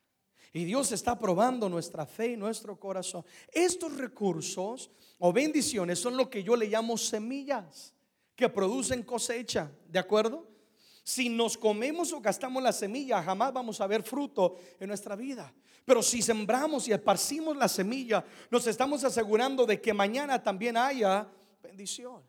Y 0.57 0.65
Dios 0.65 0.93
está 0.93 1.19
probando 1.19 1.69
nuestra 1.69 2.07
fe 2.07 2.29
y 2.29 2.37
nuestro 2.37 2.79
corazón. 2.79 3.25
Estos 3.53 3.97
recursos 3.97 4.89
o 5.19 5.33
bendiciones 5.33 5.99
son 5.99 6.17
lo 6.17 6.31
que 6.31 6.45
yo 6.45 6.55
le 6.55 6.69
llamo 6.69 6.97
semillas 6.97 7.93
que 8.37 8.49
producen 8.49 9.03
cosecha. 9.03 9.73
¿De 9.89 9.99
acuerdo? 9.99 10.47
Si 11.03 11.29
nos 11.29 11.59
comemos 11.59 12.13
o 12.13 12.21
gastamos 12.21 12.63
la 12.63 12.73
semilla, 12.73 13.21
jamás 13.21 13.53
vamos 13.53 13.81
a 13.81 13.89
ver 13.89 14.05
fruto 14.05 14.55
en 14.79 14.87
nuestra 14.87 15.17
vida. 15.17 15.53
Pero 15.85 16.05
si 16.05 16.23
sembramos 16.23 16.87
y 16.87 16.93
esparcimos 16.93 17.57
la 17.57 17.67
semilla, 17.67 18.25
nos 18.49 18.69
estamos 18.69 19.03
asegurando 19.03 19.67
de 19.67 19.81
que 19.81 19.93
mañana 19.93 20.41
también 20.41 20.77
haya 20.77 21.29
bendición. 21.65 22.23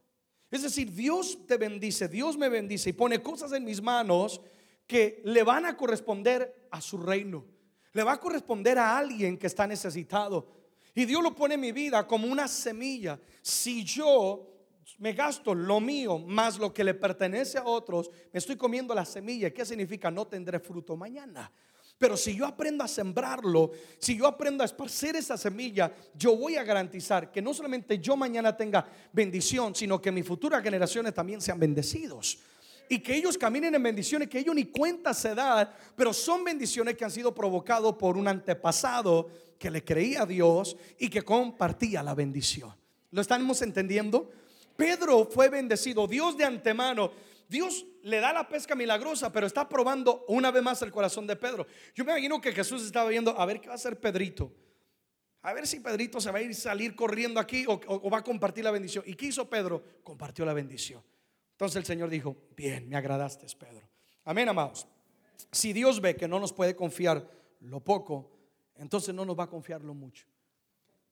Es 0.49 0.63
decir, 0.63 0.91
Dios 0.91 1.45
te 1.45 1.57
bendice, 1.57 2.07
Dios 2.07 2.37
me 2.37 2.49
bendice 2.49 2.89
y 2.89 2.93
pone 2.93 3.21
cosas 3.21 3.51
en 3.51 3.63
mis 3.63 3.83
manos 3.83 4.41
que 4.87 5.21
le 5.25 5.43
van 5.43 5.67
a 5.67 5.77
corresponder 5.77 6.67
a 6.71 6.81
su 6.81 6.97
reino 6.97 7.53
le 7.95 8.03
va 8.03 8.11
a 8.11 8.19
corresponder 8.19 8.77
a 8.77 8.97
alguien 8.97 9.37
que 9.37 9.47
está 9.47 9.65
necesitado. 9.65 10.45
Y 10.93 11.05
Dios 11.05 11.23
lo 11.23 11.33
pone 11.33 11.53
en 11.53 11.61
mi 11.61 11.71
vida 11.71 12.05
como 12.05 12.27
una 12.27 12.45
semilla. 12.45 13.17
Si 13.41 13.85
yo 13.85 14.51
me 14.97 15.13
gasto 15.13 15.55
lo 15.55 15.79
mío 15.79 16.19
más 16.19 16.59
lo 16.59 16.73
que 16.73 16.83
le 16.83 16.93
pertenece 16.93 17.57
a 17.57 17.63
otros, 17.63 18.11
me 18.33 18.39
estoy 18.39 18.57
comiendo 18.57 18.93
la 18.93 19.05
semilla. 19.05 19.49
¿Qué 19.53 19.63
significa? 19.63 20.11
No 20.11 20.27
tendré 20.27 20.59
fruto 20.59 20.97
mañana. 20.97 21.49
Pero 21.97 22.17
si 22.17 22.35
yo 22.35 22.45
aprendo 22.45 22.83
a 22.83 22.87
sembrarlo, 22.89 23.71
si 23.97 24.17
yo 24.17 24.27
aprendo 24.27 24.63
a 24.63 24.65
esparcer 24.65 25.15
esa 25.15 25.37
semilla, 25.37 25.95
yo 26.13 26.35
voy 26.35 26.57
a 26.57 26.65
garantizar 26.65 27.31
que 27.31 27.41
no 27.41 27.53
solamente 27.53 27.99
yo 27.99 28.17
mañana 28.17 28.57
tenga 28.57 28.85
bendición, 29.13 29.73
sino 29.73 30.01
que 30.01 30.11
mis 30.11 30.27
futuras 30.27 30.61
generaciones 30.61 31.13
también 31.13 31.39
sean 31.39 31.57
bendecidos 31.57 32.39
y 32.89 32.99
que 32.99 33.15
ellos 33.15 33.37
caminen 33.37 33.75
en 33.75 33.83
bendiciones 33.83 34.29
que 34.29 34.39
ellos 34.39 34.55
ni 34.55 34.65
cuenta 34.65 35.13
se 35.13 35.35
dan, 35.35 35.69
pero 35.95 36.13
son 36.13 36.43
bendiciones 36.43 36.95
que 36.95 37.05
han 37.05 37.11
sido 37.11 37.33
provocados 37.33 37.95
por 37.95 38.17
un 38.17 38.27
antepasado 38.27 39.29
que 39.57 39.71
le 39.71 39.83
creía 39.83 40.23
a 40.23 40.25
Dios 40.25 40.77
y 40.99 41.09
que 41.09 41.21
compartía 41.21 42.03
la 42.03 42.13
bendición. 42.13 42.75
¿Lo 43.11 43.21
estamos 43.21 43.61
entendiendo? 43.61 44.29
Pedro 44.75 45.25
fue 45.25 45.49
bendecido, 45.49 46.07
Dios 46.07 46.37
de 46.37 46.43
antemano. 46.43 47.11
Dios 47.47 47.85
le 48.03 48.19
da 48.19 48.33
la 48.33 48.47
pesca 48.47 48.75
milagrosa, 48.75 49.31
pero 49.31 49.47
está 49.47 49.69
probando 49.69 50.25
una 50.27 50.51
vez 50.51 50.63
más 50.63 50.81
el 50.81 50.91
corazón 50.91 51.25
de 51.27 51.35
Pedro. 51.35 51.65
Yo 51.93 52.03
me 52.03 52.11
imagino 52.11 52.41
que 52.41 52.51
Jesús 52.51 52.83
estaba 52.83 53.09
viendo, 53.09 53.39
a 53.39 53.45
ver 53.45 53.61
qué 53.61 53.67
va 53.67 53.73
a 53.73 53.75
hacer 53.75 53.99
Pedrito. 53.99 54.51
a 55.41 55.53
ver 55.53 55.67
si 55.67 55.79
Pedrito 55.79 56.19
se 56.19 56.31
va 56.31 56.39
a 56.39 56.41
ir 56.41 56.55
salir 56.55 56.95
corriendo 56.95 57.39
aquí 57.39 57.65
o, 57.67 57.79
o 57.87 58.09
va 58.09 58.17
a 58.17 58.23
compartir 58.23 58.63
la 58.63 58.71
bendición. 58.71 59.03
¿Y 59.07 59.13
qué 59.13 59.27
hizo 59.27 59.47
Pedro? 59.49 59.83
Compartió 60.03 60.43
la 60.43 60.53
bendición. 60.53 61.03
Entonces 61.55 61.77
el 61.77 61.85
Señor 61.85 62.09
dijo, 62.09 62.35
bien, 62.57 62.89
me 62.89 62.97
agradaste, 62.97 63.47
Pedro. 63.57 63.87
Amén, 64.25 64.49
amados. 64.49 64.85
Si 65.53 65.71
Dios 65.71 66.01
ve 66.01 66.17
que 66.17 66.27
no 66.27 66.37
nos 66.37 66.51
puede 66.51 66.75
confiar 66.75 67.29
lo 67.61 67.79
poco, 67.79 68.29
entonces 68.75 69.15
no 69.15 69.23
nos 69.23 69.39
va 69.39 69.45
a 69.45 69.49
confiar 69.49 69.81
lo 69.81 69.93
mucho. 69.93 70.27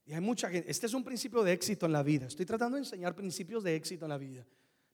Y 0.06 0.12
hay 0.12 0.20
mucha 0.20 0.50
gente, 0.50 0.70
este 0.70 0.88
es 0.88 0.94
un 0.94 1.04
principio 1.06 1.44
de 1.44 1.54
éxito 1.54 1.86
en 1.86 1.94
la 1.94 2.04
vida. 2.04 2.28
Estoy 2.28 2.46
tratando 2.46 2.76
de 2.76 2.82
enseñar 2.82 3.16
principios 3.16 3.64
de 3.64 3.74
éxito 3.78 4.04
en 4.04 4.10
la 4.10 4.18
vida. 4.18 4.46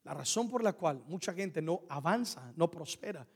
La 0.03 0.13
razón 0.13 0.51
por 0.51 0.63
la 0.63 0.73
cual 0.73 1.03
mucha 1.07 1.33
gente 1.33 1.63
no 1.63 1.81
avanza, 1.89 2.53
no 2.55 2.69
prospera, 2.69 3.27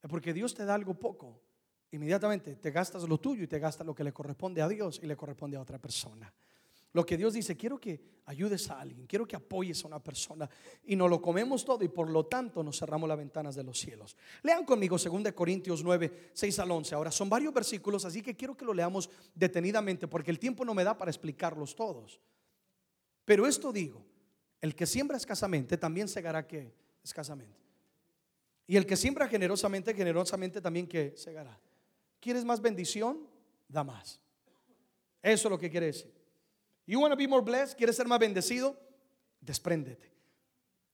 es 0.00 0.08
porque 0.08 0.32
Dios 0.32 0.54
te 0.54 0.64
da 0.64 0.74
algo 0.74 0.94
poco. 0.94 1.40
Inmediatamente 1.90 2.54
te 2.54 2.70
gastas 2.70 3.02
lo 3.02 3.18
tuyo 3.18 3.42
y 3.42 3.48
te 3.48 3.58
gastas 3.58 3.84
lo 3.84 3.96
que 3.96 4.04
le 4.04 4.12
corresponde 4.12 4.62
a 4.62 4.68
Dios 4.68 5.00
y 5.02 5.06
le 5.06 5.16
corresponde 5.16 5.56
a 5.56 5.60
otra 5.60 5.80
persona. 5.80 6.32
Lo 6.98 7.06
que 7.06 7.16
Dios 7.16 7.32
dice, 7.32 7.56
quiero 7.56 7.80
que 7.80 8.00
ayudes 8.24 8.68
a 8.70 8.80
alguien, 8.80 9.06
quiero 9.06 9.24
que 9.24 9.36
apoyes 9.36 9.84
a 9.84 9.86
una 9.86 10.02
persona 10.02 10.50
y 10.84 10.96
nos 10.96 11.08
lo 11.08 11.22
comemos 11.22 11.64
todo 11.64 11.84
y 11.84 11.88
por 11.88 12.10
lo 12.10 12.26
tanto 12.26 12.60
nos 12.64 12.76
cerramos 12.76 13.08
las 13.08 13.16
ventanas 13.16 13.54
de 13.54 13.62
los 13.62 13.78
cielos. 13.78 14.16
Lean 14.42 14.64
conmigo 14.64 14.96
2 14.98 15.32
Corintios 15.32 15.84
9, 15.84 16.30
6 16.32 16.58
al 16.58 16.72
11. 16.72 16.96
Ahora 16.96 17.12
son 17.12 17.30
varios 17.30 17.54
versículos, 17.54 18.04
así 18.04 18.20
que 18.20 18.34
quiero 18.34 18.56
que 18.56 18.64
lo 18.64 18.74
leamos 18.74 19.08
detenidamente 19.32 20.08
porque 20.08 20.32
el 20.32 20.40
tiempo 20.40 20.64
no 20.64 20.74
me 20.74 20.82
da 20.82 20.98
para 20.98 21.08
explicarlos 21.08 21.76
todos. 21.76 22.18
Pero 23.24 23.46
esto 23.46 23.72
digo, 23.72 24.04
el 24.60 24.74
que 24.74 24.84
siembra 24.84 25.18
escasamente 25.18 25.78
también 25.78 26.08
segará 26.08 26.48
que 26.48 26.74
escasamente. 27.04 27.62
Y 28.66 28.76
el 28.76 28.86
que 28.86 28.96
siembra 28.96 29.28
generosamente, 29.28 29.94
generosamente 29.94 30.60
también 30.60 30.88
que 30.88 31.14
segará. 31.16 31.56
¿Quieres 32.18 32.44
más 32.44 32.60
bendición? 32.60 33.20
Da 33.68 33.84
más. 33.84 34.20
Eso 35.22 35.46
es 35.46 35.50
lo 35.52 35.58
que 35.60 35.70
quiere 35.70 35.86
decir. 35.86 36.17
You 36.88 36.98
want 37.00 37.12
to 37.12 37.16
be 37.16 37.28
more 37.28 37.42
blessed? 37.42 37.76
¿Quieres 37.76 37.96
ser 37.96 38.08
más 38.08 38.18
bendecido? 38.18 38.74
Despréndete. 39.42 40.10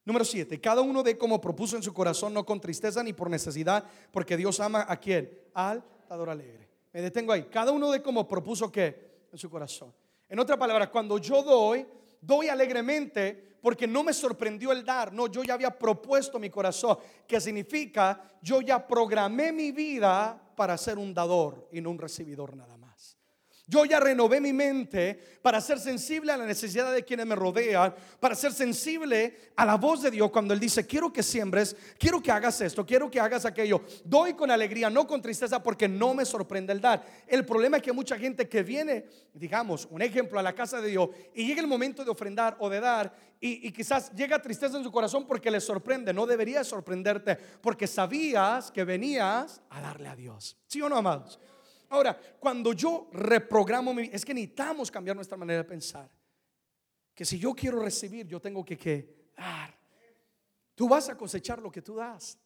Número 0.04 0.24
7. 0.24 0.60
Cada 0.60 0.80
uno 0.80 1.04
de 1.04 1.16
como 1.16 1.40
propuso 1.40 1.76
en 1.76 1.84
su 1.84 1.94
corazón, 1.94 2.34
no 2.34 2.44
con 2.44 2.60
tristeza 2.60 3.00
ni 3.04 3.12
por 3.12 3.30
necesidad, 3.30 3.84
porque 4.10 4.36
Dios 4.36 4.58
ama 4.58 4.84
a 4.88 4.96
quien? 4.96 5.30
Al 5.54 5.84
dador 6.08 6.30
alegre. 6.30 6.68
Me 6.92 7.00
detengo 7.00 7.32
ahí. 7.32 7.44
Cada 7.44 7.70
uno 7.70 7.92
de 7.92 8.02
como 8.02 8.26
propuso 8.26 8.72
que 8.72 9.26
en 9.30 9.38
su 9.38 9.48
corazón. 9.48 9.94
En 10.28 10.40
otra 10.40 10.58
palabra, 10.58 10.90
cuando 10.90 11.16
yo 11.18 11.44
doy, 11.44 11.86
doy 12.20 12.48
alegremente 12.48 13.54
porque 13.62 13.86
no 13.86 14.02
me 14.02 14.12
sorprendió 14.12 14.72
el 14.72 14.84
dar. 14.84 15.12
No, 15.12 15.28
yo 15.28 15.44
ya 15.44 15.54
había 15.54 15.70
propuesto 15.70 16.40
mi 16.40 16.50
corazón, 16.50 16.98
que 17.24 17.40
significa 17.40 18.20
yo 18.42 18.60
ya 18.60 18.84
programé 18.84 19.52
mi 19.52 19.70
vida 19.70 20.52
para 20.56 20.76
ser 20.76 20.98
un 20.98 21.14
dador 21.14 21.68
y 21.70 21.80
no 21.80 21.90
un 21.90 21.98
recibidor 21.98 22.56
nada. 22.56 22.73
Yo 23.66 23.86
ya 23.86 23.98
renové 23.98 24.42
mi 24.42 24.52
mente 24.52 25.18
para 25.40 25.58
ser 25.58 25.78
sensible 25.78 26.32
a 26.32 26.36
la 26.36 26.44
necesidad 26.44 26.92
de 26.92 27.02
quienes 27.02 27.24
me 27.24 27.34
rodean, 27.34 27.94
para 28.20 28.34
ser 28.34 28.52
sensible 28.52 29.52
a 29.56 29.64
la 29.64 29.76
voz 29.76 30.02
de 30.02 30.10
Dios 30.10 30.30
cuando 30.30 30.52
Él 30.52 30.60
dice, 30.60 30.86
quiero 30.86 31.10
que 31.10 31.22
siembres, 31.22 31.74
quiero 31.98 32.22
que 32.22 32.30
hagas 32.30 32.60
esto, 32.60 32.84
quiero 32.84 33.10
que 33.10 33.20
hagas 33.20 33.46
aquello. 33.46 33.80
Doy 34.04 34.34
con 34.34 34.50
alegría, 34.50 34.90
no 34.90 35.06
con 35.06 35.22
tristeza, 35.22 35.62
porque 35.62 35.88
no 35.88 36.12
me 36.12 36.26
sorprende 36.26 36.74
el 36.74 36.80
dar. 36.80 37.06
El 37.26 37.46
problema 37.46 37.78
es 37.78 37.82
que 37.82 37.92
mucha 37.92 38.18
gente 38.18 38.48
que 38.50 38.62
viene, 38.62 39.06
digamos, 39.32 39.88
un 39.90 40.02
ejemplo, 40.02 40.38
a 40.38 40.42
la 40.42 40.54
casa 40.54 40.82
de 40.82 40.90
Dios 40.90 41.08
y 41.34 41.46
llega 41.46 41.62
el 41.62 41.66
momento 41.66 42.04
de 42.04 42.10
ofrendar 42.10 42.56
o 42.58 42.68
de 42.68 42.80
dar 42.80 43.14
y, 43.40 43.72
quizás 43.72 44.10
llega 44.14 44.40
tristeza 44.40 44.76
en 44.76 44.84
su 44.84 44.92
corazón 44.92 45.26
porque 45.26 45.50
le 45.50 45.60
sorprende. 45.60 46.12
No 46.12 46.26
debería 46.26 46.64
sorprenderte 46.64 47.36
porque 47.36 47.86
sabías 47.86 48.70
que 48.70 48.84
venías 48.84 49.60
a 49.70 49.80
darle 49.80 50.08
a 50.08 50.16
Dios. 50.16 50.56
¿Sí 50.66 50.80
o 50.80 50.88
no, 50.88 50.96
amados? 50.96 51.38
Ahora, 51.88 52.18
cuando 52.38 52.72
yo 52.72 53.08
reprogramo 53.12 53.94
mi 53.94 54.10
es 54.12 54.24
que 54.24 54.34
necesitamos 54.34 54.90
cambiar 54.90 55.16
nuestra 55.16 55.36
manera 55.36 55.62
de 55.62 55.68
pensar. 55.68 56.10
Que 57.14 57.24
si 57.24 57.38
yo 57.38 57.54
quiero 57.54 57.80
recibir, 57.80 58.26
yo 58.26 58.40
tengo 58.40 58.64
que, 58.64 59.30
dar. 59.36 59.76
Tú 60.74 60.88
vas 60.88 61.08
a 61.08 61.16
cosechar 61.16 61.60
lo 61.60 61.70
que 61.70 61.82
tú 61.82 61.96
das. 61.96 62.38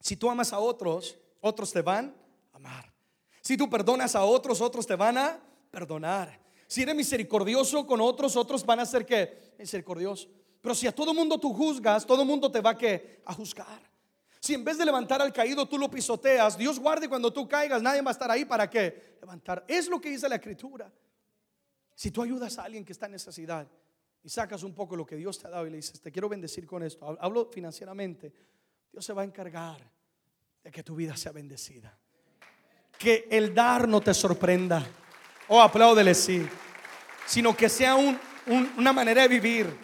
Si 0.00 0.16
tú 0.16 0.30
amas 0.30 0.52
a 0.52 0.58
otros, 0.58 1.18
otros 1.40 1.72
te 1.72 1.82
van 1.82 2.14
a 2.52 2.56
amar. 2.56 2.92
Si 3.40 3.56
tú 3.56 3.68
perdonas 3.68 4.14
a 4.14 4.24
otros, 4.24 4.60
otros 4.60 4.86
te 4.86 4.94
van 4.94 5.18
a 5.18 5.40
perdonar. 5.70 6.40
Si 6.66 6.82
eres 6.82 6.94
misericordioso 6.94 7.86
con 7.86 8.00
otros, 8.00 8.36
otros 8.36 8.64
van 8.64 8.80
a 8.80 8.86
ser 8.86 9.06
que 9.06 9.54
misericordioso. 9.58 10.28
Pero 10.60 10.74
si 10.74 10.86
a 10.86 10.92
todo 10.92 11.14
mundo 11.14 11.38
tú 11.38 11.52
juzgas, 11.52 12.04
todo 12.04 12.24
mundo 12.24 12.50
te 12.50 12.60
va 12.60 12.76
que, 12.76 13.22
a 13.24 13.32
juzgar. 13.32 13.95
Si 14.40 14.54
en 14.54 14.64
vez 14.64 14.78
de 14.78 14.84
levantar 14.84 15.20
al 15.20 15.32
caído 15.32 15.66
tú 15.66 15.78
lo 15.78 15.90
pisoteas, 15.90 16.56
Dios 16.56 16.78
guarde 16.78 17.08
cuando 17.08 17.32
tú 17.32 17.48
caigas, 17.48 17.82
nadie 17.82 18.02
va 18.02 18.10
a 18.10 18.12
estar 18.12 18.30
ahí 18.30 18.44
para 18.44 18.68
qué? 18.68 19.16
Levantar. 19.20 19.64
Es 19.66 19.88
lo 19.88 20.00
que 20.00 20.10
dice 20.10 20.28
la 20.28 20.36
escritura. 20.36 20.92
Si 21.94 22.10
tú 22.10 22.22
ayudas 22.22 22.58
a 22.58 22.64
alguien 22.64 22.84
que 22.84 22.92
está 22.92 23.06
en 23.06 23.12
necesidad 23.12 23.66
y 24.22 24.28
sacas 24.28 24.62
un 24.62 24.74
poco 24.74 24.96
lo 24.96 25.06
que 25.06 25.16
Dios 25.16 25.38
te 25.38 25.46
ha 25.46 25.50
dado 25.50 25.66
y 25.66 25.70
le 25.70 25.76
dices, 25.76 26.00
te 26.00 26.12
quiero 26.12 26.28
bendecir 26.28 26.66
con 26.66 26.82
esto, 26.82 27.16
hablo 27.20 27.50
financieramente, 27.50 28.32
Dios 28.92 29.04
se 29.04 29.12
va 29.12 29.22
a 29.22 29.24
encargar 29.24 29.80
de 30.62 30.70
que 30.70 30.82
tu 30.82 30.94
vida 30.94 31.16
sea 31.16 31.32
bendecida. 31.32 31.96
Que 32.98 33.28
el 33.30 33.54
dar 33.54 33.88
no 33.88 34.00
te 34.00 34.12
sorprenda. 34.12 34.86
Oh, 35.48 35.60
apláudele, 35.60 36.14
sí. 36.14 36.46
Sino 37.26 37.56
que 37.56 37.68
sea 37.68 37.96
una 37.96 38.92
manera 38.92 39.22
de 39.22 39.28
vivir. 39.28 39.76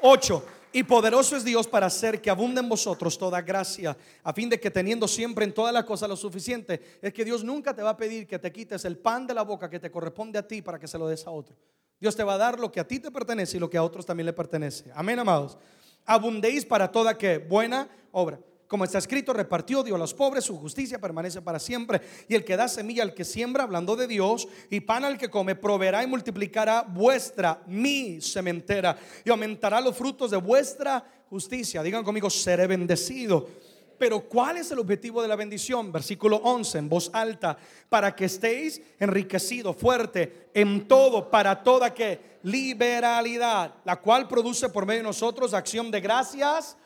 Ocho, 0.00 0.44
y 0.74 0.82
poderoso 0.82 1.36
es 1.36 1.44
Dios 1.44 1.68
para 1.68 1.86
hacer 1.86 2.20
que 2.20 2.28
abunde 2.28 2.60
en 2.60 2.68
vosotros 2.68 3.16
toda 3.16 3.40
gracia, 3.40 3.96
a 4.24 4.32
fin 4.32 4.50
de 4.50 4.58
que 4.58 4.72
teniendo 4.72 5.06
siempre 5.06 5.44
en 5.44 5.54
toda 5.54 5.70
la 5.70 5.86
cosa 5.86 6.08
lo 6.08 6.16
suficiente, 6.16 6.98
es 7.00 7.14
que 7.14 7.24
Dios 7.24 7.44
nunca 7.44 7.72
te 7.72 7.80
va 7.80 7.90
a 7.90 7.96
pedir 7.96 8.26
que 8.26 8.40
te 8.40 8.50
quites 8.50 8.84
el 8.84 8.98
pan 8.98 9.24
de 9.24 9.34
la 9.34 9.42
boca 9.42 9.70
que 9.70 9.78
te 9.78 9.88
corresponde 9.88 10.36
a 10.36 10.46
ti 10.46 10.62
para 10.62 10.80
que 10.80 10.88
se 10.88 10.98
lo 10.98 11.06
des 11.06 11.24
a 11.28 11.30
otro. 11.30 11.54
Dios 12.00 12.16
te 12.16 12.24
va 12.24 12.34
a 12.34 12.38
dar 12.38 12.58
lo 12.58 12.72
que 12.72 12.80
a 12.80 12.88
ti 12.88 12.98
te 12.98 13.12
pertenece 13.12 13.56
y 13.56 13.60
lo 13.60 13.70
que 13.70 13.78
a 13.78 13.84
otros 13.84 14.04
también 14.04 14.26
le 14.26 14.32
pertenece. 14.32 14.90
Amén, 14.96 15.16
amados. 15.16 15.56
Abundéis 16.04 16.66
para 16.66 16.90
toda 16.90 17.16
que 17.16 17.38
buena 17.38 17.88
obra. 18.10 18.40
Como 18.74 18.86
está 18.86 18.98
escrito, 18.98 19.32
repartió 19.32 19.84
Dios 19.84 19.94
a 19.94 20.00
los 20.00 20.14
pobres, 20.14 20.42
su 20.42 20.58
justicia 20.58 21.00
permanece 21.00 21.40
para 21.40 21.60
siempre. 21.60 22.00
Y 22.26 22.34
el 22.34 22.44
que 22.44 22.56
da 22.56 22.66
semilla 22.66 23.04
al 23.04 23.14
que 23.14 23.24
siembra, 23.24 23.62
hablando 23.62 23.94
de 23.94 24.08
Dios, 24.08 24.48
y 24.68 24.80
pan 24.80 25.04
al 25.04 25.16
que 25.16 25.30
come, 25.30 25.54
proveerá 25.54 26.02
y 26.02 26.08
multiplicará 26.08 26.82
vuestra, 26.82 27.62
mi 27.68 28.20
sementera, 28.20 28.98
y 29.24 29.30
aumentará 29.30 29.80
los 29.80 29.96
frutos 29.96 30.32
de 30.32 30.38
vuestra 30.38 31.04
justicia. 31.30 31.84
Digan 31.84 32.02
conmigo, 32.02 32.28
seré 32.28 32.66
bendecido. 32.66 33.48
Pero 33.96 34.22
¿cuál 34.22 34.56
es 34.56 34.72
el 34.72 34.80
objetivo 34.80 35.22
de 35.22 35.28
la 35.28 35.36
bendición? 35.36 35.92
Versículo 35.92 36.38
11, 36.38 36.78
en 36.78 36.88
voz 36.88 37.10
alta, 37.12 37.56
para 37.88 38.12
que 38.16 38.24
estéis 38.24 38.82
enriquecidos, 38.98 39.76
fuerte 39.76 40.48
en 40.52 40.88
todo, 40.88 41.30
para 41.30 41.62
toda 41.62 41.94
que 41.94 42.40
liberalidad, 42.42 43.76
la 43.84 44.00
cual 44.00 44.26
produce 44.26 44.68
por 44.68 44.84
medio 44.84 44.98
de 44.98 45.04
nosotros 45.04 45.54
acción 45.54 45.92
de 45.92 46.00
gracias 46.00 46.76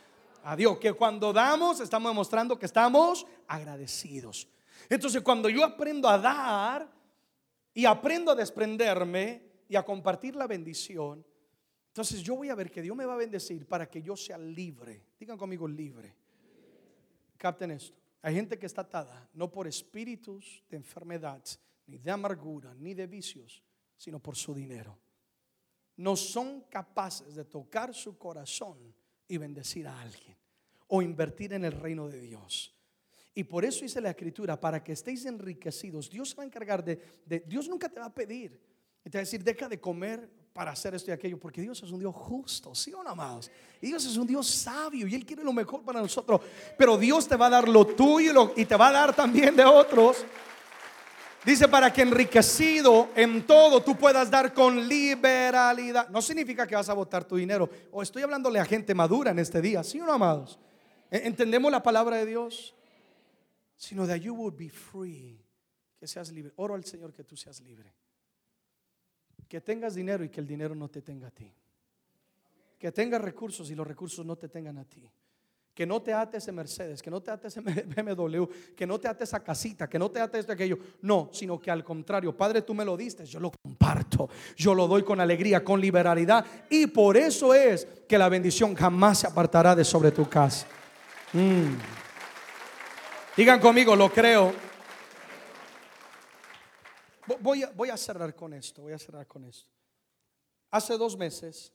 a 0.49 0.57
Dios. 0.57 0.79
Que 0.79 0.95
cuando 0.95 1.31
damos 1.31 1.79
estamos 1.81 2.11
demostrando 2.11 2.59
que 2.59 2.65
estamos 2.65 3.27
agradecidos. 3.47 4.49
Entonces 4.89 5.21
cuando 5.21 5.51
yo 5.51 5.63
aprendo 5.63 6.09
a 6.09 6.19
dar 6.19 6.91
y 7.75 7.85
aprendo 7.85 8.33
a 8.33 8.35
desprenderme 8.35 9.43
y 9.69 9.77
a 9.77 9.85
compartir 9.85 10.35
la 10.35 10.47
bendición, 10.47 11.25
entonces 11.89 12.23
yo 12.23 12.35
voy 12.37 12.49
a 12.49 12.55
ver 12.55 12.71
que 12.71 12.81
Dios 12.81 12.97
me 12.97 13.05
va 13.05 13.13
a 13.13 13.19
bendecir 13.19 13.67
para 13.67 13.91
que 13.91 14.01
yo 14.01 14.17
sea 14.17 14.39
libre. 14.39 15.05
Digan 15.21 15.37
conmigo 15.37 15.69
libre. 15.69 16.17
Capten 17.37 17.73
esto. 17.73 17.99
Hay 18.23 18.35
gente 18.35 18.59
que 18.59 18.67
está 18.67 18.81
atada 18.81 19.29
no 19.35 19.51
por 19.51 19.67
espíritus 19.67 20.65
de 20.71 20.79
enfermedad, 20.79 21.43
ni 21.87 21.99
de 21.99 22.11
amargura, 22.11 22.75
ni 22.75 22.95
de 22.95 23.07
vicios, 23.07 23.63
sino 23.99 24.19
por 24.19 24.35
su 24.35 24.55
dinero. 24.55 24.99
No 25.97 26.17
son 26.17 26.63
capaces 26.71 27.35
de 27.35 27.45
tocar 27.45 27.93
su 27.93 28.17
corazón 28.17 28.95
y 29.29 29.37
bendecir 29.37 29.87
a 29.87 30.01
alguien 30.01 30.37
o 30.89 31.03
invertir 31.03 31.53
en 31.53 31.65
el 31.65 31.73
reino 31.73 32.09
de 32.09 32.21
Dios. 32.21 32.75
Y 33.35 33.45
por 33.45 33.65
eso 33.65 33.83
dice 33.83 34.01
la 34.01 34.11
escritura, 34.11 34.59
para 34.59 34.83
que 34.83 34.93
estéis 34.93 35.25
enriquecidos, 35.27 36.11
Dios 36.11 36.35
va 36.37 36.43
a 36.43 36.47
encargar 36.47 36.83
de, 36.83 36.99
Dios 37.47 37.69
nunca 37.69 37.89
te 37.89 38.01
va 38.01 38.07
a 38.07 38.13
pedir, 38.13 38.59
te 39.05 39.11
va 39.11 39.21
a 39.21 39.21
decir, 39.21 39.45
deja 39.45 39.69
de 39.69 39.79
comer 39.79 40.29
para 40.53 40.73
hacer 40.73 40.95
esto 40.95 41.11
y 41.11 41.15
aquello, 41.15 41.39
porque 41.39 41.61
Dios 41.61 41.81
es 41.81 41.91
un 41.93 42.01
Dios 42.01 42.15
justo, 42.17 42.75
¿sí 42.75 42.93
o 42.93 43.03
no, 43.05 43.11
amados? 43.11 43.49
Y 43.81 43.87
Dios 43.87 44.05
es 44.05 44.17
un 44.17 44.27
Dios 44.27 44.49
sabio 44.49 45.07
y 45.07 45.15
Él 45.15 45.25
quiere 45.25 45.45
lo 45.45 45.53
mejor 45.53 45.85
para 45.85 46.01
nosotros, 46.01 46.41
pero 46.77 46.99
Dios 46.99 47.29
te 47.29 47.37
va 47.37 47.47
a 47.47 47.51
dar 47.51 47.69
lo 47.69 47.87
tuyo 47.87 48.55
y 48.57 48.65
te 48.65 48.75
va 48.75 48.89
a 48.89 48.93
dar 48.93 49.15
también 49.15 49.55
de 49.55 49.65
otros. 49.65 50.25
Dice 51.45 51.69
para 51.69 51.93
que 51.93 52.03
enriquecido 52.03 53.11
en 53.15 53.47
todo 53.47 53.83
tú 53.83 53.97
puedas 53.97 54.31
dar 54.31 54.53
con 54.53 54.89
liberalidad. 54.89 56.09
No 56.09 56.21
significa 56.21 56.67
que 56.67 56.75
vas 56.75 56.89
a 56.89 56.95
botar 56.95 57.25
tu 57.25 57.37
dinero. 57.37 57.71
O 57.93 58.03
estoy 58.03 58.23
hablándole 58.23 58.59
a 58.59 58.65
gente 58.65 58.95
madura 58.95 59.31
en 59.31 59.39
este 59.39 59.61
día, 59.61 59.85
¿sí 59.85 60.01
o 60.01 60.07
no, 60.07 60.13
amados? 60.13 60.59
¿E-, 61.11 61.27
¿Entendemos 61.27 61.71
la 61.71 61.83
palabra 61.83 62.17
de 62.17 62.27
Dios? 62.27 62.75
Sino 63.77 64.07
that 64.07 64.17
you 64.17 64.35
would 64.35 64.57
be 64.57 64.69
free. 64.69 65.41
Que 65.99 66.07
seas 66.07 66.33
libre. 66.33 66.53
Oro 66.57 66.75
al 66.75 66.85
Señor 66.85 67.13
que 67.13 67.25
tú 67.25 67.37
seas 67.37 67.61
libre. 67.61 67.95
Que 69.49 69.61
tengas 69.61 69.95
dinero 69.95 70.25
y 70.25 70.29
que 70.29 70.41
el 70.41 70.47
dinero 70.47 70.75
no 70.75 70.89
te 70.89 71.03
tenga 71.03 71.29
a 71.29 71.31
ti. 71.31 71.53
Que 72.79 72.93
tengas 72.93 73.21
recursos 73.21 73.71
y 73.71 73.75
los 73.75 73.87
recursos 73.87 74.27
no 74.27 74.37
te 74.37 74.49
tengan 74.49 74.79
a 74.79 74.85
ti 74.85 75.11
que 75.79 75.87
no 75.87 76.03
te 76.03 76.13
ates 76.13 76.49
en 76.49 76.57
Mercedes, 76.57 77.01
que 77.01 77.09
no 77.09 77.21
te 77.21 77.31
ates 77.31 77.57
en 77.57 77.63
BMW, 77.95 78.47
que 78.75 78.85
no 78.85 78.99
te 78.99 79.07
ates 79.07 79.33
a 79.33 79.45
casita, 79.45 79.89
que 79.89 79.97
no 79.97 80.11
te 80.11 80.19
ates 80.19 80.45
de 80.45 80.53
aquello. 80.53 80.77
No, 81.03 81.31
sino 81.33 81.61
que 81.61 81.71
al 81.71 81.85
contrario, 81.85 82.37
Padre, 82.37 82.63
tú 82.63 82.75
me 82.75 82.85
lo 82.85 82.97
diste, 82.97 83.25
yo 83.25 83.39
lo 83.39 83.53
comparto, 83.53 84.29
yo 84.57 84.75
lo 84.75 84.89
doy 84.89 85.05
con 85.05 85.21
alegría, 85.21 85.63
con 85.63 85.81
liberalidad. 85.81 86.45
Y 86.69 86.89
por 86.89 87.17
eso 87.17 87.55
es 87.55 87.87
que 88.09 88.19
la 88.19 88.29
bendición 88.29 88.75
jamás 88.75 89.21
se 89.21 89.29
apartará 89.29 89.77
de 89.77 89.85
sobre 89.85 90.11
tu 90.11 90.29
casa. 90.29 90.67
Mm. 91.33 91.77
Digan 93.37 93.61
conmigo, 93.61 93.95
lo 93.95 94.11
creo. 94.11 94.53
A, 97.29 97.71
voy 97.77 97.89
a 97.89 97.97
cerrar 97.97 98.35
con 98.35 98.53
esto, 98.53 98.83
voy 98.83 98.95
a 98.95 98.99
cerrar 98.99 99.29
con 99.29 99.45
esto. 99.45 99.71
Hace 100.73 100.99
dos 100.99 101.17
meses 101.17 101.73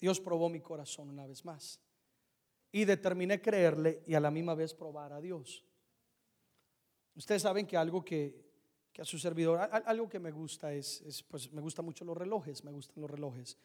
Dios 0.00 0.18
probó 0.18 0.48
mi 0.48 0.60
corazón 0.60 1.10
una 1.10 1.28
vez 1.28 1.44
más 1.44 1.78
y 2.72 2.84
determiné 2.84 3.40
creerle 3.40 4.02
y 4.06 4.14
a 4.14 4.20
la 4.20 4.30
misma 4.30 4.54
vez 4.54 4.74
probar 4.74 5.12
a 5.12 5.20
Dios. 5.20 5.64
Ustedes 7.14 7.42
saben 7.42 7.66
que 7.66 7.76
algo 7.76 8.04
que, 8.04 8.44
a 8.98 9.04
su 9.04 9.18
servidor, 9.18 9.58
algo 9.60 10.08
que 10.08 10.18
me 10.18 10.30
gusta 10.30 10.72
es, 10.72 11.24
pues 11.28 11.52
me 11.52 11.60
gustan 11.60 11.84
mucho 11.84 12.04
los 12.04 12.16
relojes, 12.16 12.64
me 12.64 12.70
gustan 12.70 13.00
los 13.00 13.10
relojes. 13.10 13.56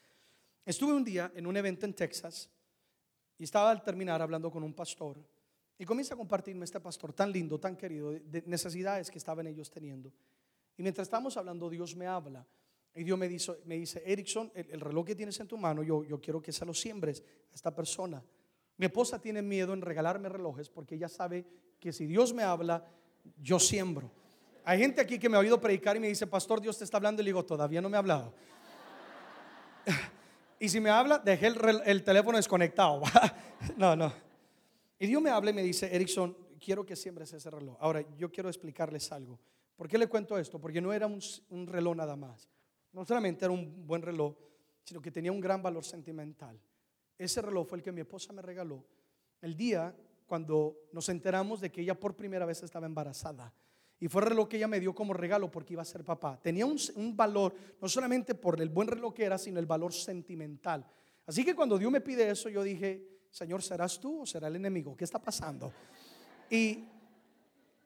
Estuve 0.65 0.93
un 0.93 1.03
día 1.03 1.31
en 1.35 1.47
un 1.47 1.57
evento 1.57 1.85
en 1.85 1.93
Texas 1.93 2.49
y 3.37 3.43
estaba 3.43 3.71
al 3.71 3.83
terminar 3.83 4.21
hablando 4.21 4.51
con 4.51 4.63
un 4.63 4.73
pastor 4.73 5.17
y 5.77 5.85
comienza 5.85 6.13
a 6.13 6.17
compartirme 6.17 6.63
este 6.63 6.79
pastor 6.79 7.11
tan 7.11 7.31
lindo, 7.31 7.59
tan 7.59 7.75
querido, 7.75 8.11
de 8.11 8.43
necesidades 8.45 9.09
que 9.09 9.17
estaban 9.17 9.47
ellos 9.47 9.69
teniendo. 9.69 10.13
Y 10.77 10.83
mientras 10.83 11.07
estamos 11.07 11.35
hablando, 11.37 11.69
Dios 11.69 11.95
me 11.95 12.05
habla. 12.05 12.45
Y 12.93 13.03
Dios 13.03 13.17
me 13.17 13.27
dice, 13.27 13.53
me 13.65 13.75
dice 13.75 14.03
Erickson, 14.05 14.51
el, 14.53 14.79
reloj 14.79 15.05
que 15.05 15.15
tienes 15.15 15.39
en 15.39 15.47
tu 15.47 15.57
mano, 15.57 15.81
yo, 15.81 16.03
yo 16.03 16.19
quiero 16.19 16.41
que 16.41 16.51
se 16.51 16.65
lo 16.65 16.73
siembres 16.73 17.23
a 17.51 17.55
esta 17.55 17.73
persona. 17.73 18.23
Mi 18.81 18.87
esposa 18.87 19.21
tiene 19.21 19.43
miedo 19.43 19.75
en 19.75 19.81
regalarme 19.83 20.27
relojes 20.27 20.67
porque 20.67 20.95
ella 20.95 21.07
sabe 21.07 21.45
que 21.79 21.93
si 21.93 22.07
Dios 22.07 22.33
me 22.33 22.41
habla, 22.41 22.83
yo 23.39 23.59
siembro. 23.59 24.09
Hay 24.63 24.79
gente 24.79 24.99
aquí 24.99 25.19
que 25.19 25.29
me 25.29 25.37
ha 25.37 25.39
oído 25.39 25.61
predicar 25.61 25.97
y 25.97 25.99
me 25.99 26.07
dice, 26.07 26.25
pastor, 26.25 26.59
Dios 26.59 26.79
te 26.79 26.83
está 26.83 26.97
hablando. 26.97 27.21
Y 27.21 27.25
le 27.25 27.29
digo, 27.29 27.45
todavía 27.45 27.79
no 27.79 27.89
me 27.89 27.97
ha 27.97 27.99
hablado. 27.99 28.33
y 30.59 30.67
si 30.67 30.79
me 30.79 30.89
habla, 30.89 31.19
dejé 31.19 31.53
el, 31.85 32.03
teléfono 32.03 32.37
desconectado. 32.37 33.03
no, 33.77 33.95
no. 33.95 34.11
Y 34.97 35.05
Dios 35.05 35.21
me 35.21 35.29
habla 35.29 35.51
y 35.51 35.53
me 35.53 35.61
dice, 35.61 35.95
Erickson, 35.95 36.35
quiero 36.59 36.83
que 36.83 36.95
siembres 36.95 37.31
ese 37.33 37.51
reloj. 37.51 37.77
Ahora, 37.81 38.03
yo 38.17 38.31
quiero 38.31 38.49
explicarles 38.49 39.11
algo. 39.11 39.39
¿Por 39.75 39.87
qué 39.87 39.99
le 39.99 40.07
cuento 40.07 40.39
esto? 40.39 40.57
Porque 40.57 40.81
no 40.81 40.91
era 40.91 41.05
un 41.05 41.67
reloj 41.67 41.95
nada 41.95 42.15
más. 42.15 42.49
No 42.93 43.05
solamente 43.05 43.45
era 43.45 43.53
un 43.53 43.85
buen 43.85 44.01
reloj, 44.01 44.33
sino 44.83 44.99
que 44.99 45.11
tenía 45.11 45.31
un 45.31 45.39
gran 45.39 45.61
valor 45.61 45.85
sentimental. 45.85 46.59
Ese 47.23 47.39
reloj 47.39 47.67
fue 47.67 47.77
el 47.77 47.83
que 47.83 47.91
mi 47.91 48.01
esposa 48.01 48.33
me 48.33 48.41
regaló 48.41 48.83
el 49.41 49.55
día 49.55 49.95
cuando 50.25 50.87
nos 50.91 51.07
enteramos 51.09 51.61
de 51.61 51.71
que 51.71 51.81
ella 51.81 51.99
por 51.99 52.15
primera 52.15 52.45
vez 52.45 52.63
estaba 52.63 52.87
embarazada. 52.87 53.53
Y 53.99 54.07
fue 54.07 54.23
el 54.23 54.29
reloj 54.29 54.47
que 54.47 54.57
ella 54.57 54.67
me 54.67 54.79
dio 54.79 54.95
como 54.95 55.13
regalo 55.13 55.51
porque 55.51 55.73
iba 55.73 55.83
a 55.83 55.85
ser 55.85 56.03
papá. 56.03 56.39
Tenía 56.41 56.65
un, 56.65 57.15
valor, 57.15 57.53
no 57.79 57.87
solamente 57.87 58.33
por 58.33 58.59
el 58.59 58.69
buen 58.69 58.87
reloj 58.87 59.13
que 59.13 59.23
era, 59.23 59.37
sino 59.37 59.59
el 59.59 59.67
valor 59.67 59.93
sentimental. 59.93 60.83
Así 61.27 61.45
que 61.45 61.53
cuando 61.53 61.77
Dios 61.77 61.91
me 61.91 62.01
pide 62.01 62.27
eso, 62.27 62.49
yo 62.49 62.63
dije, 62.63 63.19
Señor, 63.29 63.61
¿serás 63.61 63.99
tú 63.99 64.21
o 64.21 64.25
será 64.25 64.47
el 64.47 64.55
enemigo? 64.55 64.97
¿Qué 64.97 65.03
está 65.03 65.19
pasando? 65.19 65.71
Y, 66.49 66.85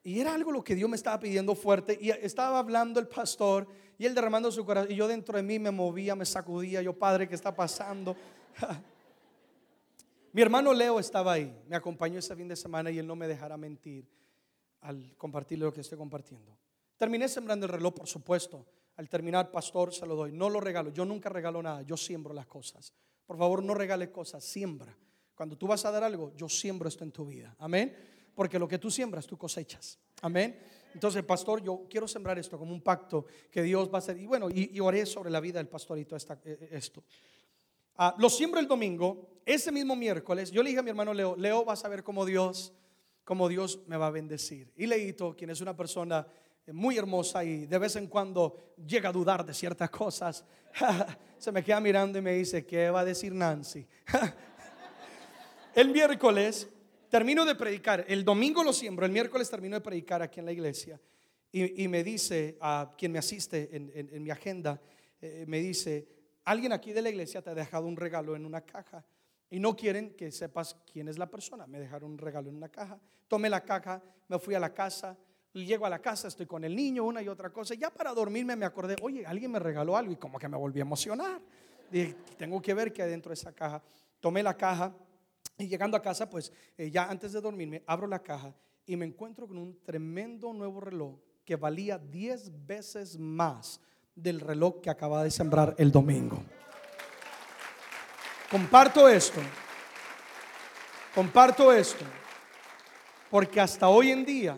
y 0.03 0.17
era 0.17 0.33
algo 0.33 0.53
lo 0.53 0.63
que 0.63 0.75
Dios 0.75 0.89
me 0.89 0.95
estaba 0.95 1.19
pidiendo 1.19 1.55
fuerte. 1.55 1.97
Y 1.99 2.09
estaba 2.09 2.57
hablando 2.57 3.01
el 3.01 3.09
pastor 3.09 3.67
y 3.97 4.05
él 4.05 4.15
derramando 4.15 4.49
su 4.49 4.65
corazón. 4.65 4.93
Y 4.93 4.95
yo 4.95 5.09
dentro 5.09 5.35
de 5.35 5.43
mí 5.43 5.59
me 5.59 5.71
movía, 5.71 6.15
me 6.15 6.25
sacudía. 6.25 6.81
Yo, 6.81 6.93
Padre, 6.97 7.27
¿qué 7.27 7.35
está 7.35 7.53
pasando? 7.53 8.15
Mi 10.35 10.41
hermano 10.41 10.73
Leo 10.73 10.99
estaba 10.99 11.31
ahí, 11.31 11.63
me 11.65 11.77
acompañó 11.77 12.19
ese 12.19 12.35
fin 12.35 12.49
de 12.49 12.57
semana 12.57 12.91
y 12.91 12.99
él 12.99 13.07
no 13.07 13.15
me 13.15 13.25
dejará 13.25 13.55
mentir 13.55 14.05
al 14.81 15.15
compartirle 15.15 15.63
lo 15.63 15.71
que 15.71 15.79
estoy 15.79 15.97
compartiendo. 15.97 16.57
Terminé 16.97 17.29
sembrando 17.29 17.65
el 17.65 17.71
reloj, 17.71 17.93
por 17.93 18.05
supuesto. 18.05 18.65
Al 18.97 19.07
terminar, 19.07 19.49
pastor, 19.49 19.93
se 19.93 20.05
lo 20.05 20.13
doy. 20.13 20.33
No 20.33 20.49
lo 20.49 20.59
regalo. 20.59 20.91
Yo 20.91 21.05
nunca 21.05 21.29
regalo 21.29 21.63
nada. 21.63 21.83
Yo 21.83 21.95
siembro 21.95 22.33
las 22.33 22.47
cosas. 22.47 22.91
Por 23.25 23.37
favor, 23.37 23.63
no 23.63 23.73
regale 23.73 24.11
cosas. 24.11 24.43
Siembra. 24.43 24.93
Cuando 25.35 25.57
tú 25.57 25.67
vas 25.67 25.85
a 25.85 25.91
dar 25.91 26.03
algo, 26.03 26.33
yo 26.35 26.49
siembro 26.49 26.89
esto 26.89 27.05
en 27.05 27.13
tu 27.13 27.25
vida. 27.25 27.55
Amén. 27.57 27.95
Porque 28.35 28.59
lo 28.59 28.67
que 28.67 28.77
tú 28.77 28.91
siembras, 28.91 29.25
tú 29.25 29.37
cosechas. 29.37 29.97
Amén. 30.21 30.59
Entonces, 30.93 31.23
pastor, 31.23 31.63
yo 31.63 31.85
quiero 31.89 32.09
sembrar 32.09 32.37
esto 32.37 32.59
como 32.59 32.73
un 32.73 32.81
pacto 32.81 33.25
que 33.49 33.63
Dios 33.63 33.87
va 33.87 33.95
a 33.95 33.97
hacer. 33.99 34.17
Y 34.17 34.25
bueno, 34.25 34.49
y, 34.49 34.77
oré 34.81 35.05
sobre 35.05 35.29
la 35.29 35.39
vida 35.39 35.59
del 35.59 35.69
pastorito 35.69 36.13
esta, 36.13 36.37
eh, 36.43 36.67
esto. 36.73 37.05
Ah, 37.97 38.15
lo 38.17 38.29
siembro 38.29 38.59
el 38.59 38.67
domingo, 38.67 39.41
ese 39.45 39.71
mismo 39.71 39.95
miércoles, 39.95 40.51
yo 40.51 40.61
le 40.61 40.69
dije 40.69 40.79
a 40.79 40.83
mi 40.83 40.89
hermano 40.89 41.13
Leo, 41.13 41.35
Leo 41.35 41.63
vas 41.63 41.85
a 41.85 41.87
ver 41.87 42.03
cómo 42.03 42.25
Dios, 42.25 42.73
cómo 43.23 43.47
Dios 43.47 43.79
me 43.87 43.95
va 43.95 44.07
a 44.07 44.11
bendecir. 44.11 44.71
Y 44.75 44.85
Leito, 44.85 45.35
quien 45.35 45.49
es 45.49 45.61
una 45.61 45.75
persona 45.75 46.27
muy 46.73 46.97
hermosa 46.97 47.43
y 47.43 47.67
de 47.67 47.77
vez 47.77 47.95
en 47.95 48.07
cuando 48.07 48.73
llega 48.85 49.09
a 49.09 49.13
dudar 49.13 49.45
de 49.45 49.53
ciertas 49.53 49.89
cosas, 49.89 50.43
se 51.37 51.51
me 51.51 51.63
queda 51.63 51.79
mirando 51.79 52.17
y 52.17 52.21
me 52.21 52.33
dice, 52.33 52.65
¿qué 52.65 52.89
va 52.89 53.01
a 53.01 53.05
decir 53.05 53.33
Nancy? 53.33 53.87
el 55.75 55.89
miércoles 55.89 56.67
termino 57.09 57.45
de 57.45 57.55
predicar, 57.55 58.03
el 58.07 58.25
domingo 58.25 58.63
lo 58.63 58.73
siembro, 58.73 59.05
el 59.05 59.11
miércoles 59.11 59.49
termino 59.49 59.75
de 59.75 59.81
predicar 59.81 60.21
aquí 60.21 60.39
en 60.39 60.47
la 60.47 60.51
iglesia 60.51 60.99
y, 61.51 61.87
me 61.87 62.03
dice 62.03 62.57
a 62.59 62.93
quien 62.97 63.13
me 63.13 63.19
asiste 63.19 63.69
en, 63.71 64.23
mi 64.23 64.29
agenda, 64.29 64.81
eh, 65.21 65.45
me 65.47 65.59
dice, 65.59 66.14
alguien 66.45 66.71
aquí 66.71 66.93
de 66.93 67.01
la 67.01 67.09
iglesia 67.09 67.41
te 67.41 67.49
ha 67.49 67.55
dejado 67.55 67.85
un 67.87 67.97
regalo 67.97 68.35
en 68.35 68.45
una 68.45 68.61
caja 68.61 69.03
y 69.49 69.59
no 69.59 69.75
quieren 69.75 70.15
que 70.15 70.31
sepas 70.31 70.75
quién 70.91 71.07
es 71.07 71.17
la 71.17 71.29
persona. 71.29 71.67
Me 71.67 71.79
dejaron 71.79 72.11
un 72.11 72.17
regalo 72.17 72.49
en 72.49 72.55
una 72.55 72.69
caja. 72.69 72.99
Tomé 73.27 73.49
la 73.49 73.61
caja, 73.61 74.01
me 74.27 74.39
fui 74.39 74.55
a 74.55 74.59
la 74.59 74.73
casa. 74.73 75.17
Llego 75.53 75.85
a 75.85 75.89
la 75.89 75.99
casa, 75.99 76.27
estoy 76.27 76.45
con 76.45 76.63
el 76.65 76.75
niño, 76.75 77.05
una 77.05 77.21
y 77.21 77.29
otra 77.29 77.49
cosa. 77.49 77.75
ya 77.75 77.89
para 77.89 78.13
dormirme 78.13 78.55
me 78.57 78.65
acordé, 78.65 78.97
oye, 79.01 79.25
alguien 79.25 79.51
me 79.51 79.59
regaló 79.59 79.95
algo 79.95 80.11
y 80.11 80.17
como 80.17 80.37
que 80.37 80.49
me 80.49 80.57
volví 80.57 80.79
a 80.79 80.81
emocionar. 80.81 81.41
Dije, 81.89 82.15
tengo 82.37 82.61
que 82.61 82.73
ver 82.73 82.91
qué 82.91 83.03
hay 83.03 83.09
dentro 83.09 83.29
de 83.29 83.35
esa 83.35 83.53
caja. 83.53 83.81
Tomé 84.19 84.43
la 84.43 84.57
caja 84.57 84.93
y 85.57 85.67
llegando 85.67 85.95
a 85.95 86.01
casa, 86.01 86.29
pues 86.29 86.51
eh, 86.77 86.91
ya 86.91 87.09
antes 87.09 87.31
de 87.31 87.39
dormirme, 87.39 87.83
abro 87.87 88.07
la 88.07 88.19
caja 88.19 88.53
y 88.85 88.97
me 88.97 89.05
encuentro 89.05 89.47
con 89.47 89.57
un 89.57 89.81
tremendo 89.81 90.51
nuevo 90.53 90.81
reloj 90.81 91.17
que 91.45 91.55
valía 91.55 91.97
10 91.97 92.65
veces 92.65 93.17
más 93.17 93.79
del 94.15 94.39
reloj 94.39 94.81
que 94.81 94.89
acaba 94.89 95.23
de 95.23 95.31
sembrar 95.31 95.75
el 95.77 95.91
domingo. 95.91 96.41
Comparto 98.49 99.07
esto. 99.09 99.41
Comparto 101.13 101.71
esto. 101.73 102.05
Porque 103.29 103.59
hasta 103.59 103.89
hoy 103.89 104.11
en 104.11 104.25
día 104.25 104.57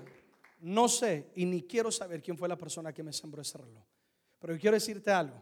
no 0.59 0.87
sé 0.87 1.31
y 1.35 1.45
ni 1.45 1.63
quiero 1.63 1.91
saber 1.91 2.21
quién 2.21 2.37
fue 2.37 2.47
la 2.47 2.57
persona 2.57 2.93
que 2.93 3.03
me 3.03 3.13
sembró 3.13 3.41
ese 3.41 3.57
reloj. 3.57 3.83
Pero 4.39 4.53
yo 4.53 4.59
quiero 4.59 4.75
decirte 4.75 5.11
algo. 5.11 5.41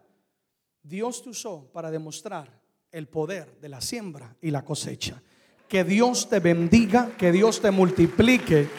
Dios 0.81 1.21
te 1.23 1.29
usó 1.29 1.69
para 1.73 1.91
demostrar 1.91 2.61
el 2.91 3.07
poder 3.07 3.59
de 3.59 3.69
la 3.69 3.81
siembra 3.81 4.35
y 4.41 4.51
la 4.51 4.63
cosecha. 4.63 5.21
Que 5.67 5.83
Dios 5.83 6.29
te 6.29 6.39
bendiga, 6.39 7.15
que 7.17 7.31
Dios 7.31 7.59
te 7.59 7.71
multiplique 7.71 8.69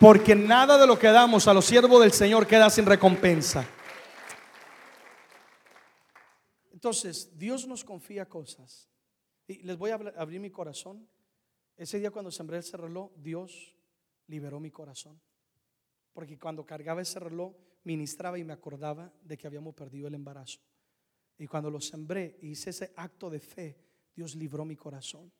porque 0.00 0.34
nada 0.34 0.78
de 0.78 0.86
lo 0.86 0.98
que 0.98 1.08
damos 1.08 1.48
a 1.48 1.54
los 1.54 1.64
siervos 1.64 2.00
del 2.00 2.12
Señor 2.12 2.46
queda 2.46 2.68
sin 2.70 2.86
recompensa. 2.86 3.66
Entonces, 6.72 7.36
Dios 7.36 7.66
nos 7.66 7.84
confía 7.84 8.26
cosas. 8.26 8.88
Y 9.48 9.62
les 9.62 9.76
voy 9.76 9.90
a 9.90 9.94
abrir 10.16 10.40
mi 10.40 10.50
corazón. 10.50 11.08
Ese 11.76 11.98
día 11.98 12.10
cuando 12.10 12.30
sembré 12.30 12.58
ese 12.58 12.76
reloj, 12.76 13.10
Dios 13.16 13.74
liberó 14.26 14.60
mi 14.60 14.70
corazón. 14.70 15.20
Porque 16.12 16.38
cuando 16.38 16.64
cargaba 16.64 17.02
ese 17.02 17.20
reloj, 17.20 17.54
ministraba 17.84 18.38
y 18.38 18.44
me 18.44 18.52
acordaba 18.52 19.12
de 19.22 19.36
que 19.36 19.46
habíamos 19.46 19.74
perdido 19.74 20.08
el 20.08 20.14
embarazo. 20.14 20.60
Y 21.38 21.46
cuando 21.46 21.70
lo 21.70 21.80
sembré, 21.80 22.38
hice 22.42 22.70
ese 22.70 22.92
acto 22.96 23.30
de 23.30 23.40
fe, 23.40 23.76
Dios 24.14 24.34
libró 24.34 24.64
mi 24.64 24.76
corazón. 24.76 25.30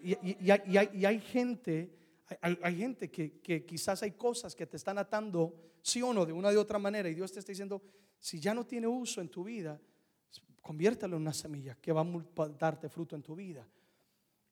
Y, 0.00 0.50
hay 0.50 1.20
gente 1.20 2.03
hay, 2.40 2.76
gente 2.76 3.10
que, 3.10 3.64
quizás 3.66 4.02
hay 4.02 4.12
cosas 4.12 4.54
que 4.54 4.66
te 4.66 4.76
están 4.76 4.98
atando, 4.98 5.54
sí 5.82 6.00
o 6.02 6.12
no, 6.12 6.24
de 6.24 6.32
una 6.32 6.50
de 6.50 6.56
otra 6.56 6.78
manera, 6.78 7.08
y 7.08 7.14
Dios 7.14 7.32
te 7.32 7.40
está 7.40 7.52
diciendo, 7.52 7.82
si 8.18 8.40
ya 8.40 8.54
no 8.54 8.64
tiene 8.64 8.86
uso 8.86 9.20
en 9.20 9.28
tu 9.28 9.44
vida, 9.44 9.80
conviértelo 10.62 11.16
en 11.16 11.22
una 11.22 11.34
semilla 11.34 11.76
que 11.76 11.92
va 11.92 12.00
a 12.00 12.48
darte 12.48 12.88
fruto 12.88 13.14
en 13.14 13.22
tu 13.22 13.34
vida. 13.34 13.68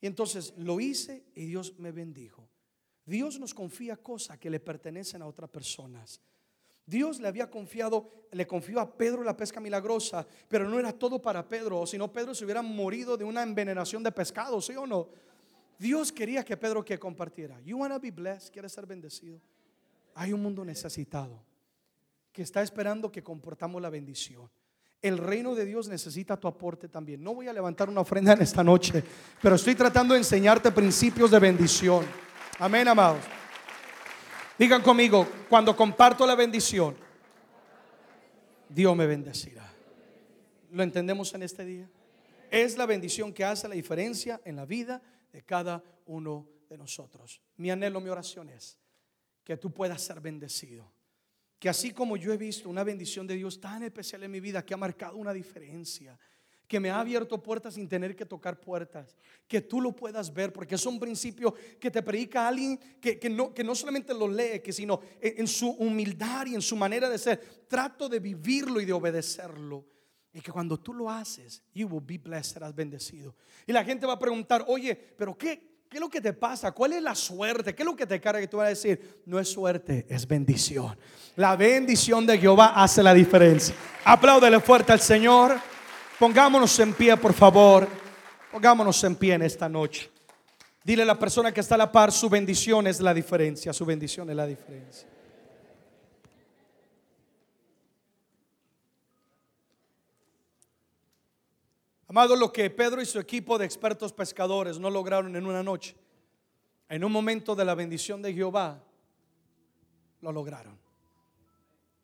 Y 0.01 0.07
entonces 0.07 0.53
lo 0.59 0.81
hice 0.81 1.25
y 1.35 1.47
Dios 1.47 1.79
me 1.79 1.93
bendijo. 1.93 2.49
Dios 3.05 3.41
nos 3.41 3.55
confía 3.55 3.97
cosas 3.97 4.39
que 4.39 4.51
le 4.51 4.61
pertenecen 4.61 5.23
a 5.23 5.27
otras 5.27 5.49
personas. 5.49 6.21
Dios 6.85 7.21
le 7.21 7.29
había 7.29 7.51
confiado, 7.51 8.27
le 8.33 8.47
confió 8.47 8.81
a 8.81 8.97
Pedro 8.97 9.23
la 9.23 9.37
pesca 9.37 9.61
milagrosa, 9.61 10.27
pero 10.49 10.69
no 10.69 10.79
era 10.79 10.93
todo 10.93 11.23
para 11.23 11.49
Pedro, 11.49 11.81
o 11.81 11.87
si 11.87 11.97
no 11.97 12.13
Pedro 12.13 12.35
se 12.35 12.45
hubiera 12.45 12.61
morido 12.61 13.17
de 13.17 13.25
una 13.25 13.43
envenenación 13.43 14.03
de 14.03 14.13
pescado, 14.13 14.61
¿sí 14.61 14.75
o 14.77 14.87
no? 14.87 15.09
Dios 15.79 16.13
quería 16.13 16.45
que 16.45 16.57
Pedro 16.57 16.85
que 16.85 16.99
compartiera. 16.99 17.61
You 17.63 17.79
wanna 17.79 17.99
be 17.99 18.11
blessed, 18.11 18.53
quieres 18.53 18.73
ser 18.73 18.87
bendecido. 18.87 19.41
Hay 20.15 20.33
un 20.33 20.43
mundo 20.43 20.65
necesitado 20.65 21.43
que 22.33 22.43
está 22.43 22.63
esperando 22.63 23.11
que 23.11 23.23
comportamos 23.23 23.81
la 23.81 23.91
bendición. 23.91 24.49
el 25.03 25.19
reino 25.19 25.57
de 25.57 25.65
Dios 25.65 25.89
necesita 25.89 26.37
tu 26.37 26.47
aporte 26.47 26.89
también. 26.89 27.23
No 27.23 27.35
voy 27.35 27.49
a 27.49 27.53
levantar 27.53 27.89
una 27.91 28.01
ofrenda 28.01 28.35
en 28.35 28.43
esta 28.43 28.63
noche, 28.63 29.03
pero 29.43 29.57
estoy 29.57 29.75
tratando 29.75 30.15
de 30.15 30.21
enseñarte 30.21 30.71
principios 30.71 31.33
de 31.33 31.41
bendición. 31.41 32.07
Amén, 32.61 32.87
amados. 32.87 33.25
Digan 34.57 34.81
conmigo, 34.81 35.27
cuando 35.49 35.75
comparto 35.75 36.25
la 36.25 36.37
bendición, 36.37 36.95
Dios 38.69 38.97
me 38.97 39.07
bendecirá. 39.07 39.69
¿Lo 40.71 40.85
entendemos 40.85 41.35
en 41.35 41.43
este 41.43 41.65
día? 41.65 41.91
Es 42.49 42.79
la 42.79 42.87
bendición 42.87 43.33
que 43.33 43.45
hace 43.45 43.67
la 43.67 43.75
diferencia 43.75 44.41
en 44.45 44.55
la 44.55 44.65
vida 44.65 45.03
de 45.33 45.43
cada 45.43 45.83
uno 46.07 46.49
de 46.69 46.77
nosotros. 46.77 47.41
Mi 47.57 47.71
anhelo, 47.71 48.01
mi 48.01 48.09
oración 48.09 48.49
es 48.51 48.79
que 49.45 49.57
tú 49.57 49.73
puedas 49.73 50.01
ser 50.03 50.21
bendecido. 50.21 50.93
Que 51.59 51.69
así 51.69 51.93
como 51.93 52.17
yo 52.17 52.33
he 52.33 52.37
visto 52.37 52.69
una 52.69 52.85
bendición 52.85 53.27
de 53.27 53.37
Dios 53.37 53.61
tan 53.61 53.83
especial 53.83 54.23
en 54.25 54.31
mi 54.31 54.41
vida 54.41 54.65
que 54.65 54.75
ha 54.75 54.77
marcado 54.77 55.17
una 55.17 55.33
diferencia, 55.33 56.19
que 56.67 56.81
me 56.81 56.91
ha 56.91 57.01
abierto 57.01 57.43
puertas 57.43 57.75
sin 57.75 57.89
tener 57.89 58.17
que 58.17 58.25
tocar 58.25 58.59
puertas, 58.59 59.17
que 59.47 59.61
tú 59.61 59.81
lo 59.81 59.95
puedas 59.95 60.33
ver, 60.33 60.53
porque 60.53 60.77
es 60.77 60.87
un 60.87 60.99
principio 60.99 61.55
que 61.79 61.91
te 61.91 62.03
predica 62.03 62.49
alguien 62.49 62.79
que, 63.01 63.21
no, 63.31 63.53
que 63.53 63.63
no 63.63 63.75
solamente 63.75 64.15
lo 64.15 64.27
lee, 64.27 64.61
que 64.61 64.73
sino 64.73 65.01
en, 65.21 65.47
su 65.47 65.69
humildad 65.69 66.47
y 66.47 66.55
en 66.55 66.63
su 66.63 66.75
manera 66.75 67.11
de 67.11 67.19
ser, 67.19 67.39
trato 67.69 68.09
de 68.09 68.21
vivirlo 68.21 68.81
y 68.81 68.87
de 68.87 68.93
obedecerlo. 68.93 69.85
Y 70.35 70.41
que 70.41 70.51
cuando 70.51 70.79
tú 70.79 70.95
lo 70.95 71.11
haces, 71.11 71.63
you 71.75 71.87
will 71.87 72.03
be 72.05 72.19
blessed, 72.19 72.55
serás 72.55 72.75
bendecido. 72.75 73.35
Y 73.67 73.73
la 73.73 73.85
gente 73.85 74.07
va 74.07 74.15
a 74.15 74.19
preguntar, 74.19 74.65
oye, 74.67 74.95
pero 74.95 75.37
¿qué, 75.37 75.73
¿Qué 75.93 75.99
es 75.99 76.01
lo 76.01 76.09
que 76.09 76.23
te 76.23 76.33
pasa? 76.33 76.73
¿Cuál 76.73 76.95
es 76.95 77.03
la 77.03 77.15
suerte? 77.15 77.75
¿Qué 77.75 77.83
es 77.83 77.87
lo 77.87 77.95
que 77.95 78.07
te 78.07 78.19
carga? 78.19 78.41
Que 78.41 78.49
tú 78.49 78.57
vas 78.57 78.65
a 78.65 78.71
decir, 78.71 79.21
no 79.27 79.39
es 79.39 79.47
suerte, 79.47 80.07
es 80.09 80.27
bendición. 80.27 80.97
La 81.37 81.55
bendición 81.55 82.27
de 82.27 82.39
Jehová 82.39 82.73
hace 82.83 83.03
la 83.03 83.13
diferencia. 83.13 83.75
Apláudele 84.03 84.59
fuerte 84.61 84.91
al 84.93 85.01
Señor. 85.01 85.61
Pongámonos 86.19 86.79
en 86.79 86.95
pie, 86.95 87.15
por 87.19 87.35
favor. 87.35 87.87
Pongámonos 88.51 89.05
en 89.05 89.17
pie 89.17 89.35
en 89.35 89.43
esta 89.43 89.69
noche. 89.69 90.11
Dile 90.83 91.03
a 91.03 91.05
la 91.05 91.19
persona 91.19 91.53
que 91.53 91.61
está 91.61 91.75
a 91.75 91.79
la 91.79 91.93
par, 91.93 92.11
su 92.11 92.31
bendición 92.31 92.87
es 92.87 92.99
la 93.03 93.13
diferencia. 93.13 93.75
Su 93.75 93.85
bendición 93.85 94.31
es 94.31 94.37
la 94.37 94.47
diferencia. 94.47 95.12
Amado, 102.13 102.37
lo 102.37 102.53
que 102.53 102.69
Pedro 102.69 103.01
y 103.01 103.07
su 103.07 103.19
equipo 103.19 103.57
de 103.57 103.65
expertos 103.65 104.13
pescadores 104.13 104.79
no 104.79 104.91
lograron 104.91 105.35
en 105.35 105.47
una 105.47 105.63
noche, 105.63 105.97
en 106.91 107.05
un 107.05 107.11
momento 107.11 107.55
de 107.55 107.65
la 107.65 107.75
bendición 107.75 108.21
de 108.21 108.35
Jehová, 108.35 108.85
lo 110.21 110.31
lograron. 110.31 110.79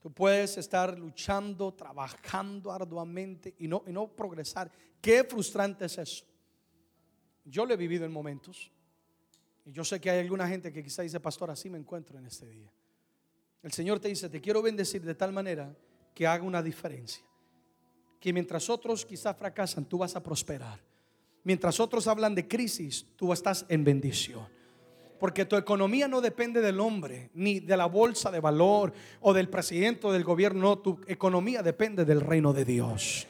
Tú 0.01 0.11
puedes 0.11 0.57
estar 0.57 0.99
luchando, 0.99 1.75
trabajando 1.75 2.73
arduamente 2.73 3.55
y 3.59 3.69
no, 3.69 3.85
y 3.87 3.93
no 3.93 4.09
progresar. 4.09 4.73
Qué 4.99 5.25
frustrante 5.25 5.85
es 5.85 5.99
eso. 5.99 6.25
Yo 7.45 7.67
lo 7.67 7.75
he 7.75 7.77
vivido 7.77 8.07
en 8.07 8.11
momentos. 8.11 8.73
Y 9.67 9.73
yo 9.73 9.85
sé 9.85 10.01
que 10.01 10.09
hay 10.09 10.21
alguna 10.21 10.49
gente 10.49 10.73
que 10.73 10.83
quizá 10.83 11.03
dice, 11.03 11.21
pastor, 11.21 11.51
así 11.51 11.69
me 11.69 11.77
encuentro 11.77 12.19
en 12.19 12.25
este 12.25 12.49
día. 12.49 12.73
El 13.63 13.73
Señor 13.73 14.01
te 14.01 14.09
dice, 14.09 14.31
te 14.31 14.41
quiero 14.41 14.63
bendecir 14.63 15.03
de 15.03 15.15
tal 15.15 15.35
manera 15.35 15.77
que 16.15 16.27
haga 16.27 16.45
una 16.45 16.63
diferencia 16.63 17.28
que 18.21 18.33
mientras 18.33 18.69
otros 18.69 19.05
quizás 19.05 19.37
fracasan, 19.37 19.85
tú 19.85 19.99
vas 19.99 20.17
a 20.17 20.23
prosperar. 20.23 20.81
Mientras 21.45 21.81
otros 21.81 22.07
hablan 22.07 22.35
de 22.35 22.47
crisis, 22.47 23.07
tú 23.17 23.33
estás 23.33 23.65
en 23.69 23.85
bendición. 23.85 24.47
Porque 25.19 25.45
tu 25.45 25.57
economía 25.57 26.07
no 26.07 26.21
depende 26.21 26.61
del 26.61 26.79
hombre, 26.79 27.31
ni 27.35 27.61
de 27.61 27.77
la 27.77 27.87
bolsa 27.87 28.31
de 28.31 28.41
valor 28.41 28.93
o 29.21 29.33
del 29.33 29.49
presidente 29.49 30.07
o 30.07 30.13
del 30.13 30.25
gobierno. 30.25 30.79
tu 30.79 31.01
economía 31.07 31.63
depende 31.63 32.05
del 32.05 32.21
reino 32.21 32.53
de 32.53 32.65
Dios. 32.65 33.27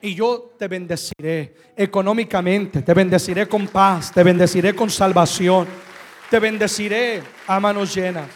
Y 0.00 0.14
yo 0.14 0.52
te 0.58 0.68
bendeciré 0.68 1.56
económicamente, 1.76 2.82
te 2.82 2.94
bendeciré 2.94 3.48
con 3.48 3.66
paz, 3.66 4.12
te 4.12 4.22
bendeciré 4.22 4.74
con 4.74 4.90
salvación, 4.90 5.66
te 6.30 6.38
bendeciré 6.38 7.22
a 7.46 7.58
manos 7.58 7.94
llenas. 7.94 8.28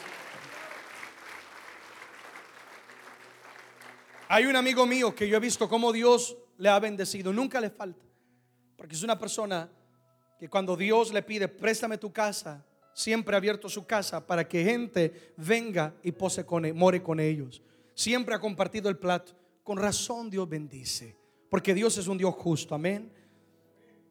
Hay 4.32 4.46
un 4.46 4.54
amigo 4.54 4.86
mío 4.86 5.12
que 5.12 5.28
yo 5.28 5.36
he 5.36 5.40
visto 5.40 5.68
cómo 5.68 5.92
Dios 5.92 6.36
le 6.56 6.68
ha 6.68 6.78
bendecido, 6.78 7.32
nunca 7.32 7.60
le 7.60 7.68
falta, 7.68 8.06
porque 8.76 8.94
es 8.94 9.02
una 9.02 9.18
persona 9.18 9.68
que 10.38 10.48
cuando 10.48 10.76
Dios 10.76 11.12
le 11.12 11.24
pide, 11.24 11.48
préstame 11.48 11.98
tu 11.98 12.12
casa, 12.12 12.64
siempre 12.92 13.34
ha 13.34 13.38
abierto 13.38 13.68
su 13.68 13.84
casa 13.84 14.24
para 14.24 14.46
que 14.46 14.62
gente 14.62 15.32
venga 15.36 15.96
y 16.04 16.12
pose 16.12 16.46
con, 16.46 16.64
e, 16.64 16.72
more 16.72 17.02
con 17.02 17.18
ellos. 17.18 17.60
Siempre 17.92 18.32
ha 18.32 18.38
compartido 18.38 18.88
el 18.88 18.98
plato. 18.98 19.32
Con 19.64 19.78
razón 19.78 20.30
Dios 20.30 20.48
bendice, 20.48 21.16
porque 21.48 21.74
Dios 21.74 21.98
es 21.98 22.06
un 22.06 22.16
Dios 22.16 22.32
justo, 22.36 22.76
amén. 22.76 23.12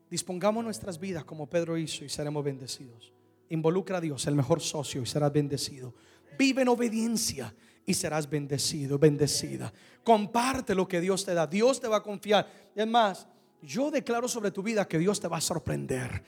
Dispongamos 0.09 0.65
nuestras 0.65 0.99
vidas 0.99 1.24
como 1.24 1.49
Pedro 1.49 1.78
hizo 1.78 2.03
y 2.03 2.09
seremos 2.09 2.43
bendecidos. 2.43 3.13
Involucra 3.47 3.99
a 3.99 4.01
Dios, 4.01 4.28
el 4.28 4.36
mejor 4.36 4.59
socio, 4.59 5.01
y 5.01 5.05
serás 5.05 5.32
bendecido. 5.32 5.93
Vive 6.38 6.63
en 6.63 6.67
obediencia 6.67 7.55
y 7.86 7.93
serás 7.93 8.30
bendecido, 8.30 8.99
bendecida. 8.99 9.71
Comparte 10.03 10.75
lo 10.75 10.88
que 10.88 11.01
Dios 11.01 11.25
te 11.25 11.34
da. 11.34 11.47
Dios 11.47 11.80
te 11.80 11.88
va 11.88 11.97
a 11.97 12.03
confiar. 12.03 12.47
Es 12.75 12.88
más, 12.88 13.27
yo 13.61 13.91
declaro 13.91 14.27
sobre 14.27 14.51
tu 14.51 14.63
vida 14.63 14.88
que 14.88 14.99
Dios 14.99 15.19
te 15.19 15.27
va 15.27 15.38
a 15.38 15.41
sorprender. 15.41 16.23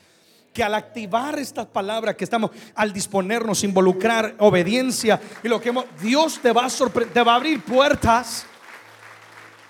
Que 0.53 0.63
al 0.63 0.75
activar 0.75 1.39
estas 1.39 1.67
palabras 1.67 2.15
que 2.15 2.25
estamos, 2.25 2.51
al 2.75 2.91
disponernos, 2.91 3.63
involucrar 3.63 4.35
obediencia 4.39 5.21
y 5.43 5.47
lo 5.47 5.61
que 5.61 5.69
hemos, 5.69 5.85
Dios 6.01 6.39
te 6.41 6.51
va 6.51 6.65
a 6.65 6.69
sorprender, 6.69 7.13
te 7.13 7.23
va 7.23 7.33
a 7.33 7.35
abrir 7.35 7.63
puertas. 7.63 8.45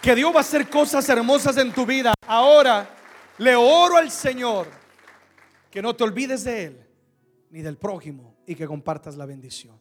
Que 0.01 0.15
Dios 0.15 0.33
va 0.33 0.37
a 0.37 0.41
hacer 0.41 0.69
cosas 0.69 1.07
hermosas 1.09 1.57
en 1.57 1.71
tu 1.71 1.85
vida. 1.85 2.13
Ahora 2.25 2.89
le 3.37 3.55
oro 3.55 3.97
al 3.97 4.09
Señor 4.11 4.67
que 5.71 5.81
no 5.81 5.95
te 5.95 6.03
olvides 6.03 6.43
de 6.43 6.63
Él 6.63 6.87
ni 7.49 7.61
del 7.61 7.77
prójimo 7.77 8.37
y 8.45 8.55
que 8.55 8.67
compartas 8.67 9.15
la 9.15 9.25
bendición. 9.25 9.80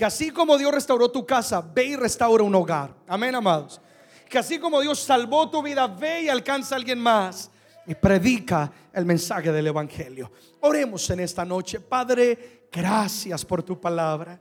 Que 0.00 0.06
así 0.06 0.30
como 0.30 0.56
Dios 0.56 0.72
restauró 0.72 1.10
tu 1.10 1.26
casa, 1.26 1.60
ve 1.60 1.84
y 1.84 1.94
restaura 1.94 2.42
un 2.42 2.54
hogar. 2.54 2.94
Amén, 3.06 3.34
amados. 3.34 3.82
Que 4.30 4.38
así 4.38 4.58
como 4.58 4.80
Dios 4.80 4.98
salvó 4.98 5.50
tu 5.50 5.62
vida, 5.62 5.86
ve 5.88 6.22
y 6.22 6.28
alcanza 6.30 6.74
a 6.74 6.78
alguien 6.78 6.98
más 6.98 7.50
y 7.86 7.94
predica 7.94 8.72
el 8.94 9.04
mensaje 9.04 9.52
del 9.52 9.66
Evangelio. 9.66 10.32
Oremos 10.60 11.10
en 11.10 11.20
esta 11.20 11.44
noche. 11.44 11.80
Padre, 11.80 12.68
gracias 12.72 13.44
por 13.44 13.62
tu 13.62 13.78
palabra. 13.78 14.40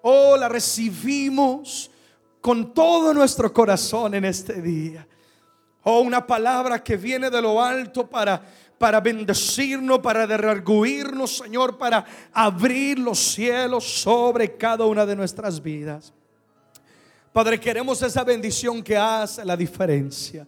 Oh, 0.00 0.38
la 0.38 0.48
recibimos 0.48 1.90
con 2.40 2.72
todo 2.72 3.12
nuestro 3.12 3.52
corazón 3.52 4.14
en 4.14 4.24
este 4.24 4.62
día. 4.62 5.06
Oh, 5.82 6.00
una 6.00 6.26
palabra 6.26 6.82
que 6.82 6.96
viene 6.96 7.28
de 7.28 7.42
lo 7.42 7.62
alto 7.62 8.08
para 8.08 8.40
para 8.78 9.00
bendecirnos, 9.00 9.98
para 9.98 10.26
derrarguirnos, 10.26 11.38
Señor, 11.38 11.76
para 11.76 12.04
abrir 12.32 12.98
los 12.98 13.18
cielos 13.18 13.84
sobre 13.84 14.56
cada 14.56 14.84
una 14.86 15.04
de 15.04 15.16
nuestras 15.16 15.60
vidas. 15.60 16.12
Padre, 17.32 17.60
queremos 17.60 18.00
esa 18.02 18.24
bendición 18.24 18.82
que 18.82 18.96
hace 18.96 19.44
la 19.44 19.56
diferencia. 19.56 20.46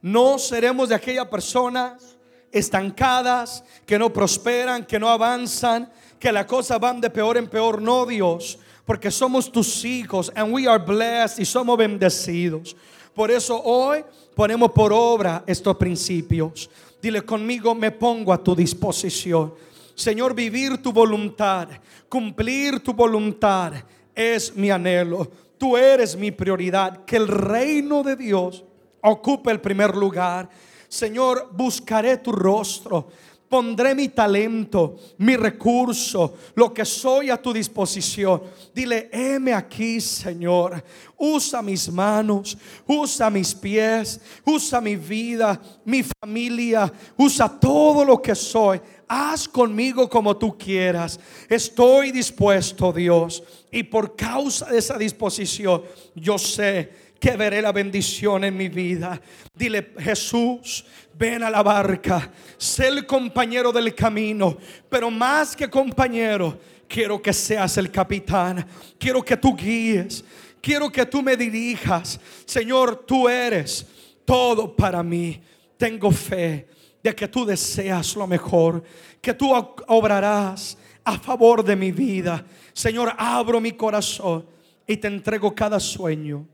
No 0.00 0.38
seremos 0.38 0.88
de 0.88 0.94
aquellas 0.94 1.26
personas 1.26 2.16
estancadas, 2.52 3.62
que 3.86 3.98
no 3.98 4.12
prosperan, 4.12 4.84
que 4.84 4.98
no 4.98 5.08
avanzan, 5.08 5.90
que 6.18 6.32
la 6.32 6.46
cosa 6.46 6.78
van 6.78 7.00
de 7.00 7.10
peor 7.10 7.36
en 7.36 7.48
peor. 7.48 7.80
No, 7.80 8.06
Dios, 8.06 8.58
porque 8.84 9.10
somos 9.10 9.50
tus 9.50 9.84
hijos 9.84 10.32
and 10.34 10.52
we 10.52 10.66
are 10.66 10.82
blessed 10.82 11.40
y 11.40 11.44
somos 11.44 11.76
bendecidos. 11.76 12.76
Por 13.14 13.30
eso 13.30 13.60
hoy 13.62 14.04
ponemos 14.34 14.70
por 14.72 14.92
obra 14.92 15.44
estos 15.46 15.76
principios. 15.76 16.70
Dile 17.00 17.22
conmigo, 17.22 17.74
me 17.74 17.90
pongo 17.90 18.32
a 18.32 18.42
tu 18.42 18.54
disposición. 18.54 19.54
Señor, 19.94 20.34
vivir 20.34 20.78
tu 20.78 20.92
voluntad, 20.92 21.68
cumplir 22.08 22.80
tu 22.80 22.92
voluntad 22.92 23.74
es 24.14 24.54
mi 24.54 24.70
anhelo. 24.70 25.30
Tú 25.58 25.76
eres 25.76 26.16
mi 26.16 26.30
prioridad. 26.30 27.04
Que 27.04 27.16
el 27.16 27.28
reino 27.28 28.02
de 28.02 28.16
Dios 28.16 28.64
ocupe 29.02 29.50
el 29.50 29.60
primer 29.60 29.94
lugar. 29.96 30.48
Señor, 30.88 31.50
buscaré 31.52 32.16
tu 32.16 32.32
rostro. 32.32 33.08
Pondré 33.50 33.96
mi 33.96 34.08
talento, 34.10 34.96
mi 35.18 35.34
recurso, 35.34 36.36
lo 36.54 36.72
que 36.72 36.84
soy 36.84 37.30
a 37.30 37.36
tu 37.36 37.52
disposición. 37.52 38.42
Dile, 38.72 39.10
heme 39.12 39.52
aquí, 39.52 40.00
Señor. 40.00 40.80
Usa 41.16 41.60
mis 41.60 41.90
manos, 41.90 42.56
usa 42.86 43.28
mis 43.28 43.52
pies, 43.52 44.20
usa 44.44 44.80
mi 44.80 44.94
vida, 44.94 45.60
mi 45.84 46.04
familia, 46.22 46.92
usa 47.16 47.48
todo 47.48 48.04
lo 48.04 48.22
que 48.22 48.36
soy. 48.36 48.80
Haz 49.08 49.48
conmigo 49.48 50.08
como 50.08 50.36
tú 50.36 50.56
quieras. 50.56 51.18
Estoy 51.48 52.12
dispuesto, 52.12 52.92
Dios. 52.92 53.42
Y 53.72 53.82
por 53.82 54.14
causa 54.14 54.66
de 54.66 54.78
esa 54.78 54.96
disposición, 54.96 55.82
yo 56.14 56.38
sé 56.38 57.09
que 57.20 57.36
veré 57.36 57.60
la 57.62 57.70
bendición 57.70 58.44
en 58.44 58.56
mi 58.56 58.68
vida. 58.68 59.20
Dile, 59.54 59.92
Jesús, 59.98 60.84
ven 61.14 61.42
a 61.42 61.50
la 61.50 61.62
barca, 61.62 62.32
sé 62.56 62.88
el 62.88 63.06
compañero 63.06 63.70
del 63.70 63.94
camino, 63.94 64.56
pero 64.88 65.10
más 65.10 65.54
que 65.54 65.68
compañero, 65.68 66.58
quiero 66.88 67.20
que 67.20 67.32
seas 67.32 67.76
el 67.76 67.90
capitán, 67.90 68.66
quiero 68.98 69.22
que 69.22 69.36
tú 69.36 69.54
guíes. 69.54 70.24
Quiero 70.60 70.90
que 70.90 71.06
tú 71.06 71.22
me 71.22 71.36
dirijas. 71.36 72.20
Señor, 72.44 73.04
tú 73.06 73.28
eres 73.28 73.86
todo 74.24 74.74
para 74.74 75.02
mí. 75.02 75.40
Tengo 75.76 76.10
fe 76.10 76.68
de 77.02 77.14
que 77.14 77.28
tú 77.28 77.46
deseas 77.46 78.14
lo 78.14 78.26
mejor, 78.26 78.82
que 79.22 79.32
tú 79.32 79.52
obrarás 79.86 80.76
a 81.02 81.18
favor 81.18 81.64
de 81.64 81.74
mi 81.76 81.92
vida. 81.92 82.44
Señor, 82.74 83.14
abro 83.16 83.60
mi 83.60 83.72
corazón 83.72 84.46
y 84.86 84.96
te 84.98 85.08
entrego 85.08 85.54
cada 85.54 85.80
sueño, 85.80 86.46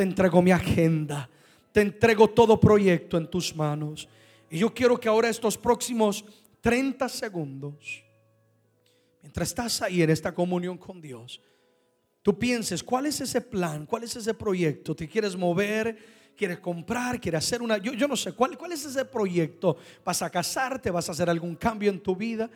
te 0.00 0.04
entrego 0.04 0.40
mi 0.40 0.50
agenda, 0.50 1.28
te 1.72 1.82
entrego 1.82 2.30
todo 2.30 2.58
proyecto 2.58 3.18
en 3.18 3.28
tus 3.28 3.54
manos. 3.54 4.08
Y 4.48 4.56
yo 4.56 4.72
quiero 4.72 4.98
que 4.98 5.10
ahora 5.10 5.28
estos 5.28 5.58
próximos 5.58 6.24
30 6.62 7.06
segundos, 7.06 8.02
mientras 9.20 9.48
estás 9.48 9.82
ahí 9.82 10.00
en 10.00 10.08
esta 10.08 10.32
comunión 10.34 10.78
con 10.78 11.02
Dios, 11.02 11.42
tú 12.22 12.38
pienses, 12.38 12.82
¿cuál 12.82 13.04
es 13.04 13.20
ese 13.20 13.42
plan? 13.42 13.84
¿Cuál 13.84 14.04
es 14.04 14.16
ese 14.16 14.32
proyecto? 14.32 14.96
¿Te 14.96 15.06
quieres 15.06 15.36
mover? 15.36 16.20
quieres 16.34 16.60
comprar, 16.60 17.20
quieres 17.20 17.44
hacer 17.44 17.60
una, 17.60 17.76
yo, 17.76 18.08
no 18.08 18.16
sé, 18.16 18.32
¿cuál, 18.32 18.56
¿cuál 18.56 18.72
es 18.72 18.82
ese 18.82 19.04
proyecto? 19.04 19.76
¿Vas 20.02 20.22
a 20.22 20.30
casarte? 20.30 20.90
¿Vas 20.90 21.10
a 21.10 21.12
hacer 21.12 21.28
algún 21.28 21.56
cambio 21.56 21.90
en 21.90 22.02
tu 22.02 22.16
vida? 22.16 22.48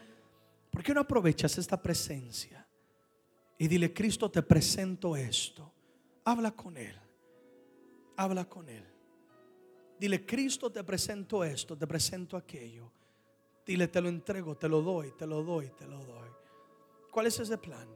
¿Por 0.71 0.83
qué 0.83 0.95
no 0.95 1.03
aprovechas 1.03 1.59
esta 1.59 1.83
presencia? 1.83 2.67
Y 3.59 3.69
dile, 3.69 3.93
Cristo, 3.93 4.31
te 4.31 4.43
presento 4.43 5.15
esto. 5.15 5.71
Habla 6.25 6.53
con 6.53 6.79
Él. 6.79 7.04
Habla 8.17 8.49
con 8.49 8.69
Él. 8.69 8.85
Dile, 9.99 10.25
Cristo, 10.27 10.71
te 10.71 10.83
presento 10.85 11.45
esto, 11.45 11.77
te 11.77 11.87
presento 11.87 12.37
aquello. 12.37 12.91
Dile, 13.65 13.89
te 13.89 14.01
lo 14.01 14.09
entrego, 14.09 14.57
te 14.57 14.69
lo 14.69 14.83
doy, 14.83 15.13
te 15.13 15.27
lo 15.27 15.43
doy, 15.43 15.71
te 15.71 15.87
lo 15.87 16.05
doy. 16.05 16.29
¿Cuál 17.11 17.27
es 17.27 17.39
ese 17.39 17.57
plan? 17.57 17.89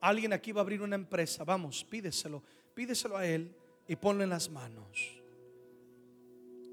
Alguien 0.00 0.32
aquí 0.32 0.52
va 0.52 0.60
a 0.60 0.62
abrir 0.62 0.80
una 0.82 0.94
empresa. 0.94 1.44
Vamos, 1.44 1.84
pídeselo. 1.84 2.42
Pídeselo 2.74 3.16
a 3.16 3.26
Él 3.26 3.54
y 3.86 3.96
ponlo 3.96 4.24
en 4.24 4.30
las 4.30 4.48
manos. 4.48 5.20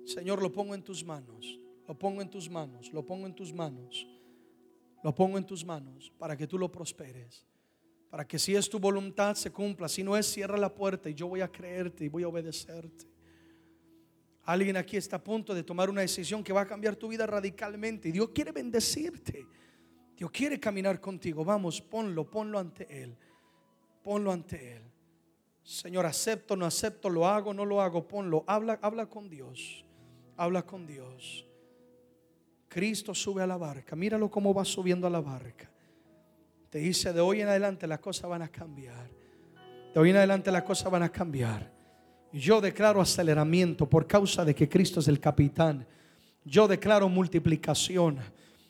Señor, 0.06 0.42
lo 0.42 0.52
pongo 0.52 0.74
en 0.74 0.84
tus 0.84 1.04
manos. 1.04 1.60
Lo 1.88 1.98
pongo 1.98 2.22
en 2.22 2.30
tus 2.30 2.50
manos. 2.50 2.94
Lo 2.94 3.06
pongo 3.06 3.26
en 3.26 3.36
tus 3.36 3.54
manos. 3.54 4.08
Lo 5.04 5.14
pongo 5.14 5.38
en 5.38 5.46
tus 5.46 5.66
manos 5.66 6.14
para 6.18 6.38
que 6.38 6.48
tú 6.48 6.58
lo 6.58 6.72
prosperes. 6.72 7.46
Para 8.10 8.26
que 8.26 8.40
si 8.40 8.56
es 8.56 8.70
tu 8.70 8.80
voluntad 8.80 9.36
se 9.36 9.52
cumpla. 9.52 9.90
Si 9.90 10.04
no 10.04 10.16
es, 10.16 10.26
cierra 10.26 10.58
la 10.58 10.74
puerta 10.74 11.10
y 11.10 11.14
yo 11.14 11.28
voy 11.28 11.42
a 11.42 11.52
creerte 11.52 12.06
y 12.06 12.10
voy 12.10 12.24
a 12.24 12.28
obedecerte. 12.28 13.06
Alguien 14.44 14.78
aquí 14.78 14.96
está 14.96 15.18
a 15.18 15.24
punto 15.24 15.54
de 15.54 15.62
tomar 15.62 15.90
una 15.90 16.02
decisión 16.02 16.42
que 16.42 16.54
va 16.54 16.62
a 16.62 16.68
cambiar 16.68 16.96
tu 16.96 17.10
vida 17.10 17.28
radicalmente. 17.28 18.08
Y 18.08 18.14
Dios 18.14 18.30
quiere 18.34 18.54
bendecirte. 18.54 19.46
Dios 20.16 20.32
quiere 20.32 20.58
caminar 20.58 21.02
contigo. 21.02 21.44
Vamos, 21.44 21.82
ponlo, 21.82 22.30
ponlo 22.30 22.58
ante 22.58 23.04
Él. 23.04 23.18
Ponlo 24.02 24.32
ante 24.32 24.78
Él. 24.78 24.84
Señor, 25.62 26.06
acepto, 26.06 26.56
no 26.56 26.66
acepto, 26.66 27.10
lo 27.10 27.28
hago, 27.28 27.54
no 27.54 27.66
lo 27.66 27.82
hago, 27.82 28.08
ponlo. 28.08 28.46
Habla, 28.48 28.80
habla 28.82 29.08
con 29.08 29.30
Dios. 29.30 29.86
Habla 30.38 30.66
con 30.66 30.88
Dios. 30.88 31.46
Cristo 32.70 33.14
sube 33.14 33.44
a 33.44 33.48
la 33.48 33.58
barca. 33.58 33.98
Míralo 33.98 34.32
cómo 34.32 34.54
va 34.54 34.64
subiendo 34.64 35.08
a 35.08 35.10
la 35.10 35.20
barca. 35.20 35.70
Dice, 36.80 37.14
de 37.14 37.20
hoy 37.20 37.42
en 37.42 37.48
adelante 37.48 37.88
las 37.88 38.00
cosas 38.00 38.30
van 38.30 38.42
a 38.42 38.48
cambiar. 38.48 39.10
De 39.94 40.00
hoy 40.00 40.10
en 40.10 40.18
adelante 40.18 40.52
las 40.52 40.64
cosas 40.64 40.92
van 40.92 41.04
a 41.04 41.10
cambiar. 41.10 41.72
Yo 42.32 42.62
declaro 42.62 43.02
aceleramiento 43.02 43.90
por 43.90 44.06
causa 44.06 44.44
de 44.44 44.54
que 44.54 44.68
Cristo 44.68 45.00
es 45.00 45.08
el 45.08 45.20
capitán. 45.20 45.86
Yo 46.44 46.68
declaro 46.68 47.10
multiplicación. 47.10 48.20